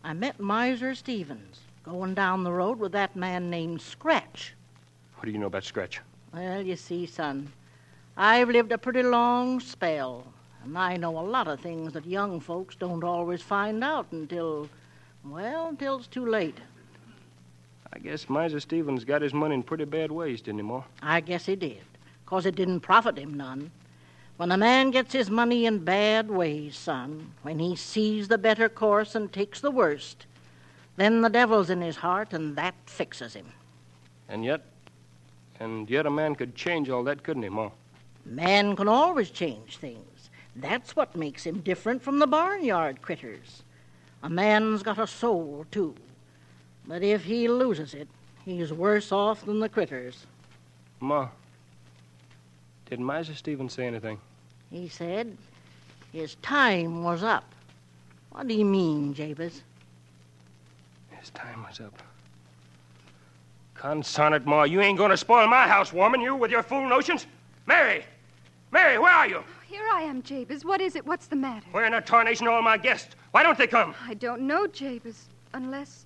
I 0.03 0.13
met 0.13 0.39
Miser 0.39 0.95
Stevens 0.95 1.59
going 1.83 2.15
down 2.15 2.43
the 2.43 2.51
road 2.51 2.79
with 2.79 2.91
that 2.93 3.15
man 3.15 3.51
named 3.51 3.81
Scratch. 3.81 4.55
What 5.17 5.25
do 5.25 5.31
you 5.31 5.37
know 5.37 5.45
about 5.45 5.63
Scratch? 5.63 6.01
Well, 6.33 6.65
you 6.65 6.75
see, 6.75 7.05
son, 7.05 7.51
I've 8.17 8.49
lived 8.49 8.71
a 8.71 8.79
pretty 8.79 9.03
long 9.03 9.59
spell, 9.59 10.25
and 10.63 10.75
I 10.75 10.97
know 10.97 11.19
a 11.19 11.21
lot 11.21 11.47
of 11.47 11.59
things 11.59 11.93
that 11.93 12.07
young 12.07 12.39
folks 12.39 12.75
don't 12.75 13.03
always 13.03 13.43
find 13.43 13.83
out 13.83 14.07
until, 14.11 14.67
well, 15.23 15.67
until 15.67 15.97
it's 15.97 16.07
too 16.07 16.25
late. 16.25 16.57
I 17.93 17.99
guess 17.99 18.27
Miser 18.27 18.59
Stevens 18.59 19.03
got 19.03 19.21
his 19.21 19.35
money 19.35 19.53
in 19.53 19.61
pretty 19.61 19.85
bad 19.85 20.11
ways, 20.11 20.41
didn't 20.41 20.59
he, 20.59 20.63
Ma? 20.63 20.81
I 21.03 21.19
guess 21.19 21.45
he 21.45 21.55
did, 21.55 21.83
'cause 22.31 22.45
it 22.45 22.55
didn't 22.55 22.79
profit 22.79 23.17
him 23.17 23.33
none. 23.33 23.69
When 24.37 24.53
a 24.53 24.57
man 24.57 24.89
gets 24.91 25.11
his 25.11 25.29
money 25.29 25.65
in 25.65 25.83
bad 25.83 26.31
ways, 26.31 26.77
son, 26.77 27.33
when 27.41 27.59
he 27.59 27.75
sees 27.75 28.29
the 28.29 28.37
better 28.37 28.69
course 28.69 29.15
and 29.15 29.33
takes 29.33 29.59
the 29.59 29.69
worst, 29.69 30.25
then 30.95 31.19
the 31.19 31.29
devil's 31.29 31.69
in 31.69 31.81
his 31.81 31.97
heart, 31.97 32.31
and 32.31 32.55
that 32.55 32.73
fixes 32.85 33.33
him. 33.33 33.51
And 34.29 34.45
yet, 34.45 34.61
and 35.59 35.89
yet 35.89 36.05
a 36.05 36.09
man 36.09 36.35
could 36.35 36.55
change 36.55 36.89
all 36.89 37.03
that, 37.03 37.21
couldn't 37.21 37.43
he, 37.43 37.49
Ma? 37.49 37.69
Man 38.23 38.77
can 38.77 38.87
always 38.87 39.29
change 39.29 39.75
things. 39.75 40.29
That's 40.55 40.95
what 40.95 41.17
makes 41.17 41.45
him 41.45 41.59
different 41.59 42.01
from 42.01 42.19
the 42.19 42.27
barnyard 42.27 43.01
critters. 43.01 43.63
A 44.23 44.29
man's 44.29 44.83
got 44.83 44.99
a 44.99 45.05
soul, 45.05 45.65
too. 45.69 45.95
But 46.87 47.03
if 47.03 47.25
he 47.25 47.49
loses 47.49 47.93
it, 47.93 48.07
he's 48.45 48.71
worse 48.71 49.11
off 49.11 49.45
than 49.45 49.59
the 49.59 49.67
critters. 49.67 50.25
Ma, 51.01 51.27
did 52.91 52.99
Miser 52.99 53.33
Stevens 53.33 53.71
say 53.71 53.87
anything? 53.87 54.19
He 54.69 54.89
said 54.89 55.37
his 56.11 56.35
time 56.41 57.03
was 57.03 57.23
up. 57.23 57.45
What 58.31 58.49
do 58.49 58.53
you 58.53 58.65
mean, 58.65 59.13
Jabez? 59.13 59.61
His 61.09 61.29
time 61.29 61.63
was 61.63 61.79
up. 61.79 61.93
Consarn 63.75 64.33
it, 64.33 64.45
Ma, 64.45 64.63
you 64.63 64.81
ain't 64.81 64.97
gonna 64.97 65.15
spoil 65.15 65.47
my 65.47 65.69
housewarming, 65.69 66.21
you, 66.21 66.35
with 66.35 66.51
your 66.51 66.63
fool 66.63 66.87
notions. 66.87 67.27
Mary! 67.65 68.03
Mary, 68.71 68.99
where 68.99 69.13
are 69.13 69.27
you? 69.27 69.37
Oh, 69.37 69.45
here 69.65 69.87
I 69.93 70.01
am, 70.01 70.21
Jabez. 70.21 70.65
What 70.65 70.81
is 70.81 70.97
it? 70.97 71.05
What's 71.05 71.27
the 71.27 71.37
matter? 71.37 71.67
Where 71.71 71.85
in 71.85 71.93
the 71.93 72.01
tarnation 72.01 72.45
are 72.47 72.51
all 72.51 72.61
my 72.61 72.77
guests? 72.77 73.15
Why 73.31 73.41
don't 73.41 73.57
they 73.57 73.67
come? 73.67 73.95
I 74.05 74.15
don't 74.15 74.41
know, 74.41 74.67
Jabez. 74.67 75.29
Unless 75.53 76.05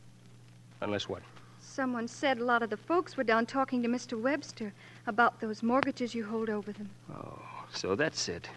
Unless 0.82 1.10
what? 1.10 1.24
someone 1.60 2.08
said 2.08 2.38
a 2.38 2.46
lot 2.46 2.62
of 2.62 2.70
the 2.70 2.78
folks 2.78 3.18
were 3.18 3.24
down 3.24 3.48
talking 3.48 3.82
to 3.82 3.90
Mr. 3.90 4.22
Webster 4.22 4.72
about 5.08 5.40
those 5.40 5.64
mortgages 5.64 6.14
you 6.16 6.26
hold 6.26 6.50
over 6.50 6.72
them. 6.72 6.90
Oh, 7.14 7.40
so 7.72 7.96
that's 7.96 8.28
it. 8.30 8.48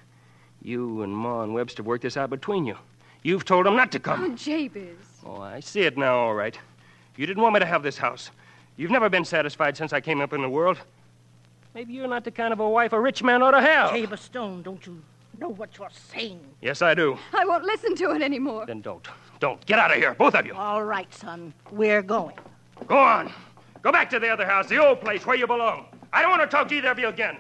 You 0.63 1.03
and 1.03 1.15
Ma 1.15 1.43
and 1.43 1.55
Webster 1.55 1.83
worked 1.83 2.03
this 2.03 2.17
out 2.17 2.31
between 2.31 2.65
you. 2.65 2.77
You've 3.23 3.45
told 3.45 3.67
them 3.67 3.77
not 3.77 3.93
to 3.93 3.99
come. 3.99 4.25
Oh, 4.25 4.35
Jabez. 4.35 4.97
Oh, 5.27 5.41
I 5.41 5.61
see 5.61 5.83
it 5.83 5.99
now, 5.99 6.17
all 6.17 6.35
right. 6.35 6.59
You 7.17 7.27
didn't 7.27 7.43
want 7.43 7.55
me 7.55 7.61
to 7.61 7.67
have 7.67 7.83
this 7.83 7.99
house. 7.99 8.31
You've 8.77 8.91
never 8.91 9.09
been 9.09 9.25
satisfied 9.25 9.77
since 9.77 9.93
I 9.93 10.01
came 10.01 10.21
up 10.21 10.33
in 10.33 10.41
the 10.41 10.49
world. 10.49 10.79
Maybe 11.75 11.93
you're 11.93 12.09
not 12.09 12.25
the 12.25 12.31
kind 12.31 12.53
of 12.53 12.61
a 12.61 12.69
wife 12.69 12.93
a 12.93 13.01
rich 13.01 13.23
man 13.23 13.43
ought 13.43 13.51
to 13.51 13.61
have. 13.61 13.91
Jabez 13.91 14.21
Stone, 14.21 14.63
don't 14.63 14.85
you 14.87 15.03
know 15.39 15.51
what 15.51 15.77
you're 15.79 15.91
saying? 16.13 16.41
Yes, 16.63 16.81
I 16.81 16.95
do. 16.95 17.19
I 17.33 17.45
won't 17.45 17.65
listen 17.65 17.95
to 17.97 18.11
it 18.13 18.23
anymore. 18.23 18.67
Then 18.67 18.81
don't. 18.81 19.07
Don't. 19.41 19.65
Get 19.67 19.79
out 19.79 19.91
of 19.91 19.97
here, 19.97 20.15
both 20.15 20.35
of 20.35 20.47
you. 20.47 20.55
All 20.55 20.85
right, 20.85 21.13
son. 21.13 21.53
We're 21.71 22.03
going. 22.03 22.37
Go 22.87 22.97
on. 22.97 23.33
Go 23.83 23.93
back 23.93 24.11
to 24.11 24.19
the 24.19 24.29
other 24.29 24.47
house, 24.47 24.69
the 24.69 24.79
old 24.79 25.01
place 25.01 25.27
where 25.27 25.37
you 25.37 25.47
belong. 25.47 25.87
I 26.13 26.23
don't 26.23 26.31
want 26.31 26.43
to 26.43 26.49
talk 26.49 26.69
to 26.69 26.75
either 26.75 26.91
of 26.91 26.99
you 26.99 27.09
again. 27.09 27.39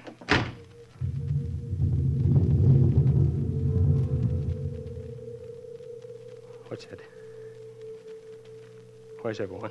What's 6.68 6.84
that? 6.86 7.00
Where's 9.22 9.40
everyone? 9.40 9.70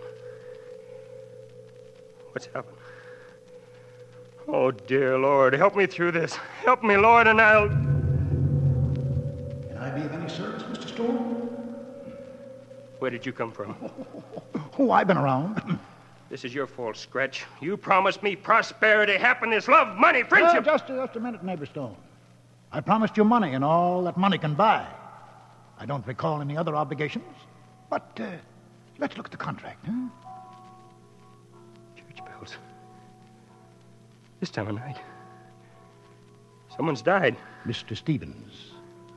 What's 2.31 2.47
happened? 2.47 2.77
Oh, 4.47 4.71
dear 4.71 5.17
Lord, 5.17 5.53
help 5.53 5.75
me 5.75 5.85
through 5.85 6.11
this. 6.11 6.35
Help 6.63 6.83
me, 6.83 6.97
Lord, 6.97 7.27
and 7.27 7.39
I'll. 7.39 7.69
Can 7.69 9.77
I 9.77 9.89
be 9.91 10.01
of 10.01 10.11
any 10.13 10.29
service, 10.29 10.63
Mr. 10.63 10.87
Stone? 10.87 11.43
Where 12.99 13.11
did 13.11 13.25
you 13.25 13.33
come 13.33 13.51
from? 13.51 13.75
Oh, 14.79 14.91
I've 14.91 15.07
been 15.07 15.17
around. 15.17 15.59
This 16.29 16.43
is 16.43 16.53
your 16.53 16.67
fault, 16.67 16.97
Scratch. 16.97 17.45
You 17.61 17.77
promised 17.77 18.21
me 18.21 18.35
prosperity, 18.35 19.13
happiness, 19.13 19.67
love, 19.67 19.97
money, 19.97 20.23
friendship. 20.23 20.65
Just, 20.65 20.87
just 20.87 21.15
a 21.15 21.19
minute, 21.19 21.43
neighbor 21.43 21.65
Stone. 21.65 21.95
I 22.71 22.81
promised 22.81 23.15
you 23.15 23.23
money 23.23 23.53
and 23.53 23.63
all 23.63 24.03
that 24.03 24.17
money 24.17 24.37
can 24.37 24.53
buy. 24.53 24.85
I 25.79 25.85
don't 25.85 26.05
recall 26.05 26.41
any 26.41 26.57
other 26.57 26.75
obligations. 26.75 27.23
But 27.89 28.19
uh, 28.19 28.31
let's 28.97 29.15
look 29.15 29.27
at 29.27 29.31
the 29.31 29.37
contract, 29.37 29.85
huh? 29.85 30.09
Church 31.95 32.25
bells. 32.25 32.57
This 34.41 34.49
time 34.49 34.67
of 34.67 34.75
night. 34.75 34.97
Someone's 36.75 37.01
died. 37.01 37.37
Mr. 37.65 37.95
Stevens. 37.95 38.71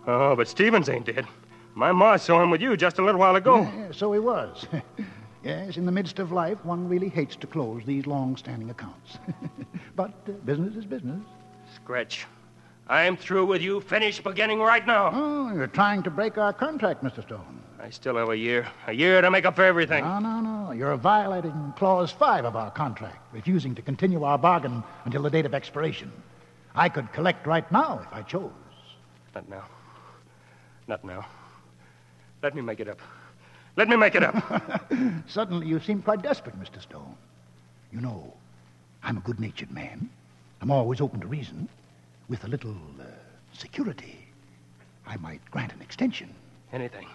Oh, 0.06 0.36
but 0.36 0.46
Stevens 0.46 0.88
ain't 0.88 1.06
dead. 1.06 1.26
My 1.74 1.92
ma 1.92 2.16
saw 2.16 2.42
him 2.42 2.50
with 2.50 2.60
you 2.60 2.76
just 2.76 2.98
a 2.98 3.04
little 3.04 3.20
while 3.20 3.36
ago. 3.36 3.62
Yeah, 3.62 3.88
so 3.92 4.12
he 4.12 4.18
was. 4.20 4.66
yes, 5.44 5.76
in 5.76 5.86
the 5.86 5.92
midst 5.92 6.18
of 6.18 6.32
life, 6.32 6.64
one 6.64 6.88
really 6.88 7.08
hates 7.08 7.36
to 7.36 7.46
close 7.46 7.82
these 7.84 8.06
long-standing 8.06 8.70
accounts. 8.70 9.18
but 9.96 10.12
uh, 10.28 10.32
business 10.44 10.76
is 10.76 10.84
business. 10.84 11.22
Scratch. 11.74 12.26
I'm 12.88 13.16
through 13.16 13.46
with 13.46 13.62
you. 13.62 13.80
Finish 13.80 14.20
beginning 14.20 14.58
right 14.58 14.84
now. 14.86 15.10
Oh, 15.14 15.54
you're 15.54 15.68
trying 15.68 16.02
to 16.02 16.10
break 16.10 16.38
our 16.38 16.52
contract, 16.52 17.04
Mr. 17.04 17.22
Stone. 17.22 17.60
I 17.80 17.88
still 17.90 18.16
have 18.16 18.28
a 18.28 18.36
year. 18.36 18.68
A 18.88 18.92
year 18.92 19.20
to 19.20 19.30
make 19.30 19.46
up 19.46 19.56
for 19.56 19.64
everything. 19.64 20.04
No, 20.04 20.18
no, 20.18 20.40
no. 20.40 20.72
You're 20.72 20.96
violating 20.96 21.72
Clause 21.76 22.10
5 22.10 22.44
of 22.44 22.56
our 22.56 22.70
contract, 22.70 23.18
refusing 23.32 23.74
to 23.76 23.82
continue 23.82 24.24
our 24.24 24.36
bargain 24.36 24.82
until 25.04 25.22
the 25.22 25.30
date 25.30 25.46
of 25.46 25.54
expiration. 25.54 26.12
I 26.74 26.88
could 26.88 27.12
collect 27.12 27.46
right 27.46 27.70
now 27.72 28.00
if 28.02 28.12
I 28.12 28.22
chose. 28.22 28.50
Not 29.34 29.48
now. 29.48 29.64
Not 30.88 31.04
now. 31.04 31.26
Let 32.42 32.54
me 32.54 32.62
make 32.62 32.80
it 32.80 32.88
up. 32.88 33.00
Let 33.76 33.88
me 33.88 33.96
make 33.96 34.14
it 34.14 34.22
up. 34.22 34.90
Suddenly, 35.28 35.66
you 35.66 35.80
seem 35.80 36.02
quite 36.02 36.22
desperate, 36.22 36.58
Mr. 36.60 36.80
Stone. 36.82 37.16
You 37.92 38.00
know, 38.00 38.34
I'm 39.02 39.16
a 39.16 39.20
good 39.20 39.40
natured 39.40 39.70
man. 39.70 40.10
I'm 40.60 40.70
always 40.70 41.00
open 41.00 41.20
to 41.20 41.26
reason. 41.26 41.68
With 42.28 42.44
a 42.44 42.48
little 42.48 42.76
uh, 43.00 43.04
security, 43.52 44.18
I 45.06 45.16
might 45.16 45.40
grant 45.50 45.72
an 45.72 45.80
extension. 45.80 46.32
Anything. 46.72 47.08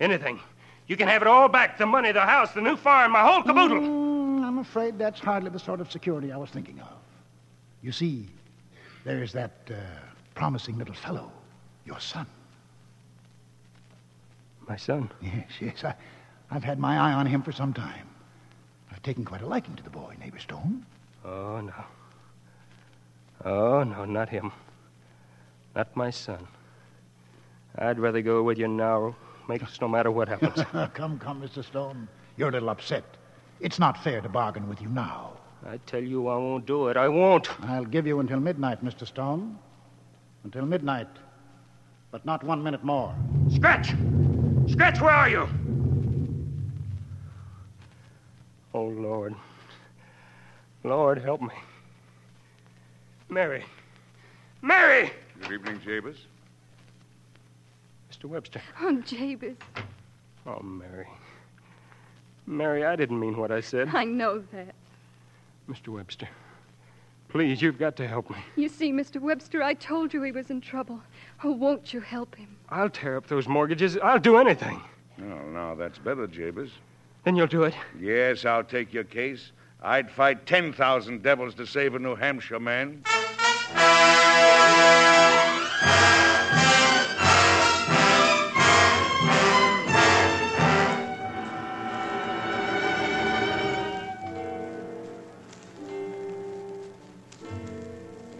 Anything. 0.00 0.40
You 0.86 0.96
can 0.96 1.08
have 1.08 1.22
it 1.22 1.28
all 1.28 1.48
back 1.48 1.78
the 1.78 1.86
money, 1.86 2.12
the 2.12 2.20
house, 2.20 2.52
the 2.52 2.60
new 2.60 2.76
farm, 2.76 3.12
my 3.12 3.22
whole 3.22 3.42
caboodle. 3.42 3.80
Mm, 3.80 4.44
I'm 4.44 4.58
afraid 4.58 4.98
that's 4.98 5.20
hardly 5.20 5.50
the 5.50 5.58
sort 5.58 5.80
of 5.80 5.90
security 5.90 6.32
I 6.32 6.36
was 6.36 6.50
thinking 6.50 6.80
of. 6.80 6.92
You 7.82 7.92
see, 7.92 8.28
there's 9.04 9.32
that 9.32 9.52
uh, 9.70 9.74
promising 10.34 10.78
little 10.78 10.94
fellow, 10.94 11.30
your 11.84 12.00
son. 12.00 12.26
My 14.68 14.76
son? 14.76 15.10
Yes, 15.20 15.50
yes. 15.60 15.84
I, 15.84 15.94
I've 16.50 16.64
had 16.64 16.78
my 16.78 16.96
eye 16.96 17.12
on 17.12 17.26
him 17.26 17.42
for 17.42 17.52
some 17.52 17.72
time. 17.72 18.08
I've 18.90 19.02
taken 19.02 19.24
quite 19.24 19.42
a 19.42 19.46
liking 19.46 19.76
to 19.76 19.82
the 19.82 19.90
boy, 19.90 20.14
neighbor 20.20 20.38
Stone. 20.38 20.86
Oh, 21.24 21.60
no. 21.60 21.84
Oh, 23.44 23.82
no, 23.82 24.04
not 24.04 24.28
him. 24.28 24.52
Not 25.74 25.94
my 25.96 26.10
son. 26.10 26.46
I'd 27.76 27.98
rather 27.98 28.22
go 28.22 28.42
with 28.42 28.58
you 28.58 28.68
now, 28.68 29.16
makes 29.48 29.80
no 29.80 29.88
matter 29.88 30.10
what 30.10 30.28
happens. 30.28 30.54
come, 30.94 31.18
come, 31.18 31.42
Mr. 31.42 31.64
Stone. 31.64 32.08
You're 32.36 32.50
a 32.50 32.52
little 32.52 32.70
upset. 32.70 33.04
It's 33.60 33.78
not 33.78 34.02
fair 34.02 34.20
to 34.20 34.28
bargain 34.28 34.68
with 34.68 34.80
you 34.80 34.88
now. 34.88 35.32
I 35.66 35.78
tell 35.86 36.02
you, 36.02 36.28
I 36.28 36.36
won't 36.36 36.66
do 36.66 36.88
it. 36.88 36.96
I 36.96 37.08
won't. 37.08 37.48
I'll 37.62 37.84
give 37.84 38.06
you 38.06 38.20
until 38.20 38.38
midnight, 38.38 38.84
Mr. 38.84 39.06
Stone. 39.06 39.58
Until 40.44 40.66
midnight. 40.66 41.08
But 42.10 42.24
not 42.24 42.44
one 42.44 42.62
minute 42.62 42.84
more. 42.84 43.14
Scratch! 43.50 43.94
Scratch, 44.68 45.00
where 45.00 45.10
are 45.10 45.28
you? 45.28 45.48
Oh, 48.72 48.84
Lord. 48.86 49.34
Lord, 50.82 51.18
help 51.18 51.40
me. 51.40 51.54
Mary. 53.28 53.64
Mary! 54.62 55.10
Good 55.40 55.52
evening, 55.52 55.80
Jabez. 55.84 56.16
Mr. 58.10 58.24
Webster. 58.24 58.62
Oh, 58.80 59.00
Jabez. 59.02 59.56
Oh, 60.46 60.60
Mary. 60.60 61.06
Mary, 62.46 62.84
I 62.84 62.96
didn't 62.96 63.20
mean 63.20 63.36
what 63.36 63.50
I 63.50 63.60
said. 63.60 63.90
I 63.92 64.04
know 64.04 64.42
that. 64.52 64.74
Mr. 65.68 65.88
Webster, 65.88 66.28
please, 67.34 67.60
you've 67.60 67.78
got 67.78 67.96
to 67.96 68.06
help 68.06 68.30
me. 68.30 68.36
You 68.54 68.68
see, 68.68 68.92
Mr. 68.92 69.20
Webster, 69.20 69.60
I 69.60 69.74
told 69.74 70.14
you 70.14 70.22
he 70.22 70.30
was 70.30 70.50
in 70.50 70.60
trouble. 70.60 71.02
Oh, 71.42 71.50
won't 71.50 71.92
you 71.92 72.00
help 72.00 72.36
him? 72.36 72.56
I'll 72.68 72.88
tear 72.88 73.16
up 73.16 73.26
those 73.26 73.48
mortgages. 73.48 73.98
I'll 73.98 74.20
do 74.20 74.36
anything. 74.36 74.80
Oh, 75.20 75.48
now 75.50 75.74
that's 75.74 75.98
better, 75.98 76.28
Jabez. 76.28 76.70
Then 77.24 77.34
you'll 77.34 77.48
do 77.48 77.64
it? 77.64 77.74
Yes, 78.00 78.44
I'll 78.44 78.62
take 78.62 78.92
your 78.92 79.02
case. 79.02 79.50
I'd 79.82 80.12
fight 80.12 80.46
10,000 80.46 81.24
devils 81.24 81.56
to 81.56 81.66
save 81.66 81.96
a 81.96 81.98
New 81.98 82.14
Hampshire 82.14 82.60
man. 82.60 83.02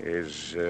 Is, 0.04 0.54
uh, 0.54 0.60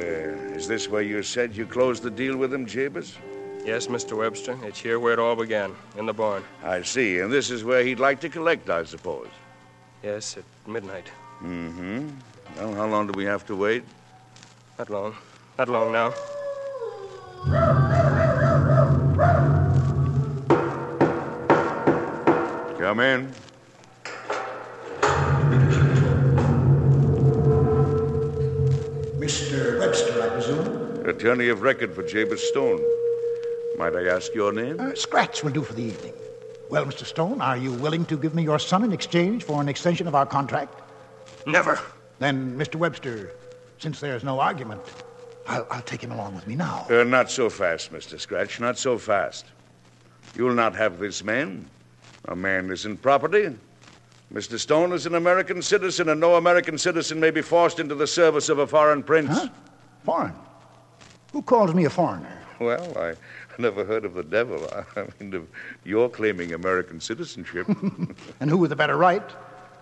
is 0.55 0.69
this 0.69 0.89
where 0.89 1.03
you 1.03 1.21
said 1.25 1.57
you 1.57 1.67
closed 1.67 2.05
the 2.05 2.11
deal 2.11 2.37
with 2.37 2.55
him, 2.55 2.67
Jabez? 2.67 3.17
Yes, 3.65 3.89
Mr. 3.89 4.17
Webster. 4.17 4.57
It's 4.63 4.79
here 4.79 5.01
where 5.01 5.13
it 5.13 5.19
all 5.19 5.35
began, 5.35 5.75
in 5.99 6.07
the 6.07 6.13
barn. 6.13 6.45
I 6.63 6.83
see. 6.83 7.19
And 7.19 7.33
this 7.33 7.51
is 7.51 7.65
where 7.65 7.83
he'd 7.83 7.99
like 7.99 8.21
to 8.21 8.29
collect, 8.29 8.71
I 8.71 8.85
suppose. 8.85 9.27
Yes, 10.05 10.37
at 10.37 10.45
midnight. 10.69 11.11
Mm-hmm. 11.43 12.11
Well, 12.59 12.75
how 12.75 12.87
long 12.87 13.09
do 13.09 13.13
we 13.17 13.25
have 13.25 13.45
to 13.47 13.57
wait? 13.57 13.83
Not 14.79 14.89
long. 14.89 15.17
Not 15.59 15.69
long 15.69 15.91
now. 15.91 16.15
Come 22.79 23.01
in. 23.01 23.33
Attorney 31.15 31.49
of 31.49 31.63
record 31.63 31.95
for 31.95 32.03
Jabez 32.03 32.43
Stone. 32.49 32.83
Might 33.79 33.95
I 33.95 34.09
ask 34.09 34.35
your 34.35 34.53
name? 34.53 34.81
Uh, 34.81 34.95
scratch 34.95 35.45
will 35.45 35.53
do 35.53 35.63
for 35.63 35.73
the 35.73 35.83
evening. 35.83 36.13
Well, 36.71 36.85
Mr. 36.85 37.05
Stone, 37.05 37.41
are 37.41 37.57
you 37.57 37.73
willing 37.73 38.05
to 38.07 38.17
give 38.17 38.35
me 38.35 38.43
your 38.43 38.59
son 38.59 38.83
in 38.83 38.93
exchange 38.93 39.45
for 39.45 39.61
an 39.61 39.69
extension 39.69 40.09
of 40.09 40.15
our 40.17 40.27
contract? 40.27 40.81
Never. 41.47 41.79
Then, 42.19 42.59
Mr. 42.59 42.77
Webster, 42.77 43.33
since 43.79 44.01
there's 44.01 44.25
no 44.25 44.41
argument, 44.41 44.83
I'll, 45.47 45.67
I'll 45.71 45.83
take 45.83 46.03
him 46.03 46.11
along 46.11 46.35
with 46.35 46.49
me 46.49 46.57
now. 46.57 46.87
Uh, 46.91 47.05
not 47.05 47.31
so 47.31 47.49
fast, 47.49 47.93
Mr. 47.93 48.19
Scratch, 48.19 48.59
not 48.59 48.77
so 48.77 48.99
fast. 48.99 49.45
You'll 50.35 50.55
not 50.55 50.75
have 50.75 50.99
this 50.99 51.23
man. 51.23 51.69
A 52.27 52.35
man 52.35 52.71
isn't 52.71 53.03
property. 53.03 53.57
Mr. 54.33 54.59
Stone 54.59 54.93
is 54.93 55.07
an 55.07 55.15
American 55.15 55.63
citizen, 55.63 56.09
and 56.09 56.21
no 56.21 56.35
American 56.35 56.77
citizen 56.77 57.21
may 57.21 57.31
be 57.31 57.43
forced 57.43 57.79
into 57.79 57.95
the 57.95 58.07
service 58.07 58.49
of 58.49 58.59
a 58.59 58.67
foreign 58.67 59.03
prince. 59.03 59.31
Huh? 59.31 59.49
Foreign? 60.05 60.35
Who 61.35 61.43
calls 61.43 61.75
me 61.75 61.85
a 61.85 61.91
foreigner? 61.91 62.39
Well, 62.61 62.97
I 62.97 63.17
never 63.59 63.85
heard 63.85 64.05
of 64.05 64.15
the 64.15 64.23
devil. 64.23 64.69
I 64.97 65.09
mean, 65.21 65.49
you're 65.83 66.09
claiming 66.09 66.53
American 66.53 67.01
citizenship. 67.01 67.67
and 68.41 68.49
who 68.49 68.57
with 68.57 68.71
the 68.71 68.77
better 68.77 68.97
right? 68.97 69.29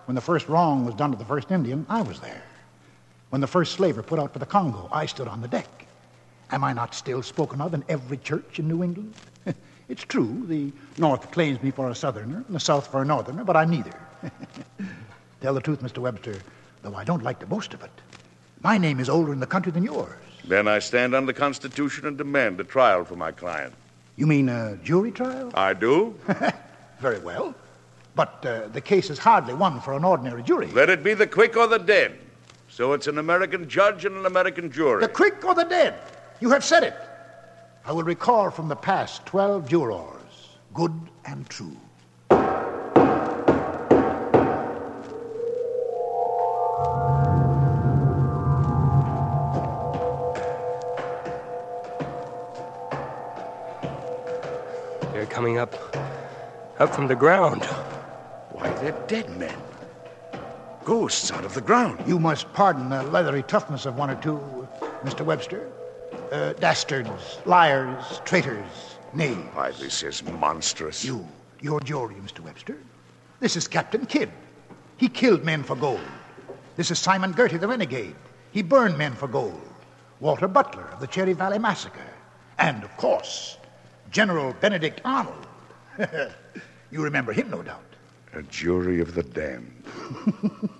When 0.05 0.15
the 0.15 0.21
first 0.21 0.49
wrong 0.49 0.83
was 0.83 0.95
done 0.95 1.11
to 1.11 1.17
the 1.17 1.23
first 1.23 1.51
Indian, 1.51 1.85
I 1.87 2.01
was 2.01 2.19
there. 2.19 2.41
When 3.29 3.39
the 3.39 3.45
first 3.45 3.73
slaver 3.73 4.01
put 4.01 4.17
out 4.17 4.33
for 4.33 4.39
the 4.39 4.47
Congo, 4.47 4.89
I 4.91 5.05
stood 5.05 5.27
on 5.27 5.41
the 5.41 5.47
deck. 5.47 5.85
Am 6.49 6.63
I 6.63 6.73
not 6.73 6.95
still 6.95 7.21
spoken 7.21 7.61
of 7.61 7.75
in 7.75 7.83
every 7.87 8.17
church 8.17 8.57
in 8.57 8.67
New 8.67 8.81
England? 8.81 9.13
it's 9.89 10.05
true, 10.05 10.45
the 10.47 10.71
North 10.97 11.29
claims 11.29 11.61
me 11.61 11.69
for 11.69 11.91
a 11.91 11.93
Southerner 11.93 12.43
and 12.47 12.55
the 12.55 12.59
South 12.59 12.87
for 12.87 13.03
a 13.03 13.05
Northerner, 13.05 13.43
but 13.43 13.55
I'm 13.55 13.69
neither. 13.69 13.93
Tell 15.41 15.53
the 15.53 15.61
truth, 15.61 15.83
Mr. 15.83 15.99
Webster, 15.99 16.35
though 16.81 16.95
I 16.95 17.03
don't 17.03 17.21
like 17.21 17.37
to 17.41 17.45
boast 17.45 17.75
of 17.75 17.83
it. 17.83 17.91
My 18.63 18.79
name 18.79 18.99
is 18.99 19.07
older 19.07 19.31
in 19.31 19.39
the 19.39 19.45
country 19.45 19.71
than 19.71 19.83
yours. 19.83 20.22
Then 20.45 20.67
I 20.67 20.79
stand 20.79 21.15
on 21.15 21.25
the 21.25 21.33
Constitution 21.33 22.05
and 22.05 22.17
demand 22.17 22.59
a 22.59 22.63
trial 22.63 23.05
for 23.05 23.15
my 23.15 23.31
client. 23.31 23.73
You 24.15 24.27
mean 24.27 24.49
a 24.49 24.77
jury 24.83 25.11
trial? 25.11 25.51
I 25.53 25.73
do. 25.73 26.15
Very 26.99 27.19
well. 27.19 27.55
But 28.15 28.45
uh, 28.45 28.67
the 28.67 28.81
case 28.81 29.09
is 29.09 29.17
hardly 29.17 29.53
one 29.53 29.81
for 29.81 29.93
an 29.93 30.03
ordinary 30.03 30.43
jury. 30.43 30.67
Let 30.67 30.89
it 30.89 31.03
be 31.03 31.13
the 31.13 31.25
quick 31.25 31.57
or 31.57 31.67
the 31.67 31.79
dead. 31.79 32.19
So 32.69 32.93
it's 32.93 33.07
an 33.07 33.17
American 33.17 33.67
judge 33.67 34.05
and 34.05 34.15
an 34.15 34.25
American 34.25 34.71
jury. 34.71 35.01
The 35.01 35.07
quick 35.07 35.43
or 35.45 35.55
the 35.55 35.63
dead? 35.63 35.95
You 36.39 36.49
have 36.51 36.63
said 36.63 36.83
it. 36.83 36.95
I 37.85 37.91
will 37.91 38.03
recall 38.03 38.49
from 38.51 38.67
the 38.67 38.75
past 38.75 39.25
12 39.25 39.67
jurors, 39.67 40.57
good 40.73 40.93
and 41.25 41.47
true. 41.49 41.77
Up 56.83 56.93
from 56.93 57.07
the 57.07 57.15
ground. 57.15 57.63
Why, 58.51 58.69
they're 58.81 58.91
dead 59.07 59.29
men. 59.39 59.55
Ghosts 60.83 61.31
out 61.31 61.45
of 61.45 61.53
the 61.53 61.61
ground. 61.61 62.03
You 62.05 62.19
must 62.19 62.51
pardon 62.51 62.89
the 62.89 63.03
leathery 63.03 63.43
toughness 63.43 63.85
of 63.85 63.95
one 63.95 64.09
or 64.09 64.15
two, 64.15 64.67
Mr. 65.05 65.23
Webster. 65.23 65.71
Uh, 66.29 66.51
dastards, 66.53 67.39
liars, 67.45 68.19
traitors, 68.25 68.97
knaves. 69.13 69.39
Why, 69.53 69.71
this 69.71 70.03
is 70.03 70.23
monstrous. 70.23 71.05
You, 71.05 71.25
your 71.61 71.79
jury, 71.79 72.15
Mr. 72.15 72.41
Webster. 72.41 72.77
This 73.39 73.55
is 73.55 73.65
Captain 73.65 74.05
Kidd. 74.05 74.29
He 74.97 75.07
killed 75.07 75.45
men 75.45 75.63
for 75.63 75.77
gold. 75.77 76.01
This 76.75 76.91
is 76.91 76.99
Simon 76.99 77.31
Girty, 77.31 77.55
the 77.57 77.67
renegade. 77.67 78.15
He 78.51 78.61
burned 78.61 78.97
men 78.97 79.13
for 79.13 79.29
gold. 79.29 79.61
Walter 80.19 80.49
Butler 80.49 80.89
of 80.91 80.99
the 80.99 81.07
Cherry 81.07 81.31
Valley 81.31 81.59
Massacre. 81.59 82.13
And, 82.57 82.83
of 82.83 82.97
course, 82.97 83.57
General 84.11 84.53
Benedict 84.59 84.99
Arnold. 85.05 85.47
you 86.93 87.03
remember 87.03 87.33
him, 87.33 87.49
no 87.49 87.63
doubt. 87.63 87.83
A 88.33 88.43
jury 88.43 89.01
of 89.01 89.15
the 89.15 89.23
damned. 89.23 89.83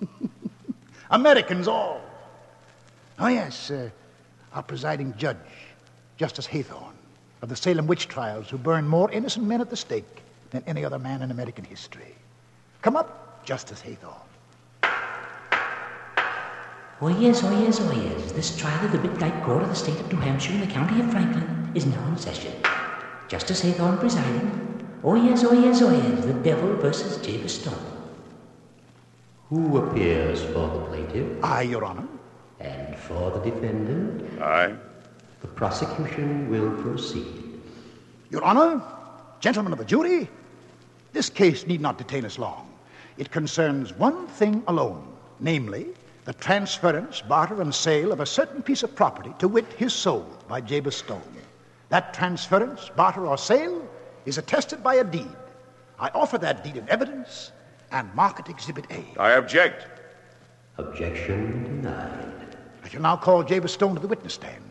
Americans 1.10 1.68
all. 1.68 2.00
Oh, 3.18 3.26
yes, 3.26 3.70
uh, 3.70 3.90
our 4.52 4.62
presiding 4.62 5.14
judge, 5.16 5.36
Justice 6.16 6.46
Hathorne, 6.46 6.94
of 7.42 7.48
the 7.48 7.56
Salem 7.56 7.86
witch 7.86 8.08
trials, 8.08 8.48
who 8.48 8.58
burned 8.58 8.88
more 8.88 9.10
innocent 9.10 9.46
men 9.46 9.60
at 9.60 9.70
the 9.70 9.76
stake 9.76 10.22
than 10.50 10.62
any 10.66 10.84
other 10.84 10.98
man 10.98 11.22
in 11.22 11.30
American 11.30 11.64
history. 11.64 12.14
Come 12.82 12.96
up, 12.96 13.44
Justice 13.44 13.82
Hathorne. 13.82 14.20
Oh, 17.00 17.08
yes, 17.08 17.42
oh, 17.42 17.60
yes, 17.60 17.80
oh, 17.80 17.92
yes. 17.92 18.32
This 18.32 18.56
trial 18.56 18.84
of 18.84 18.92
the 18.92 18.98
Midnight 18.98 19.42
Court 19.44 19.62
of 19.62 19.68
the 19.68 19.74
state 19.74 19.98
of 19.98 20.12
New 20.12 20.20
Hampshire 20.20 20.54
in 20.54 20.60
the 20.60 20.66
county 20.66 21.00
of 21.00 21.10
Franklin 21.10 21.72
is 21.74 21.86
now 21.86 22.06
in 22.08 22.16
session. 22.16 22.52
Justice 23.28 23.62
Hathorne 23.62 23.98
presiding. 23.98 24.73
Oh, 25.06 25.16
yes, 25.16 25.44
oh, 25.44 25.52
yes, 25.52 25.82
oh, 25.82 25.90
yes. 25.90 26.24
The 26.24 26.32
devil 26.32 26.76
versus 26.76 27.18
Jabez 27.18 27.60
Stone. 27.60 27.74
Who 29.50 29.76
appears 29.76 30.42
for 30.42 30.66
the 30.66 30.86
plaintiff? 30.86 31.44
I, 31.44 31.60
Your 31.60 31.84
Honor. 31.84 32.08
And 32.58 32.96
for 32.96 33.30
the 33.30 33.50
defendant? 33.50 34.40
I. 34.40 34.74
The 35.42 35.48
prosecution 35.48 36.48
will 36.48 36.70
proceed. 36.82 37.60
Your 38.30 38.42
Honor, 38.42 38.82
gentlemen 39.40 39.74
of 39.74 39.78
the 39.78 39.84
jury, 39.84 40.26
this 41.12 41.28
case 41.28 41.66
need 41.66 41.82
not 41.82 41.98
detain 41.98 42.24
us 42.24 42.38
long. 42.38 42.66
It 43.18 43.30
concerns 43.30 43.92
one 43.92 44.26
thing 44.26 44.64
alone, 44.68 45.06
namely, 45.38 45.88
the 46.24 46.32
transference, 46.32 47.20
barter, 47.20 47.60
and 47.60 47.74
sale 47.74 48.10
of 48.10 48.20
a 48.20 48.26
certain 48.26 48.62
piece 48.62 48.82
of 48.82 48.96
property, 48.96 49.34
to 49.38 49.48
wit, 49.48 49.70
his 49.74 49.92
soul, 49.92 50.26
by 50.48 50.62
Jabez 50.62 50.96
Stone. 50.96 51.20
That 51.90 52.14
transference, 52.14 52.90
barter, 52.96 53.26
or 53.26 53.36
sale 53.36 53.86
is 54.26 54.38
attested 54.38 54.82
by 54.82 54.96
a 54.96 55.04
deed. 55.04 55.36
I 55.98 56.08
offer 56.08 56.38
that 56.38 56.64
deed 56.64 56.76
in 56.76 56.88
evidence 56.88 57.52
and 57.92 58.12
mark 58.14 58.40
it 58.40 58.48
Exhibit 58.48 58.86
A. 58.90 59.04
I 59.20 59.32
object. 59.32 59.86
Objection 60.78 61.64
denied. 61.64 62.56
I 62.82 62.88
shall 62.88 63.00
now 63.02 63.16
call 63.16 63.42
Jabez 63.42 63.72
Stone 63.72 63.94
to 63.94 64.00
the 64.00 64.08
witness 64.08 64.34
stand. 64.34 64.62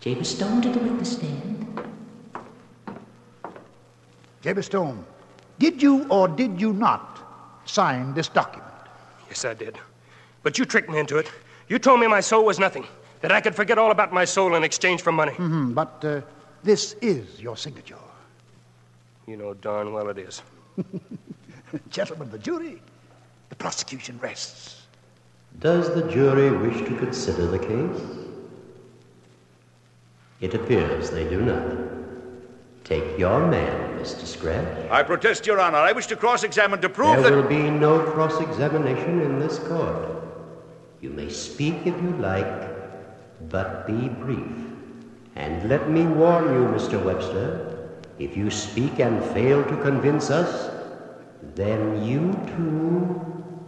Jabez 0.00 0.28
Stone 0.28 0.62
to 0.62 0.68
the 0.70 0.78
witness 0.78 1.16
stand. 1.16 1.80
Jabez 4.42 4.66
Stone, 4.66 5.04
did 5.58 5.82
you 5.82 6.06
or 6.08 6.28
did 6.28 6.60
you 6.60 6.72
not 6.72 7.18
sign 7.64 8.14
this 8.14 8.28
document? 8.28 8.72
Yes, 9.28 9.44
I 9.44 9.54
did. 9.54 9.78
But 10.42 10.58
you 10.58 10.64
tricked 10.64 10.90
me 10.90 10.98
into 10.98 11.16
it. 11.16 11.30
You 11.68 11.78
told 11.78 11.98
me 11.98 12.06
my 12.06 12.20
soul 12.20 12.44
was 12.44 12.58
nothing, 12.60 12.86
that 13.22 13.32
I 13.32 13.40
could 13.40 13.56
forget 13.56 13.78
all 13.78 13.90
about 13.90 14.12
my 14.12 14.24
soul 14.24 14.54
in 14.54 14.62
exchange 14.62 15.02
for 15.02 15.10
money. 15.10 15.32
Mm-hmm, 15.32 15.72
but 15.72 16.04
uh, 16.04 16.20
this 16.62 16.94
is 17.02 17.40
your 17.40 17.56
signature. 17.56 17.96
You 19.26 19.36
know 19.36 19.54
darn 19.54 19.92
well 19.92 20.08
it 20.08 20.18
is. 20.18 20.42
Gentlemen 21.90 22.28
of 22.28 22.32
the 22.32 22.38
jury, 22.38 22.80
the 23.48 23.56
prosecution 23.56 24.18
rests. 24.22 24.86
Does 25.58 25.92
the 25.94 26.08
jury 26.10 26.50
wish 26.56 26.78
to 26.88 26.96
consider 26.96 27.46
the 27.46 27.58
case? 27.58 28.02
It 30.40 30.54
appears 30.54 31.10
they 31.10 31.28
do 31.28 31.42
not. 31.42 31.76
Take 32.84 33.18
your 33.18 33.44
man, 33.48 33.98
Mr. 33.98 34.24
Scratch. 34.24 34.90
I 34.92 35.02
protest, 35.02 35.44
Your 35.44 35.58
Honor. 35.58 35.78
I 35.78 35.90
wish 35.90 36.06
to 36.06 36.16
cross 36.16 36.44
examine 36.44 36.80
to 36.82 36.88
prove 36.88 37.16
there 37.16 37.22
that. 37.22 37.30
There 37.30 37.42
will 37.42 37.48
be 37.48 37.68
no 37.68 37.98
cross 37.98 38.40
examination 38.40 39.22
in 39.22 39.40
this 39.40 39.58
court. 39.58 40.22
You 41.00 41.10
may 41.10 41.28
speak 41.30 41.74
if 41.84 42.00
you 42.00 42.10
like, 42.18 43.50
but 43.50 43.88
be 43.88 44.08
brief. 44.08 44.52
And 45.34 45.68
let 45.68 45.90
me 45.90 46.06
warn 46.06 46.44
you, 46.44 46.60
Mr. 46.68 47.02
Webster, 47.02 47.75
if 48.18 48.36
you 48.36 48.50
speak 48.50 48.98
and 48.98 49.22
fail 49.32 49.62
to 49.64 49.76
convince 49.82 50.30
us, 50.30 50.70
then 51.54 52.04
you 52.04 52.32
too 52.56 53.22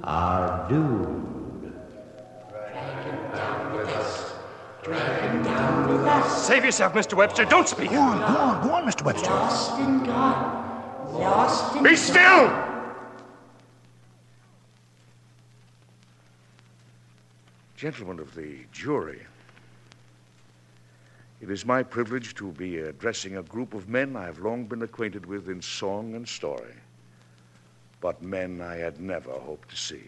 are 0.05 0.69
doomed. 0.69 1.73
Drag 2.51 3.05
him 3.05 3.33
down 3.33 3.77
with 3.77 3.89
us. 3.89 4.33
Drag 4.83 5.31
him 5.31 5.43
down 5.43 5.93
with 5.93 6.01
us. 6.07 6.47
Save 6.47 6.65
yourself, 6.65 6.95
Mr. 6.95 7.15
Webster. 7.15 7.45
Don't 7.45 7.69
speak. 7.69 7.91
Go 7.91 8.01
on, 8.01 8.19
go 8.19 8.39
on, 8.39 8.67
go 8.67 8.75
on, 8.75 8.85
Mr. 8.85 9.05
Webster. 9.05 9.31
Lost 9.31 9.79
in 9.81 10.05
God. 10.05 11.13
Lost 11.13 11.77
in 11.77 11.83
Be 11.83 11.97
still! 11.97 12.69
Gentlemen 17.77 18.19
of 18.19 18.35
the 18.35 18.59
jury, 18.73 19.21
it 21.41 21.51
is 21.51 21.65
my 21.65 21.83
privilege 21.83 22.35
to 22.35 22.51
be 22.53 22.79
addressing 22.79 23.37
a 23.37 23.43
group 23.43 23.75
of 23.75 23.89
men 23.89 24.17
I 24.17 24.25
have 24.25 24.41
long 24.41 24.65
been 24.65 24.83
acquainted 24.83 25.25
with 25.25 25.49
in 25.49 25.63
song 25.63 26.15
and 26.15 26.27
story, 26.27 26.75
but 28.01 28.23
men 28.23 28.61
I 28.61 28.77
had 28.77 29.01
never 29.01 29.33
hoped 29.33 29.71
to 29.71 29.77
see. 29.77 30.03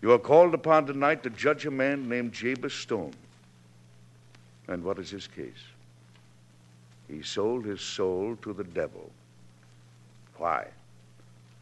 You 0.00 0.12
are 0.12 0.18
called 0.18 0.54
upon 0.54 0.86
tonight 0.86 1.24
to 1.24 1.30
judge 1.30 1.66
a 1.66 1.70
man 1.70 2.08
named 2.08 2.32
Jabez 2.32 2.72
Stone. 2.72 3.14
And 4.68 4.84
what 4.84 4.98
is 4.98 5.10
his 5.10 5.26
case? 5.26 5.64
He 7.08 7.22
sold 7.22 7.64
his 7.64 7.80
soul 7.80 8.36
to 8.42 8.52
the 8.52 8.64
devil. 8.64 9.10
Why? 10.36 10.68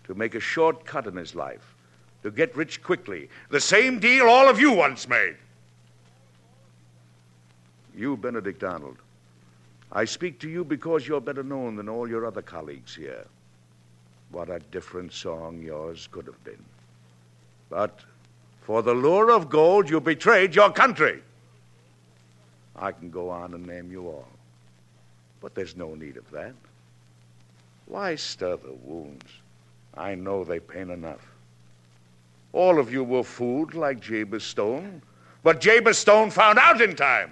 To 0.05 0.15
make 0.15 0.35
a 0.35 0.41
shortcut 0.41 1.07
in 1.07 1.17
his 1.17 1.35
life, 1.35 1.75
to 2.23 2.31
get 2.31 2.55
rich 2.55 2.83
quickly. 2.83 3.31
The 3.49 3.61
same 3.61 3.99
deal 3.99 4.27
all 4.29 4.49
of 4.49 4.61
you 4.61 4.73
once 4.73 5.09
made. 5.09 5.37
You, 7.97 8.17
Benedict 8.17 8.63
Arnold. 8.63 8.99
I 9.91 10.05
speak 10.05 10.39
to 10.41 10.49
you 10.49 10.65
because 10.65 11.09
you're 11.09 11.21
better 11.21 11.43
known 11.43 11.77
than 11.77 11.89
all 11.89 12.09
your 12.09 12.27
other 12.27 12.43
colleagues 12.43 12.95
here. 12.95 13.27
What 14.31 14.51
a 14.51 14.59
different 14.59 15.13
song 15.13 15.63
yours 15.63 16.09
could 16.11 16.27
have 16.27 16.43
been. 16.45 16.63
But 17.71 18.01
for 18.61 18.83
the 18.83 18.95
lure 18.95 19.31
of 19.31 19.49
gold, 19.49 19.89
you 19.89 20.01
betrayed 20.01 20.55
your 20.55 20.71
country. 20.71 21.23
I 22.75 22.93
can 22.93 23.11
go 23.11 23.31
on 23.31 23.55
and 23.55 23.67
name 23.67 23.91
you 23.91 24.09
all. 24.09 24.29
But 25.41 25.55
there's 25.55 25.77
no 25.77 25.95
need 25.95 26.17
of 26.17 26.31
that. 26.33 26.53
Why 27.87 28.17
stir 28.17 28.57
the 28.57 28.73
wounds? 28.73 29.25
I 29.97 30.15
know 30.15 30.45
they 30.45 30.61
pain 30.61 30.91
enough. 30.91 31.25
All 32.53 32.79
of 32.79 32.93
you 32.93 33.05
were 33.05 33.25
fooled 33.25 33.75
like 33.75 34.01
Jabez 34.01 34.45
Stone, 34.45 35.03
but 35.43 35.61
Jabez 35.61 35.99
Stone 35.99 36.31
found 36.31 36.59
out 36.59 36.81
in 36.81 36.97
time. 36.97 37.31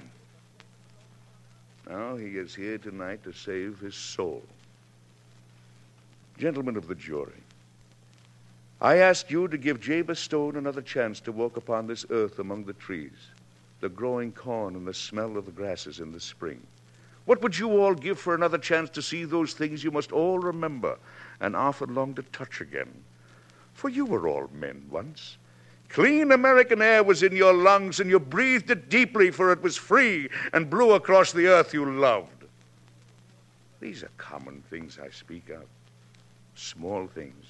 Now 1.88 2.16
he 2.16 2.38
is 2.38 2.54
here 2.54 2.78
tonight 2.78 3.22
to 3.24 3.32
save 3.32 3.78
his 3.78 3.94
soul. 3.94 4.42
Gentlemen 6.38 6.76
of 6.76 6.88
the 6.88 6.94
jury, 6.94 7.42
I 8.80 8.96
ask 8.96 9.30
you 9.30 9.48
to 9.48 9.56
give 9.56 9.80
Jabez 9.80 10.18
Stone 10.18 10.56
another 10.56 10.82
chance 10.82 11.20
to 11.20 11.32
walk 11.32 11.56
upon 11.56 11.86
this 11.86 12.04
earth 12.10 12.38
among 12.38 12.64
the 12.64 12.72
trees, 12.72 13.30
the 13.80 13.88
growing 13.88 14.32
corn 14.32 14.74
and 14.74 14.86
the 14.86 14.94
smell 14.94 15.36
of 15.36 15.46
the 15.46 15.52
grasses 15.52 16.00
in 16.00 16.12
the 16.12 16.20
spring. 16.20 16.60
What 17.24 17.40
would 17.42 17.58
you 17.58 17.70
all 17.80 17.94
give 17.94 18.18
for 18.18 18.34
another 18.34 18.58
chance 18.58 18.90
to 18.90 19.02
see 19.02 19.24
those 19.24 19.54
things 19.54 19.82
you 19.82 19.90
must 19.90 20.12
all 20.12 20.38
remember 20.38 20.98
and 21.40 21.56
often 21.56 21.94
long 21.94 22.14
to 22.14 22.22
touch 22.22 22.60
again? 22.60 22.92
For 23.72 23.88
you 23.88 24.04
were 24.04 24.28
all 24.28 24.50
men 24.52 24.86
once. 24.90 25.38
Clean 25.94 26.32
American 26.32 26.82
air 26.82 27.04
was 27.04 27.22
in 27.22 27.36
your 27.36 27.54
lungs, 27.54 28.00
and 28.00 28.10
you 28.10 28.18
breathed 28.18 28.68
it 28.68 28.88
deeply, 28.88 29.30
for 29.30 29.52
it 29.52 29.62
was 29.62 29.76
free 29.76 30.28
and 30.52 30.68
blew 30.68 30.94
across 30.94 31.30
the 31.30 31.46
earth 31.46 31.72
you 31.72 31.88
loved. 31.88 32.46
These 33.78 34.02
are 34.02 34.10
common 34.16 34.60
things 34.68 34.98
I 35.00 35.10
speak 35.10 35.50
of, 35.50 35.62
small 36.56 37.06
things. 37.06 37.44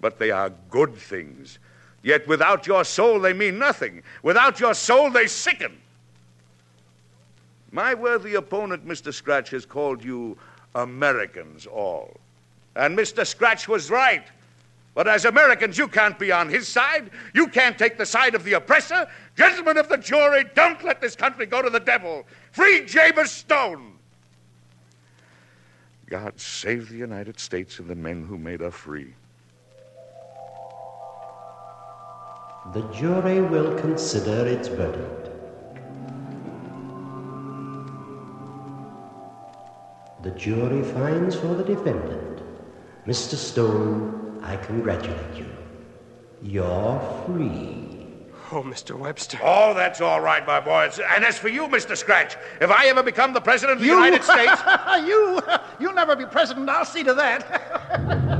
But 0.00 0.16
they 0.16 0.30
are 0.30 0.52
good 0.70 0.94
things. 0.94 1.58
Yet 2.04 2.24
without 2.28 2.68
your 2.68 2.84
soul, 2.84 3.18
they 3.18 3.32
mean 3.32 3.58
nothing. 3.58 4.04
Without 4.22 4.60
your 4.60 4.72
soul, 4.72 5.10
they 5.10 5.26
sicken. 5.26 5.76
My 7.72 7.94
worthy 7.94 8.36
opponent, 8.36 8.86
Mr. 8.86 9.12
Scratch, 9.12 9.50
has 9.50 9.66
called 9.66 10.04
you 10.04 10.38
Americans 10.76 11.66
all. 11.66 12.16
And 12.76 12.96
Mr. 12.96 13.26
Scratch 13.26 13.66
was 13.66 13.90
right. 13.90 14.24
But 15.00 15.08
as 15.08 15.24
Americans, 15.24 15.78
you 15.78 15.88
can't 15.88 16.18
be 16.18 16.30
on 16.30 16.50
his 16.50 16.68
side. 16.68 17.10
You 17.32 17.48
can't 17.48 17.78
take 17.78 17.96
the 17.96 18.04
side 18.04 18.34
of 18.34 18.44
the 18.44 18.52
oppressor. 18.52 19.08
Gentlemen 19.34 19.78
of 19.78 19.88
the 19.88 19.96
jury, 19.96 20.44
don't 20.54 20.84
let 20.84 21.00
this 21.00 21.16
country 21.16 21.46
go 21.46 21.62
to 21.62 21.70
the 21.70 21.80
devil. 21.80 22.26
Free 22.52 22.84
Jabez 22.84 23.30
Stone. 23.30 23.94
God 26.04 26.38
save 26.38 26.90
the 26.90 26.98
United 26.98 27.40
States 27.40 27.78
and 27.78 27.88
the 27.88 27.94
men 27.94 28.26
who 28.26 28.36
made 28.36 28.60
her 28.60 28.70
free. 28.70 29.14
The 32.74 32.82
jury 32.92 33.40
will 33.40 33.78
consider 33.78 34.46
its 34.46 34.68
verdict. 34.68 35.30
The 40.20 40.32
jury 40.32 40.82
finds 40.92 41.36
for 41.36 41.54
the 41.54 41.64
defendant. 41.64 42.42
Mr. 43.06 43.36
Stone, 43.36 44.29
I 44.42 44.56
congratulate 44.56 45.36
you. 45.36 45.46
You're 46.42 47.00
free. 47.26 47.86
Oh, 48.52 48.62
Mr. 48.62 48.98
Webster. 48.98 49.38
Oh, 49.42 49.74
that's 49.74 50.00
all 50.00 50.20
right, 50.20 50.44
my 50.46 50.58
boy. 50.58 50.86
It's- 50.86 50.98
And 51.14 51.24
as 51.24 51.38
for 51.38 51.48
you, 51.48 51.68
Mr. 51.68 51.96
Scratch, 51.96 52.36
if 52.60 52.70
I 52.70 52.86
ever 52.86 53.02
become 53.02 53.32
the 53.32 53.40
President 53.40 53.76
of 53.76 53.80
the 53.80 53.86
You- 53.86 53.94
United 53.94 54.24
States. 54.32 54.60
you, 55.06 55.40
you'll 55.80 55.92
never 55.94 56.16
be 56.16 56.24
president. 56.26 56.68
I'll 56.68 56.84
see 56.84 57.04
to 57.04 57.14
that. 57.14 58.39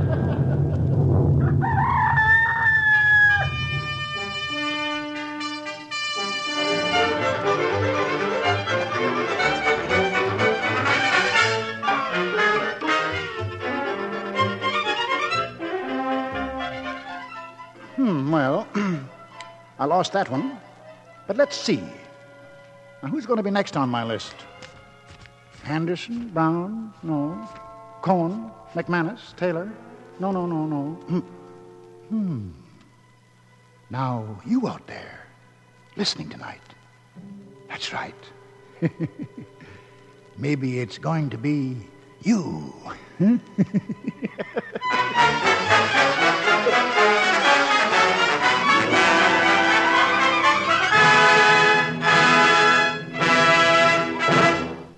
well, 18.31 18.67
I 19.79 19.85
lost 19.85 20.13
that 20.13 20.29
one. 20.29 20.57
But 21.27 21.37
let's 21.37 21.57
see. 21.57 21.83
Now, 23.01 23.09
who's 23.09 23.25
going 23.25 23.37
to 23.37 23.43
be 23.43 23.51
next 23.51 23.77
on 23.77 23.89
my 23.89 24.03
list? 24.03 24.35
Anderson, 25.65 26.29
Brown, 26.29 26.93
no. 27.03 27.47
Cohen, 28.01 28.51
McManus, 28.73 29.35
Taylor. 29.35 29.71
No, 30.19 30.31
no, 30.31 30.45
no, 30.45 30.65
no. 30.65 31.23
Hmm. 32.11 32.49
Now, 33.89 34.37
you 34.45 34.67
out 34.67 34.85
there, 34.85 35.21
listening 35.95 36.27
tonight. 36.27 36.59
That's 37.69 37.93
right. 37.93 38.13
Maybe 40.37 40.81
it's 40.81 40.97
going 40.97 41.29
to 41.29 41.37
be 41.37 41.77
you. 42.21 42.73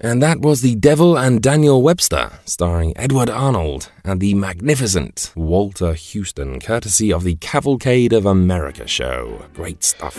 And 0.04 0.22
that 0.22 0.42
was 0.42 0.60
The 0.60 0.76
Devil 0.76 1.18
and 1.18 1.42
Daniel 1.42 1.82
Webster, 1.82 2.30
starring 2.44 2.92
Edward 2.98 3.30
Arnold 3.30 3.90
and 4.04 4.20
the 4.20 4.34
magnificent 4.34 5.32
Walter 5.34 5.96
Huston, 5.96 6.60
courtesy 6.60 7.14
of 7.14 7.24
the 7.24 7.36
Cavalcade 7.36 8.12
of 8.12 8.26
America 8.26 8.86
show. 8.86 9.46
Great 9.54 9.82
stuff. 9.82 10.18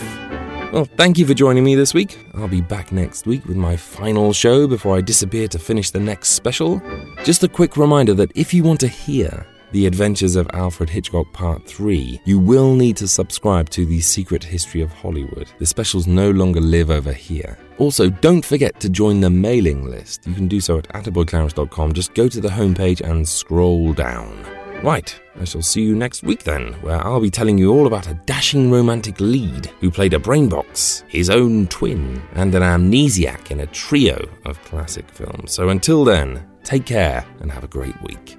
Well, 0.73 0.85
thank 0.97 1.19
you 1.19 1.27
for 1.27 1.35
joining 1.35 1.63
me 1.63 1.75
this 1.75 1.93
week. 1.93 2.17
I'll 2.33 2.47
be 2.47 2.61
back 2.61 2.91
next 2.91 3.27
week 3.27 3.45
with 3.45 3.57
my 3.57 3.77
final 3.77 4.33
show 4.33 4.65
before 4.65 4.97
I 4.97 5.01
disappear 5.01 5.47
to 5.49 5.59
finish 5.59 5.91
the 5.91 5.99
next 5.99 6.29
special. 6.29 6.81
Just 7.23 7.43
a 7.43 7.47
quick 7.47 7.77
reminder 7.77 8.15
that 8.15 8.31
if 8.33 8.55
you 8.55 8.63
want 8.63 8.79
to 8.79 8.87
hear 8.87 9.45
the 9.75 9.87
Adventures 9.87 10.37
of 10.37 10.49
Alfred 10.53 10.89
Hitchcock 10.89 11.33
Part 11.33 11.65
3, 11.65 12.21
you 12.23 12.39
will 12.39 12.75
need 12.75 12.95
to 12.95 13.09
subscribe 13.09 13.69
to 13.71 13.85
The 13.85 13.99
Secret 13.99 14.41
History 14.41 14.79
of 14.79 14.89
Hollywood. 14.89 15.51
The 15.59 15.65
specials 15.65 16.07
no 16.07 16.31
longer 16.31 16.61
live 16.61 16.89
over 16.89 17.11
here. 17.11 17.57
Also, 17.77 18.09
don't 18.09 18.45
forget 18.45 18.79
to 18.79 18.87
join 18.87 19.19
the 19.19 19.29
mailing 19.29 19.83
list. 19.83 20.25
You 20.25 20.33
can 20.33 20.47
do 20.47 20.61
so 20.61 20.77
at 20.77 20.87
attaboyclarence.com. 20.87 21.91
Just 21.91 22.13
go 22.13 22.29
to 22.29 22.39
the 22.39 22.47
homepage 22.47 23.01
and 23.01 23.27
scroll 23.27 23.91
down. 23.91 24.45
Right, 24.81 25.13
I 25.41 25.43
shall 25.43 25.61
see 25.61 25.81
you 25.81 25.93
next 25.93 26.23
week 26.23 26.43
then, 26.43 26.71
where 26.75 27.05
I'll 27.05 27.19
be 27.19 27.29
telling 27.29 27.57
you 27.57 27.73
all 27.73 27.85
about 27.85 28.07
a 28.07 28.13
dashing 28.13 28.71
romantic 28.71 29.19
lead 29.19 29.65
who 29.81 29.91
played 29.91 30.13
a 30.13 30.19
brainbox, 30.19 31.03
his 31.09 31.29
own 31.29 31.67
twin, 31.67 32.21
and 32.35 32.55
an 32.55 32.61
amnesiac 32.61 33.51
in 33.51 33.59
a 33.59 33.67
trio 33.67 34.25
of 34.45 34.61
classic 34.63 35.09
films. 35.09 35.51
So 35.51 35.67
until 35.67 36.05
then, 36.05 36.47
take 36.65 36.85
care 36.85 37.25
and 37.39 37.51
have 37.51 37.63
a 37.63 37.67
great 37.67 37.99
week. 38.01 38.37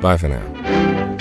Bye 0.00 0.16
for 0.16 0.28
now. 0.28 1.18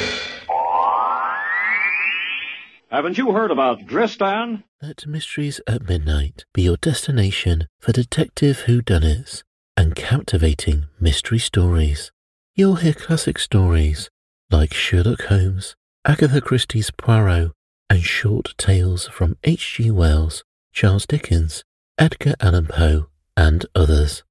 Haven't 2.90 3.18
you 3.18 3.32
heard 3.32 3.52
about 3.52 3.86
Dristan? 3.86 4.64
Let 4.82 5.06
Mysteries 5.06 5.60
at 5.68 5.88
Midnight 5.88 6.46
be 6.54 6.64
your 6.64 6.78
destination 6.78 7.68
for 7.80 7.92
detective 7.92 8.64
whodunits 8.66 9.44
and 9.76 9.96
captivating 9.96 10.86
mystery 11.00 11.40
stories. 11.40 12.12
You'll 12.56 12.76
hear 12.76 12.94
classic 12.94 13.40
stories 13.40 14.10
like 14.50 14.74
Sherlock 14.74 15.24
Holmes, 15.24 15.76
Agatha 16.06 16.42
Christie's 16.42 16.90
Poirot, 16.92 17.52
and 17.90 18.02
short 18.02 18.54
tales 18.58 19.08
from 19.08 19.38
H.G. 19.44 19.92
Wells, 19.92 20.44
Charles 20.72 21.06
Dickens, 21.06 21.64
Edgar 21.98 22.36
Allan 22.40 22.68
Poe, 22.68 23.08
and 23.36 23.66
others. 23.76 24.24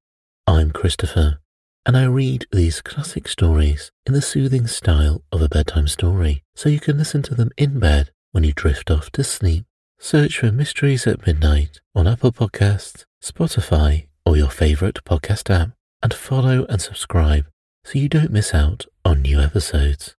I'm 0.47 0.71
Christopher, 0.71 1.39
and 1.87 1.95
I 1.95 2.03
read 2.03 2.45
these 2.51 2.81
classic 2.81 3.29
stories 3.29 3.91
in 4.05 4.13
the 4.13 4.21
soothing 4.21 4.67
style 4.67 5.23
of 5.31 5.41
a 5.41 5.47
bedtime 5.47 5.87
story, 5.87 6.43
so 6.53 6.67
you 6.67 6.81
can 6.81 6.97
listen 6.97 7.21
to 7.23 7.33
them 7.33 7.49
in 7.57 7.79
bed 7.79 8.11
when 8.33 8.43
you 8.43 8.51
drift 8.51 8.91
off 8.91 9.09
to 9.11 9.23
sleep. 9.23 9.63
Search 9.97 10.37
for 10.37 10.51
Mysteries 10.51 11.07
at 11.07 11.25
Midnight 11.25 11.79
on 11.95 12.05
Apple 12.05 12.33
Podcasts, 12.33 13.05
Spotify, 13.23 14.07
or 14.25 14.35
your 14.35 14.49
favorite 14.49 14.99
podcast 15.05 15.49
app, 15.49 15.69
and 16.03 16.13
follow 16.13 16.65
and 16.65 16.81
subscribe 16.81 17.45
so 17.85 17.97
you 17.97 18.09
don't 18.09 18.31
miss 18.31 18.53
out 18.53 18.85
on 19.05 19.21
new 19.21 19.39
episodes. 19.39 20.16